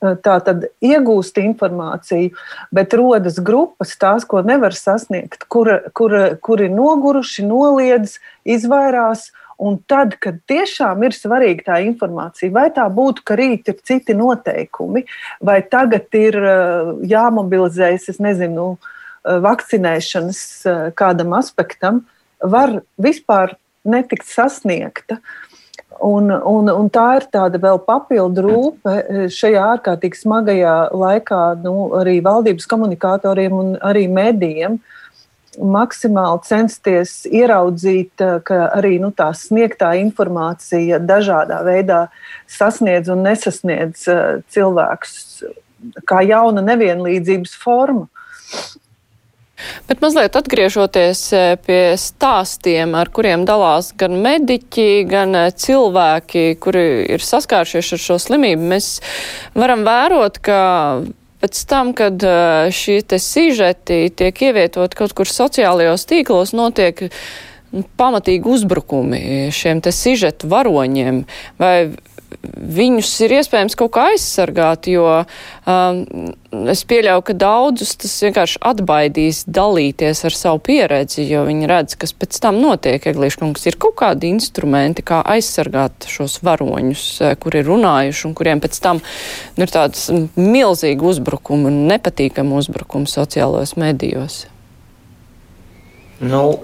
Tā 0.00 0.34
tad 0.40 0.64
iegūst 0.80 1.36
informāciju, 1.42 2.30
bet 2.72 2.94
rodas 2.96 3.36
grupas, 3.44 3.92
tās, 4.00 4.24
ko 4.24 4.40
nevar 4.40 4.72
sasniegt, 4.72 5.44
kur, 5.52 5.68
kur, 5.92 6.14
kur 6.40 6.62
ir 6.64 6.72
noguruši, 6.72 7.44
noliedz, 7.44 8.16
izvairās 8.48 9.28
Un 9.60 9.76
tad, 9.90 10.14
kad 10.22 10.38
tiešām 10.48 11.02
ir 11.04 11.12
svarīga 11.12 11.66
tā 11.66 11.80
informācija, 11.84 12.52
vai 12.54 12.70
tā 12.72 12.86
būtu, 12.92 13.24
ka 13.28 13.36
rīt 13.36 13.68
ir 13.68 13.76
citi 13.84 14.16
noteikumi, 14.16 15.04
vai 15.44 15.58
tagad 15.60 16.08
ir 16.16 16.38
eh, 16.40 16.92
jāmobilizējas, 17.12 18.08
es 18.14 18.22
nezinu, 18.24 18.72
eh, 18.78 19.36
vakcinēšanas 19.44 20.40
eh, 20.64 20.80
kādam 20.96 21.36
aspektam, 21.36 22.06
var 22.40 22.78
vispār 22.96 23.52
netikt 23.84 24.24
sasniegta. 24.32 25.20
Un, 26.00 26.32
un, 26.32 26.70
un 26.72 26.88
tā 26.88 27.04
ir 27.18 27.26
tāda 27.28 27.60
vēl 27.60 27.82
papildu 27.84 28.46
rūpe 28.46 28.94
šajā 29.34 29.66
ārkārtīgi 29.74 30.22
smagajā 30.22 30.76
laikā 30.96 31.42
nu, 31.60 31.90
arī 31.98 32.22
valdības 32.24 32.64
komunikatoriem 32.70 33.58
un 33.58 33.74
arī 33.84 34.06
medijiem. 34.08 34.78
Maksimāli 35.60 36.44
censties 36.48 37.14
ieraudzīt, 37.28 38.22
ka 38.46 38.60
arī 38.76 38.96
nu, 39.02 39.10
tā 39.12 39.30
sniegtā 39.36 39.92
informācija 40.00 41.00
dažādā 41.04 41.60
veidā 41.66 42.04
sasniedz 42.48 43.10
un 43.12 43.26
nesasniedz 43.28 44.06
cilvēkus 44.54 45.18
kā 46.08 46.22
jauna 46.26 46.64
nevienlīdzības 46.64 47.56
forma. 47.60 48.08
Bet 49.90 50.00
mazliet 50.00 50.36
atgriežoties 50.38 51.20
e, 51.36 51.40
pie 51.66 51.80
stāstiem, 52.00 52.94
ar 52.96 53.10
kuriem 53.12 53.44
dalās 53.48 53.90
gan 54.00 54.16
mediķi, 54.24 55.04
gan 55.10 55.36
cilvēki, 55.52 56.44
kuri 56.64 56.84
ir 57.16 57.24
saskāršies 57.24 57.92
ar 57.96 58.00
šo 58.06 58.16
slimību, 58.24 58.70
mēs 58.72 58.88
varam 59.58 59.84
vērot, 59.84 60.40
ka 60.40 60.60
pēc 61.40 61.62
tam, 61.70 61.94
kad 61.96 62.22
šie 62.74 63.00
te 63.02 63.18
sižeti 63.22 64.10
tiek 64.16 64.42
ievietot 64.48 64.94
kaut 64.96 65.14
kur 65.16 65.30
sociālajos 65.30 66.06
tīklos, 66.10 66.54
notiek 66.56 67.08
pamatīgi 67.70 68.50
uzbrukumi 68.50 69.50
šiem 69.54 69.80
te 69.84 69.92
sižetu 69.94 70.50
varoņiem. 70.50 71.22
Vai 71.60 71.74
viņus 72.40 73.10
ir 73.24 73.34
iespējams 73.40 73.76
kaut 73.78 73.92
kā 73.94 74.06
aizsargāt, 74.12 74.86
jo 74.90 75.04
um, 75.10 75.98
es 76.70 76.82
pieļauju, 76.88 77.24
ka 77.26 77.36
daudzus 77.38 77.96
tas 78.00 78.14
vienkārši 78.24 78.60
atbaidīs 78.70 79.42
dalīties 79.50 80.22
ar 80.28 80.36
savu 80.36 80.62
pieredzi, 80.70 81.24
jo 81.26 81.42
viņi 81.48 81.70
redz, 81.70 81.96
kas 82.00 82.14
pēc 82.16 82.40
tam 82.42 82.60
notiek. 82.62 83.06
Eglīškungs 83.10 83.66
ir 83.70 83.78
kaut 83.82 83.96
kādi 84.02 84.30
instrumenti, 84.30 85.04
kā 85.06 85.20
aizsargāt 85.34 86.08
šos 86.10 86.38
varoņus, 86.46 87.04
eh, 87.26 87.36
kuri 87.40 87.62
ir 87.62 87.70
runājuši 87.70 88.26
un 88.28 88.34
kuriem 88.38 88.62
pēc 88.62 88.80
tam 88.82 89.02
nu, 89.02 89.66
ir 89.66 89.74
tāds 89.74 90.08
milzīgi 90.36 91.06
uzbrukumi 91.12 91.70
un 91.70 91.86
nepatīkami 91.90 92.58
uzbrukumi 92.62 93.10
sociālajos 93.10 93.76
medijos. 93.80 94.44
Nu, 96.20 96.60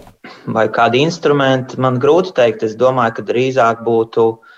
vai 0.46 0.68
kādi 0.68 1.00
instrumenti 1.00 1.80
man 1.80 1.98
grūti 1.98 2.34
teikt. 2.36 2.62
Es 2.62 2.76
domāju, 2.76 3.18
ka 3.18 3.22
drīzāk 3.30 3.82
būtu 3.86 4.26
Uh, 4.36 4.52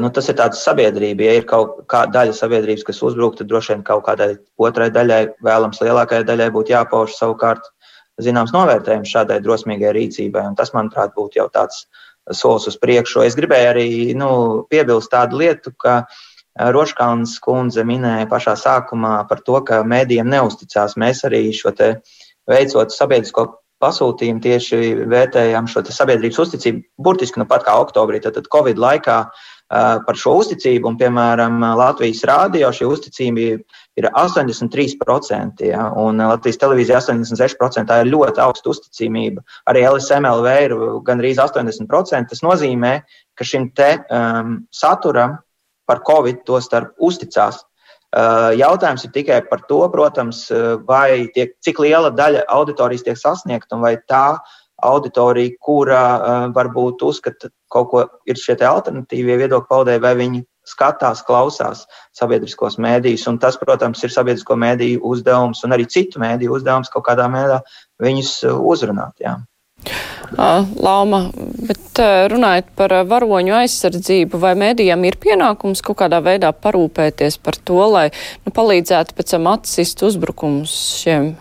nu, 0.00 0.10
tas 0.14 0.28
ir 0.30 0.36
tāds 0.38 0.62
sabiedrība. 0.64 1.26
Ja 1.26 1.36
ir 1.38 1.46
kaut 1.48 1.82
kāda 1.90 2.14
daļa 2.20 2.36
sabiedrības, 2.38 2.84
kas 2.88 3.02
uzbrūk, 3.04 3.36
tad 3.38 3.50
droši 3.50 3.74
vien 3.74 3.82
kaut 3.86 4.06
kādai 4.06 4.30
otrai 4.56 4.88
daļai, 4.94 5.22
vēlams, 5.44 5.82
lielākajai 5.84 6.26
daļai 6.28 6.50
būtu 6.54 6.72
jāpauž 6.72 7.16
savukārt 7.18 7.68
zināms 8.22 8.54
novērtējums 8.56 9.12
šādai 9.12 9.42
drosmīgai 9.44 9.92
rīcībai. 9.96 10.46
Un 10.48 10.56
tas, 10.56 10.72
manuprāt, 10.76 11.12
būtu 11.16 11.42
jau 11.42 11.50
tāds 11.52 11.84
solis 12.32 12.70
uz 12.70 12.78
priekšu. 12.80 13.22
Es 13.26 13.36
gribēju 13.38 13.68
arī 13.74 13.90
nu, 14.18 14.30
piebilst 14.72 15.12
tādu 15.12 15.42
lietu, 15.42 15.74
ka 15.78 16.06
Roškāns 16.56 17.36
kundze 17.44 17.84
minēja 17.84 18.30
pašā 18.30 18.56
sākumā 18.56 19.18
par 19.28 19.42
to, 19.44 19.60
ka 19.60 19.82
mēdījiem 19.84 20.30
neusticās. 20.32 20.96
Mēs 20.96 21.20
arī 21.28 21.50
šo 21.52 21.74
te 21.76 21.98
veicot 22.48 22.94
sabiedrisko 22.94 23.50
pasūtījumu 23.82 24.42
tieši 24.44 24.78
vērtējām 25.10 25.68
šo 25.70 25.82
sabiedrības 25.84 26.40
uzticību 26.46 26.82
burtiski 27.02 27.42
nu 27.42 27.46
pat 27.48 27.66
kā 27.66 27.76
oktobrī, 27.82 28.22
tad, 28.24 28.38
tad 28.38 28.50
Covid 28.52 28.80
laikā. 28.80 29.20
Par 29.66 30.14
šo 30.14 30.36
uzticību. 30.38 30.86
Un, 30.86 30.94
piemēram, 30.94 31.56
Latvijas 31.74 32.20
rādio 32.28 32.68
šī 32.70 32.86
uzticība 32.86 33.46
ir 33.98 34.06
83%, 34.06 35.64
ja, 35.66 35.88
un 35.98 36.22
Latvijas 36.22 36.60
televīzija 36.62 37.00
86%. 37.02 37.82
Tā 37.88 37.96
ir 38.04 38.12
ļoti 38.12 38.44
augsta 38.44 38.70
uzticamība. 38.70 39.42
Arī 39.66 39.82
LSMLV 39.88 40.52
ir 40.68 40.76
gandrīz 41.08 41.42
80%. 41.42 42.30
Tas 42.30 42.44
nozīmē, 42.46 42.92
ka 43.34 43.48
šim 43.50 43.72
te 43.74 43.90
um, 44.06 44.60
saturam 44.70 45.34
par 45.90 46.04
Covid 46.06 46.46
to 46.46 46.62
starp 46.62 46.94
uzticās. 47.02 47.64
Jautājums 48.56 49.04
ir 49.04 49.12
tikai 49.12 49.40
par 49.50 49.60
to, 49.68 49.82
protams, 49.92 50.46
vai 50.88 51.26
tiek, 51.34 51.52
cik 51.60 51.82
liela 51.84 52.10
daļa 52.14 52.46
auditorijas 52.48 53.04
tiek 53.04 53.18
sasniegta 53.20 53.76
un 53.76 53.84
vai 53.84 53.96
tā 54.08 54.38
auditorija, 54.84 55.56
kura 55.60 56.02
varbūt 56.56 57.04
uzskata, 57.04 57.50
kaut 57.72 57.90
ko 57.92 58.04
ir 58.28 58.40
šie 58.40 58.56
alternatīvie 58.64 59.36
viedokļu 59.42 59.68
paudēji, 59.68 60.02
vai 60.04 60.14
viņi 60.16 60.42
skatās, 60.66 61.22
klausās 61.26 61.84
sabiedriskos 62.16 62.78
mēdījus. 62.82 63.26
Un 63.30 63.38
tas, 63.42 63.58
protams, 63.60 64.02
ir 64.04 64.12
sabiedrisko 64.12 64.56
mēdīju 64.58 65.02
uzdevums 65.06 65.62
un 65.64 65.76
arī 65.76 65.86
citu 65.90 66.22
mēdīju 66.22 66.56
uzdevums 66.58 66.90
kaut 66.92 67.06
kādā 67.08 67.28
veidā 67.32 67.60
viņus 68.02 68.32
uzrunāt. 68.56 69.14
Jā. 69.22 69.36
Lauma, 70.36 71.20
bet 71.68 72.00
runājot 72.32 72.68
par 72.76 72.92
varoņu 73.08 73.54
aizsardzību, 73.60 74.40
vai 74.42 74.52
mēdījam 74.58 75.04
ir 75.06 75.16
pienākums 75.22 75.82
kaut 75.86 76.00
kādā 76.02 76.20
veidā 76.24 76.50
parūpēties 76.52 77.38
par 77.38 77.56
to, 77.56 77.78
lai 77.92 78.08
nu, 78.44 78.52
palīdzētu 78.52 79.16
pēc 79.16 79.34
tam 79.36 79.48
atsist 79.52 80.02
uzbrukumus 80.06 80.74
šiem 81.00 81.34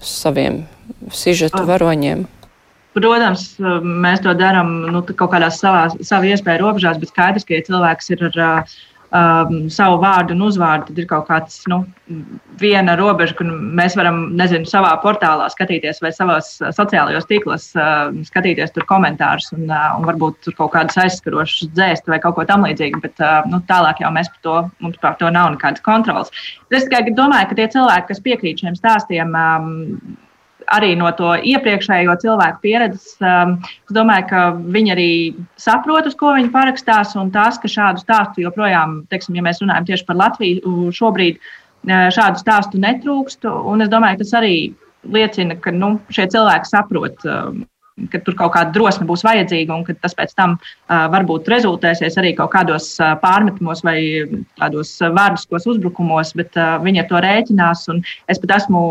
saviem 0.00 0.62
sižetu 1.12 1.64
varoņiem? 1.68 2.26
Protams, 2.98 3.50
mēs 3.58 4.22
to 4.24 4.32
darām 4.38 4.72
nu, 4.94 5.02
kaut 5.10 5.34
kādā 5.34 5.50
savā, 5.54 5.88
savā 5.98 6.32
iespēju 6.32 6.62
robežās, 6.62 6.98
bet 7.02 7.12
skaidrs, 7.12 7.46
ka, 7.46 7.58
ja 7.58 7.66
cilvēks 7.66 8.14
ir 8.14 8.24
ar 8.30 8.38
um, 9.14 9.68
savu 9.72 9.98
vārdu 10.02 10.34
un 10.36 10.44
uzvārdu, 10.48 10.90
tad 10.90 11.00
ir 11.00 11.06
kaut 11.10 11.26
kāds 11.28 11.60
nu, 11.70 11.80
viena 12.60 12.96
robeža, 12.98 13.36
kur 13.38 13.48
mēs 13.48 13.96
varam, 13.98 14.20
nezinu, 14.38 14.68
savā 14.68 14.92
portālā 15.02 15.48
skatīties 15.52 16.02
vai 16.04 16.12
savos 16.14 16.50
sociālajos 16.76 17.28
tīklos 17.30 17.70
uh, 17.78 18.12
skatīties 18.28 18.74
tur 18.76 18.86
komentārus 18.90 19.50
un, 19.56 19.66
uh, 19.70 19.96
un 19.98 20.06
varbūt 20.08 20.40
tur 20.46 20.58
kaut 20.60 20.74
kādus 20.76 21.00
aizskarošus 21.04 21.72
dzēst 21.76 22.08
vai 22.10 22.20
kaut 22.22 22.38
ko 22.38 22.46
tamlīdzīgu, 22.48 23.02
bet 23.04 23.24
uh, 23.24 23.40
nu, 23.50 23.62
tālāk 23.70 24.04
jau 24.04 24.12
mēs 24.14 24.30
par 24.34 24.44
to, 24.46 24.56
mums 24.84 25.02
par 25.02 25.18
to 25.20 25.32
nav 25.34 25.52
nekādas 25.56 25.84
kontrolas. 25.84 26.32
Es 26.72 26.88
tikai 26.88 27.14
domāju, 27.16 27.50
ka 27.50 27.60
tie 27.60 27.68
cilvēki, 27.76 28.08
kas 28.12 28.24
piekrīt 28.24 28.64
šiem 28.64 28.76
stāstiem, 28.78 29.32
um, 29.32 30.18
arī 30.74 30.94
no 30.98 31.10
to 31.16 31.34
iepriekšējo 31.52 32.16
cilvēku 32.22 32.60
pieredzes, 32.64 33.14
um, 33.22 33.56
es 33.64 33.94
domāju, 33.94 34.26
ka 34.30 34.42
viņi 34.76 34.92
arī 34.94 35.12
saprot, 35.60 36.08
uz 36.10 36.16
ko 36.18 36.34
viņi 36.36 36.52
parakstās, 36.54 37.14
un 37.20 37.32
tas, 37.34 37.60
ka 37.62 37.70
šādu 37.70 38.04
stāstu 38.04 38.44
joprojām, 38.44 39.00
teiksim, 39.12 39.38
ja 39.38 39.46
mēs 39.46 39.62
runājam 39.64 39.88
tieši 39.88 40.08
par 40.08 40.20
Latviju, 40.20 40.76
šobrīd 40.98 41.40
uh, 41.40 42.08
šādu 42.14 42.42
stāstu 42.42 42.82
netrūkst, 42.84 43.48
un 43.48 43.86
es 43.86 43.92
domāju, 43.92 44.22
tas 44.24 44.36
arī 44.40 44.54
liecina, 45.08 45.56
ka 45.62 45.72
nu, 45.74 45.96
šie 46.12 46.28
cilvēki 46.34 46.72
saprot. 46.72 47.24
Um, 47.24 47.64
ka 48.12 48.20
tur 48.24 48.36
kaut 48.38 48.54
kāda 48.56 48.74
drosme 48.74 49.06
būs 49.08 49.24
vajadzīga 49.26 49.74
un 49.74 49.84
ka 49.86 49.96
tas 49.98 50.16
pēc 50.18 50.34
tam 50.38 50.56
uh, 50.58 51.06
varbūt 51.12 51.50
rezultēsies 51.52 52.18
arī 52.20 52.34
kaut 52.38 52.52
kādos 52.54 52.90
uh, 53.02 53.14
pārmetumos 53.22 53.84
vai 53.86 53.98
tādos 54.60 54.94
vārdiskos 55.02 55.68
uzbrukumos, 55.74 56.34
bet 56.38 56.56
uh, 56.58 56.76
viņi 56.84 57.04
ar 57.04 57.08
to 57.10 57.22
rēķinās. 57.24 57.86
Es 58.30 58.42
pat 58.42 58.56
esmu 58.58 58.82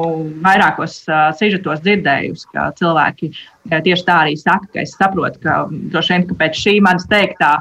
vairākos 0.45 1.03
uh, 1.07 1.29
sižetos 1.37 1.83
dzirdējusi, 1.85 2.49
ka 2.53 2.71
cilvēki 2.79 3.31
uh, 3.31 3.45
tieši 3.69 4.05
tā 4.07 4.19
arī 4.25 4.35
saka, 4.39 4.69
ka 4.73 4.83
es 4.83 4.93
saprotu, 4.97 5.41
ka 5.43 5.57
droši 5.93 6.13
vien 6.13 6.27
ka 6.29 6.37
pēc 6.39 6.61
šī 6.61 6.77
manas 6.85 7.07
teiktā 7.11 7.57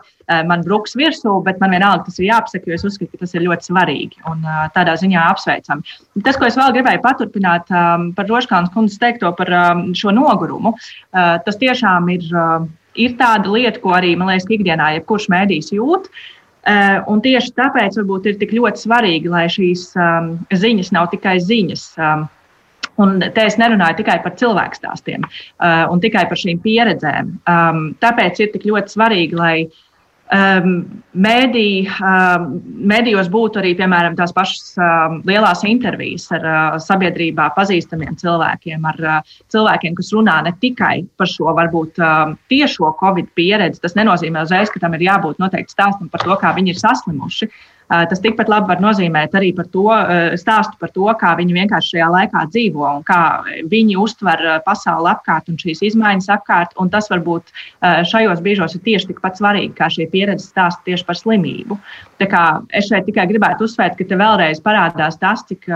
man 0.49 0.63
bruks 0.67 0.97
virsū, 0.99 1.37
bet 1.47 1.61
man 1.63 1.75
vienalga 1.75 2.09
tas 2.09 2.19
ir 2.19 2.29
jāapsaka, 2.31 2.67
jo 2.67 2.79
es 2.79 2.87
uzskatu, 2.87 3.13
ka 3.15 3.23
tas 3.25 3.35
ir 3.37 3.45
ļoti 3.47 3.69
svarīgi 3.69 4.23
un 4.31 4.43
tādā 4.75 4.97
ziņā 4.99 5.23
apsveicam. 5.33 5.85
Tas, 6.27 6.39
ko 6.39 6.49
es 6.49 6.59
vēl 6.59 6.75
gribēju 6.75 7.03
paturpināt 7.05 7.71
par 7.71 8.31
Roškānas 8.31 8.73
kundzes 8.75 8.99
teikto 9.03 9.31
par 9.39 9.53
šo 9.99 10.15
nogurumu. 10.17 10.75
Tas 11.13 11.61
tiešām 11.63 12.11
ir, 12.15 12.27
ir 12.99 13.19
tāda 13.21 13.53
lieta, 13.53 13.83
ko 13.83 13.95
arī, 13.99 14.17
man 14.19 14.33
liekas, 14.33 14.49
ikdienā 14.51 14.97
jebkurš 14.99 15.31
mēdījis 15.33 15.75
jūt. 15.79 16.11
Un 17.07 17.21
tieši 17.23 17.53
tāpēc 17.55 18.01
varbūt 18.01 18.27
ir 18.27 18.41
tik 18.41 18.57
ļoti 18.57 18.83
svarīgi, 18.83 19.31
lai 19.31 19.45
šīs 19.47 19.93
um, 19.95 20.33
ziņas 20.51 20.91
nav 20.97 21.13
tikai 21.13 21.37
ziņas. 21.39 21.85
Um, 22.03 22.25
Un 23.03 23.19
te 23.21 23.45
es 23.45 23.59
nerunāju 23.61 24.01
tikai 24.01 24.21
par 24.25 24.37
cilvēku 24.41 24.79
stāstiem 24.79 25.27
uh, 25.27 25.85
un 25.93 26.01
tikai 26.01 26.25
par 26.31 26.41
šīm 26.41 26.63
pieredzēm. 26.65 27.35
Um, 27.45 27.83
tāpēc 28.01 28.41
ir 28.41 28.55
tik 28.55 28.69
ļoti 28.71 28.97
svarīgi, 28.97 29.37
lai 29.37 29.57
Um, 30.27 31.03
mēdī, 31.15 31.87
um, 32.03 32.47
mēdījos 32.91 33.29
būtu 33.31 33.61
arī 33.61 33.77
piemēram, 33.79 34.17
tās 34.19 34.33
pašas 34.35 34.73
um, 34.75 35.21
lielās 35.29 35.63
intervijas 35.69 36.25
ar 36.35 36.47
uh, 36.51 36.79
sabiedrībā 36.83 37.47
pazīstamiem 37.55 38.17
cilvēkiem, 38.19 38.89
ar 38.91 38.99
uh, 39.05 39.37
cilvēkiem, 39.55 39.95
kas 39.95 40.11
runā 40.17 40.41
ne 40.49 40.51
tikai 40.59 41.05
par 41.15 41.31
šo 41.31 41.55
varbūt 41.55 42.03
um, 42.03 42.35
tiešo 42.51 42.91
covid 42.99 43.31
pieredzi. 43.39 43.85
Tas 43.85 43.95
nenozīmē 43.95 44.43
uzreiz, 44.49 44.75
ka 44.75 44.83
tam 44.83 44.99
ir 44.99 45.07
jābūt 45.07 45.39
noteikti 45.39 45.77
stāstam 45.79 46.11
par 46.11 46.27
to, 46.27 46.35
kā 46.43 46.51
viņi 46.59 46.75
ir 46.75 46.83
saslimuši. 46.83 47.47
Uh, 47.47 47.76
Tas 47.87 48.19
tikpat 48.23 48.49
labi 48.51 48.67
var 48.73 48.81
nozīmēt 48.83 49.35
arī 49.39 49.53
par 49.55 49.69
to 49.71 49.85
stāstu 50.41 50.75
par 50.81 50.91
to, 50.95 51.07
kā 51.21 51.35
viņi 51.39 51.55
vienkārši 51.55 51.93
šajā 51.95 52.09
laikā 52.11 52.43
dzīvo 52.51 52.87
un 52.89 53.05
kā 53.07 53.21
viņi 53.71 53.95
uztver 54.03 54.43
pasauli 54.67 55.13
apkārt 55.13 55.53
un 55.53 55.61
šīs 55.61 55.85
izmaiņas 55.93 56.29
apkārt. 56.35 56.75
Un 56.83 56.91
tas 56.91 57.07
varbūt 57.13 57.53
šajos 58.11 58.43
brīžos 58.43 58.75
ir 58.75 58.83
tieši 58.89 59.13
tikpat 59.13 59.39
svarīgi 59.39 59.77
kā 59.79 59.91
šie 59.93 60.09
pieredzes 60.11 60.51
stāsti 60.51 60.91
tieši 60.91 61.07
par 61.07 61.21
slimību. 61.21 61.79
Es 62.19 62.91
šeit 62.91 63.07
tikai 63.07 63.29
gribētu 63.31 63.69
uzsvērt, 63.69 63.95
ka 64.01 64.09
te 64.09 64.19
vēlreiz 64.19 64.63
parādās 64.65 65.21
tas, 65.23 65.47
cik 65.47 65.71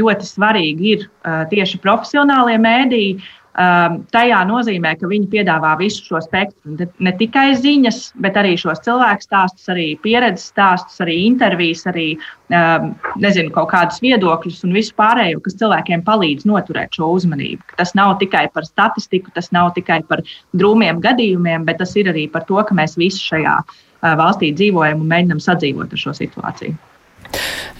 ļoti 0.00 0.26
svarīgi 0.26 0.92
ir 0.96 1.08
tieši 1.54 1.78
profesionālie 1.84 2.58
mēdīji 2.58 3.18
Um, 3.54 4.00
tajā 4.10 4.40
nozīmē, 4.48 4.96
ka 4.98 5.06
viņi 5.06 5.28
piedāvā 5.30 5.76
visu 5.78 6.02
šo 6.08 6.18
spektru, 6.24 6.74
ne, 6.74 7.12
tikai 7.14 7.52
ziņas, 7.54 7.98
bet 8.24 8.34
arī 8.40 8.56
šos 8.58 8.80
cilvēku 8.82 9.22
stāstus, 9.22 9.68
arī 9.70 9.84
pieredzes 10.02 10.48
stāstus, 10.50 10.96
arī 11.04 11.20
intervijas, 11.28 11.84
arī 11.86 12.06
um, 12.50 12.88
nezinu, 13.22 13.52
kaut 13.54 13.70
kādus 13.70 14.02
viedokļus 14.02 14.64
un 14.66 14.74
visu 14.74 14.96
pārējo, 14.98 15.38
kas 15.44 15.54
cilvēkiem 15.60 16.02
palīdz 16.02 16.48
noturēt 16.50 16.98
šo 16.98 17.12
uzmanību. 17.14 17.76
Tas 17.78 17.94
nav 17.94 18.16
tikai 18.24 18.48
par 18.50 18.66
statistiku, 18.66 19.30
tas 19.38 19.52
nav 19.54 19.70
tikai 19.78 20.00
par 20.08 20.24
drūmiem 20.58 20.98
gadījumiem, 21.04 21.62
bet 21.68 21.78
tas 21.84 21.94
ir 21.94 22.10
arī 22.10 22.26
par 22.34 22.48
to, 22.50 22.58
ka 22.58 22.74
mēs 22.74 22.98
visi 22.98 23.22
šajā 23.22 23.54
uh, 23.62 24.16
valstī 24.18 24.50
dzīvojam 24.50 25.06
un 25.06 25.14
mēģinam 25.14 25.44
sadzīvot 25.46 25.94
ar 25.94 26.04
šo 26.08 26.16
situāciju. 26.18 26.74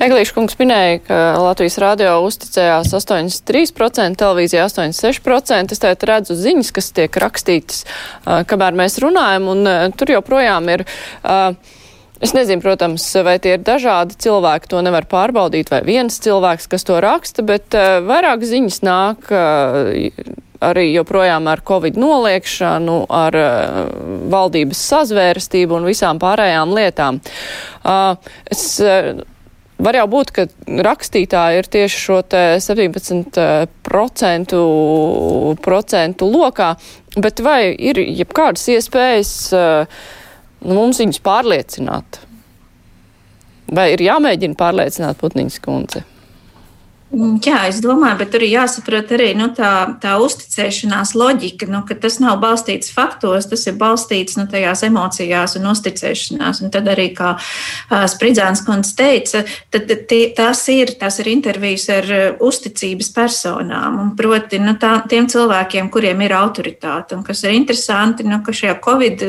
Eglīša 0.04 0.34
kungs 0.34 0.56
minēja, 0.58 0.98
ka 1.06 1.18
Latvijas 1.40 1.78
radio 1.82 2.16
uzticējās 2.26 2.90
83%, 2.96 4.18
televīzija 4.20 4.66
86%. 4.66 5.74
Es 5.74 5.82
tagad 5.82 6.04
redzu 6.10 6.36
ziņas, 6.38 6.72
kas 6.74 6.90
tiek 6.96 7.20
rakstītas, 7.22 7.84
kamēr 8.50 8.76
mēs 8.82 8.98
runājam, 9.04 9.48
un 9.54 9.94
tur 9.98 10.16
joprojām 10.16 10.68
ir. 10.74 10.84
Es 12.24 12.32
nezinu, 12.32 12.62
protams, 12.64 13.04
vai 13.26 13.36
tie 13.42 13.56
ir 13.58 13.64
dažādi 13.66 14.16
cilvēki, 14.24 14.70
to 14.70 14.80
nevar 14.86 15.04
pārbaudīt, 15.10 15.68
vai 15.72 15.82
viens 15.84 16.16
cilvēks, 16.24 16.70
kas 16.72 16.86
to 16.88 16.96
raksta, 17.04 17.44
bet 17.46 17.74
vairāk 17.74 18.46
ziņas 18.48 18.80
nāk 18.86 19.28
arī 20.64 20.86
joprojām 20.94 21.50
ar 21.50 21.60
covid 21.66 21.98
noliekšanu, 22.00 22.96
ar 23.12 23.36
valdības 24.32 24.80
sazvērestību 24.94 25.76
un 25.76 25.88
visām 25.90 26.22
pārējām 26.22 26.72
lietām. 26.78 27.20
Es 28.54 28.64
Var 29.74 29.96
jau 29.98 30.06
būt, 30.06 30.30
ka 30.30 30.44
rakstītāji 30.86 31.58
ir 31.58 31.66
tieši 31.66 31.98
šo 31.98 32.18
17% 32.62 34.58
procentu 35.64 36.28
lokā, 36.30 36.70
bet 37.18 37.42
vai 37.42 37.74
ir 37.74 37.98
jebkādas 37.98 38.68
iespējas 38.76 39.32
nu, 40.62 40.72
mums 40.78 41.02
viņus 41.02 41.18
pārliecināt? 41.26 42.20
Vai 43.74 43.90
ir 43.96 44.00
jāmēģina 44.06 44.54
pārliecināt 44.60 45.18
Putniņas 45.18 45.58
kundzi? 45.64 46.04
Mm, 47.12 47.36
jā, 47.44 47.58
es 47.68 47.82
domāju, 47.84 48.16
bet 48.22 48.30
tur 48.32 48.42
ir 48.42 48.54
jāsaprot 48.54 49.10
arī 49.14 49.34
nu, 49.36 49.50
tā, 49.54 49.70
tā 50.00 50.14
uzticēšanās 50.24 51.12
loģika, 51.14 51.66
nu, 51.70 51.82
ka 51.86 51.94
tas 52.00 52.16
nav 52.22 52.38
balstīts 52.42 52.88
faktos, 52.94 53.44
tas 53.50 53.66
ir 53.68 53.76
balstīts 53.78 54.38
nu, 54.38 54.46
tajās 54.50 54.82
emocijās 54.88 55.54
un 55.60 55.68
uzticēšanās. 55.70 56.62
Un 56.64 56.72
tad 56.74 56.88
arī, 56.90 57.10
kā 57.14 57.34
uh, 57.36 58.06
Spridzāns 58.10 58.64
kundze 58.66 58.94
teica, 58.98 59.42
tad, 59.74 59.92
tie, 60.08 60.22
tās, 60.34 60.62
ir, 60.72 60.94
tās 60.98 61.20
ir 61.20 61.28
intervijas 61.30 61.84
ar 61.92 62.08
uh, 62.08 62.24
uzticības 62.48 63.12
personām, 63.14 64.00
un 64.00 64.14
proti 64.18 64.58
nu, 64.62 64.74
tā, 64.80 64.96
tiem 65.10 65.28
cilvēkiem, 65.30 65.92
kuriem 65.94 66.24
ir 66.24 66.34
autoritāte. 66.40 67.18
Un 67.18 67.22
kas 67.26 67.44
ir 67.44 67.54
interesanti, 67.54 68.26
nu, 68.26 68.40
ka 68.42 68.56
šajā 68.56 68.78
Covid 68.88 69.26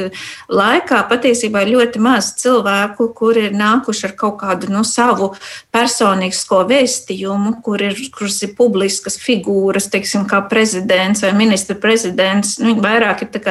laikā 0.47 1.03
patiesībā 1.11 1.67
ir 1.67 1.75
ļoti 1.75 2.01
maz 2.07 2.31
cilvēku, 2.39 3.11
kuri 3.19 3.49
ir 3.51 3.59
nākuši 3.59 4.09
ar 4.09 4.17
kaut 4.23 4.39
kādu 4.41 4.71
nu, 4.73 4.87
savu 4.87 5.33
personīgo 5.75 6.63
vēstījumu, 6.71 7.59
kur 7.75 7.83
ir, 7.83 7.97
kuras 8.15 8.37
ir 8.45 8.53
publiskas 8.55 9.17
figūras, 9.19 9.89
teiksim, 9.91 10.23
kā 10.31 10.39
prezidents 10.47 11.25
vai 11.25 11.33
ministra 11.35 11.75
prezidents. 11.75 12.55
Nu, 12.61 12.69
viņi 12.71 12.83
vairāk 12.85 13.25
ir 13.25 13.49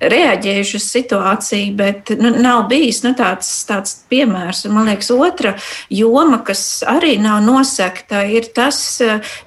reaģējuši 0.00 0.78
uz 0.78 0.86
situāciju, 0.94 1.74
bet 1.76 2.12
nu, 2.16 2.30
nav 2.40 2.64
bijis 2.70 3.02
nu, 3.04 3.12
tāds, 3.18 3.50
tāds 3.68 3.98
piemērs. 4.08 4.64
Un, 4.64 4.72
man 4.78 4.88
liekas, 4.88 5.10
otra 5.12 5.52
joma, 5.92 6.38
kas 6.46 6.62
arī 6.88 7.18
nav 7.20 7.42
nosekta, 7.44 8.22
ir 8.24 8.48
tas, 8.56 8.78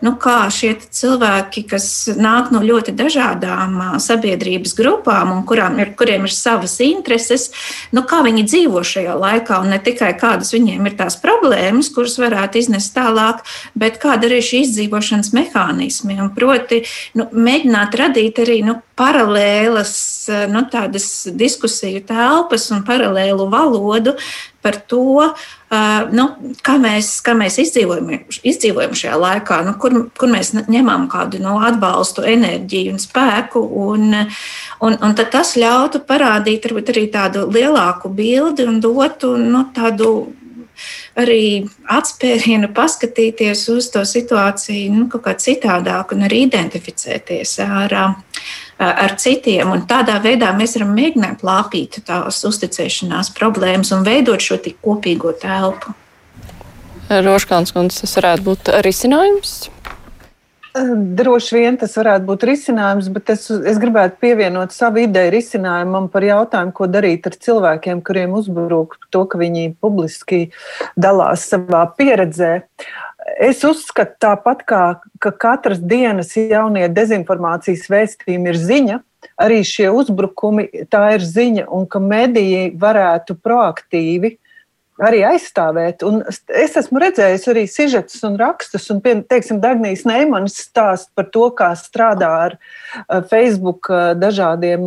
nu, 0.06 0.14
kā 0.22 0.44
šie 0.54 0.76
cilvēki, 0.86 1.66
kas 1.74 1.90
nāk 2.14 2.54
no 2.54 2.62
ļoti 2.62 2.94
dažādām 3.00 3.82
sabiedrības 3.98 4.78
grupām 4.78 5.34
un 5.34 5.42
kurām 5.50 5.82
ir, 5.82 5.96
kuriem 5.98 6.30
ir 6.30 6.36
savas 6.36 6.78
intereses, 6.86 7.50
nu, 7.98 8.06
kā 8.06 8.22
viņi 8.28 8.46
dzīvo 8.46 8.86
šajā 8.86 9.18
laikā 9.26 9.64
un 9.64 9.74
ne 9.74 9.82
tikai 9.82 10.14
kādas 10.22 10.54
viņiem 10.54 10.86
ir 10.86 11.00
tās 11.02 11.18
problēmas, 11.18 11.90
kuras 11.96 12.20
varētu 12.22 12.62
iznest 12.62 12.94
tālāk, 12.94 13.42
bet 13.74 13.98
kā 13.98 14.09
kāda 14.10 14.30
ir 14.30 14.44
šī 14.46 14.64
izdzīvošanas 14.66 15.34
mehānismi. 15.36 16.18
Un 16.22 16.34
proti, 16.36 16.84
nu, 17.18 17.30
mēģināt 17.30 17.98
radīt 18.00 18.42
arī 18.44 18.62
nu, 18.66 18.80
paralēlas 19.00 19.94
nu, 20.52 20.66
diskusiju 21.40 22.04
telpas 22.10 22.70
un 22.76 22.84
paralēlu 22.88 23.48
valodu 23.52 24.18
par 24.60 24.76
to, 24.92 25.24
uh, 25.24 26.02
nu, 26.12 26.26
kā, 26.66 26.76
mēs, 26.82 27.14
kā 27.24 27.32
mēs 27.38 27.62
izdzīvojam, 27.64 28.10
izdzīvojam 28.44 28.98
šajā 29.00 29.20
laikā, 29.22 29.62
nu, 29.64 29.76
kur, 29.80 29.96
kur 30.20 30.32
mēs 30.32 30.52
ņemam 30.58 31.08
kādu 31.12 31.40
nu, 31.40 31.56
atbalstu, 31.64 32.26
enerģiju 32.28 32.98
un 32.98 33.00
spēku. 33.00 33.64
Un, 33.86 34.18
un, 34.84 34.98
un 35.00 35.16
tas 35.20 35.56
ļautu 35.56 36.04
parādīt 36.10 36.68
arī 36.68 37.06
tādu 37.14 37.46
lielāku 37.48 38.12
bildi 38.12 38.68
un 38.68 38.82
dotu 38.84 39.38
nu, 39.40 39.64
tādu 39.76 40.12
arī 41.20 41.44
atspērienu 41.92 42.72
paskatīties 42.76 43.66
uz 43.74 43.90
to 43.94 44.04
situāciju 44.08 44.96
nu, 44.96 45.08
kaut 45.12 45.26
kā 45.28 45.36
citādāk 45.40 46.14
un 46.16 46.26
arī 46.28 46.44
identificēties 46.48 47.56
ar, 47.66 47.96
ar 48.80 49.16
citiem. 49.22 49.74
Un 49.76 49.86
tādā 49.90 50.20
veidā 50.24 50.52
mēs 50.58 50.78
varam 50.78 50.94
mēģināt 50.98 51.44
lāpīt 51.46 52.02
tās 52.08 52.44
uzticēšanās 52.50 53.34
problēmas 53.38 53.94
un 53.96 54.06
veidot 54.08 54.44
šo 54.44 54.60
tik 54.64 54.80
kopīgo 54.86 55.36
telpu. 55.42 55.96
Roškāns 57.10 57.74
kundze, 57.74 58.04
tas 58.04 58.18
varētu 58.20 58.46
būt 58.46 58.72
risinājums? 58.86 59.54
Droši 61.20 61.56
vien 61.58 61.78
tas 61.82 61.96
varētu 61.98 62.28
būt 62.28 62.44
risinājums, 62.46 63.08
bet 63.14 63.32
es, 63.34 63.48
es 63.50 63.80
gribētu 63.82 64.20
pievienot 64.22 64.74
savu 64.76 65.02
ideju 65.02 65.32
risinājumam 65.34 66.10
par 66.14 66.26
jautājumu, 66.28 66.74
ko 66.78 66.86
darīt 66.86 67.26
ar 67.26 67.38
cilvēkiem, 67.42 68.04
kuriem 68.06 68.36
uzbrūk 68.38 69.00
to, 69.10 69.24
ka 69.26 69.40
viņi 69.42 69.74
publiski 69.82 70.52
dalās 70.94 71.48
savā 71.50 71.88
pieredzē. 71.98 72.52
Es 73.42 73.64
uzskatu 73.66 74.16
tāpat, 74.22 74.62
kā, 74.70 74.84
ka 75.22 75.32
katras 75.34 75.82
dienas 75.82 76.36
jaunie 76.38 76.86
dezinformācijas 76.94 77.90
vēstījumi 77.90 78.54
ir 78.54 78.62
ziņa, 78.62 79.00
arī 79.42 79.64
šie 79.66 79.90
uzbrukumi 79.90 80.70
tā 80.94 81.08
ir 81.18 81.26
ziņa, 81.26 81.66
un 81.74 81.90
ka 81.90 82.02
mediji 82.04 82.70
varētu 82.78 83.40
proaktīvi 83.42 84.36
uh, 84.36 84.49
arī 85.04 85.22
aizstāvēt. 85.28 86.04
Un 86.08 86.22
es 86.28 86.76
esmu 86.80 87.02
redzējis 87.02 87.48
arī 87.52 87.66
sižetus 87.70 88.22
un 88.28 88.38
rakstus, 88.40 88.90
un, 88.94 89.02
teiksim, 89.04 89.62
Dagnijas 89.64 90.06
Neimanis 90.08 90.60
stāst 90.68 91.12
par 91.18 91.30
to, 91.34 91.48
kā 91.56 91.72
strādā 91.80 92.32
ar 92.50 92.58
Facebook 93.32 93.90
dažādiem, 94.20 94.86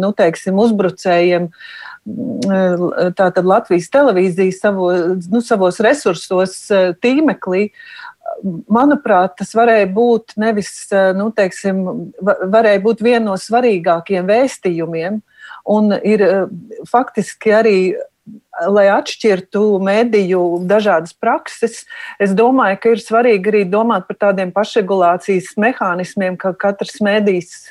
nu, 0.00 0.12
teiksim, 0.16 0.60
uzbrucējiem. 0.64 1.50
Tātad 3.16 3.44
Latvijas 3.44 3.90
televīzija 3.92 4.56
savo, 4.56 4.90
nu, 5.30 5.42
savos 5.44 5.80
resursos 5.84 6.56
tīmeklī. 7.04 7.68
Manuprāt, 8.72 9.34
tas 9.40 9.50
varēja 9.58 9.88
būt 9.92 10.36
nevis, 10.40 10.70
nu, 11.18 11.28
teiksim, 11.34 11.82
varēja 12.22 12.80
būt 12.84 13.02
viena 13.04 13.24
no 13.26 13.34
svarīgākajiem 13.40 14.28
vēstījumiem, 14.30 15.18
un 15.68 15.92
ir 15.98 16.24
faktiski 16.88 17.52
arī 17.52 17.76
lai 18.68 18.86
atšķirtu 18.92 19.62
mediju 19.84 20.42
dažādas 20.68 21.14
prakses, 21.14 21.84
es 22.20 22.34
domāju, 22.36 22.80
ka 22.82 22.94
ir 22.94 23.02
svarīgi 23.02 23.52
arī 23.52 23.62
domāt 23.68 24.08
par 24.08 24.18
tādiem 24.26 24.52
pašregulācijas 24.54 25.54
mehānismiem, 25.60 26.38
ka 26.40 26.52
katrs 26.58 26.98
medijs. 27.04 27.70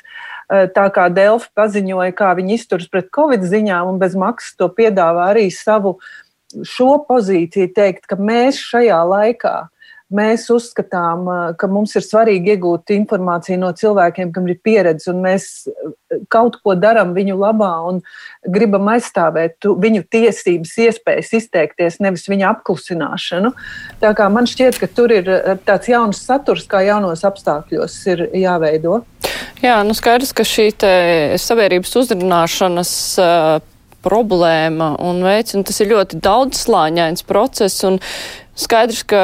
Eh, 0.50 0.66
tā 0.74 0.88
kā 0.90 1.06
Delfi 1.12 1.50
paziņoja, 1.54 2.14
kā 2.16 2.32
viņi 2.38 2.56
izturas 2.58 2.88
pret 2.90 3.10
covid 3.14 3.44
ziņām, 3.46 3.92
un 3.92 4.00
bez 4.00 4.16
maksas 4.18 4.56
to 4.58 4.70
piedāvā 4.72 5.30
arī 5.34 5.46
savu 5.54 5.98
šo 6.66 6.96
pozīciju, 7.06 7.70
teikt, 7.76 8.08
ka 8.10 8.18
mēs 8.18 8.58
šajā 8.58 8.98
laikā 9.06 9.56
uh, 9.68 9.79
mēs 10.14 10.48
uzskatām, 10.52 11.28
ka 11.58 11.68
mums 11.70 11.94
ir 11.98 12.04
svarīgi 12.04 12.54
iegūt 12.54 12.92
informāciju 12.94 13.60
no 13.62 13.70
cilvēkiem, 13.76 14.32
kam 14.34 14.48
ir 14.50 14.58
pieredze, 14.64 15.10
un 15.12 15.22
mēs 15.24 15.46
kaut 16.32 16.58
ko 16.64 16.74
darām 16.78 17.14
viņu 17.14 17.38
labā 17.38 17.70
un 17.90 18.00
gribam 18.42 18.90
aizstāvēt 18.90 19.68
viņu 19.84 20.04
tiesības, 20.10 20.74
iespējas 20.86 21.32
izteikties, 21.38 22.00
nevis 22.02 22.26
viņa 22.30 22.50
apklusināšanu. 22.56 23.54
Tā 24.02 24.12
kā 24.18 24.28
man 24.32 24.50
šķiet, 24.50 24.80
ka 24.82 24.90
tur 24.90 25.14
ir 25.14 25.30
tāds 25.66 25.90
jauns 25.90 26.22
saturs, 26.26 26.66
kā 26.70 26.82
jaunos 26.86 27.24
apstākļos 27.26 27.98
ir 28.10 28.26
jāveido. 28.42 29.02
Jā, 29.62 29.80
nu 29.86 29.94
skaidrs, 29.96 30.32
ka 30.34 30.46
šī 30.46 30.70
sabiedrības 31.40 31.92
uzrunāšanas 32.00 32.92
uh, 33.20 33.60
problēma 34.04 34.94
un 35.04 35.20
veids, 35.24 35.54
un 35.56 35.64
tas 35.68 35.80
ir 35.82 35.92
ļoti 35.92 36.20
daudzslāņains 36.24 37.26
process, 37.28 37.84
un 37.86 38.00
Skaidrs, 38.60 39.04
ka 39.08 39.20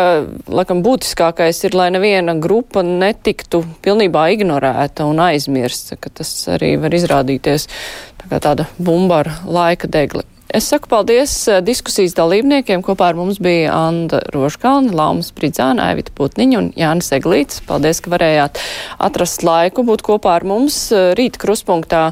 laikam, 0.49 0.81
būtiskākais 0.85 1.59
ir, 1.69 1.75
lai 1.77 1.91
neviena 1.93 2.33
grupa 2.41 2.81
netiktu 2.87 3.63
pilnībā 3.85 4.31
ignorēta 4.33 5.05
un 5.09 5.21
aizmirsta, 5.27 5.99
ka 6.01 6.13
tas 6.21 6.31
arī 6.55 6.77
var 6.81 6.97
izrādīties 6.97 7.69
tā 8.23 8.41
tāda 8.41 8.69
bumba 8.79 9.21
ar 9.25 9.33
laika 9.45 9.91
degli. 9.93 10.25
Es 10.55 10.69
saku 10.71 10.87
paldies 10.87 11.33
eh, 11.51 11.59
diskusijas 11.59 12.15
dalībniekiem. 12.15 12.79
Kopā 12.87 13.09
ar 13.11 13.17
mums 13.19 13.41
bija 13.43 13.73
Anda 13.75 14.21
Roškalna, 14.31 14.93
Laumas 14.95 15.33
Pridzāna, 15.35 15.89
Aivita 15.91 16.13
Putniņa 16.15 16.59
un 16.61 16.69
Jānis 16.79 17.09
Eglīts. 17.17 17.59
Paldies, 17.67 17.99
ka 18.01 18.13
varējāt 18.13 18.61
atrast 19.03 19.43
laiku 19.43 19.83
būt 19.89 20.05
kopā 20.07 20.37
ar 20.39 20.47
mums. 20.47 20.77
Eh, 20.95 21.11
rīt 21.19 21.41
kruspunktā 21.43 22.05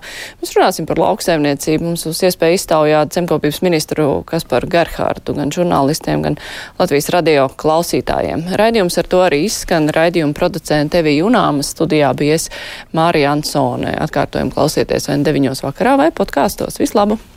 mēs 0.43 0.55
runāsim 0.57 0.89
par 0.89 0.99
lauksaimniecību. 0.99 1.87
Mums 1.87 2.03
būs 2.09 2.24
iespēja 2.26 2.59
iztaujāt 2.59 3.14
zemkopības 3.14 3.62
ministru 3.62 4.09
Kasparu 4.26 4.66
Gerhārdu 4.72 5.37
gan 5.39 5.55
žurnālistiem, 5.55 6.26
gan 6.26 6.39
Latvijas 6.80 7.12
radio 7.14 7.47
klausītājiem. 7.55 8.49
Raidījums 8.59 8.99
ar 8.99 9.11
to 9.14 9.22
arī 9.28 9.45
izskan. 9.47 9.87
Raidījuma 9.95 10.35
producenta 10.35 10.99
Evija 11.05 11.22
Junāmas 11.22 11.70
studijā 11.76 12.11
bies 12.18 12.51
Mārija 12.99 13.30
Ansone. 13.39 13.95
Atkārtojumu 14.09 14.53
klausieties 14.59 15.07
vai 15.09 15.22
9 15.22 15.64
vakarā 15.68 15.95
vai 16.03 16.11
podkāstos. 16.11 16.82
Vislabāk! 16.82 17.30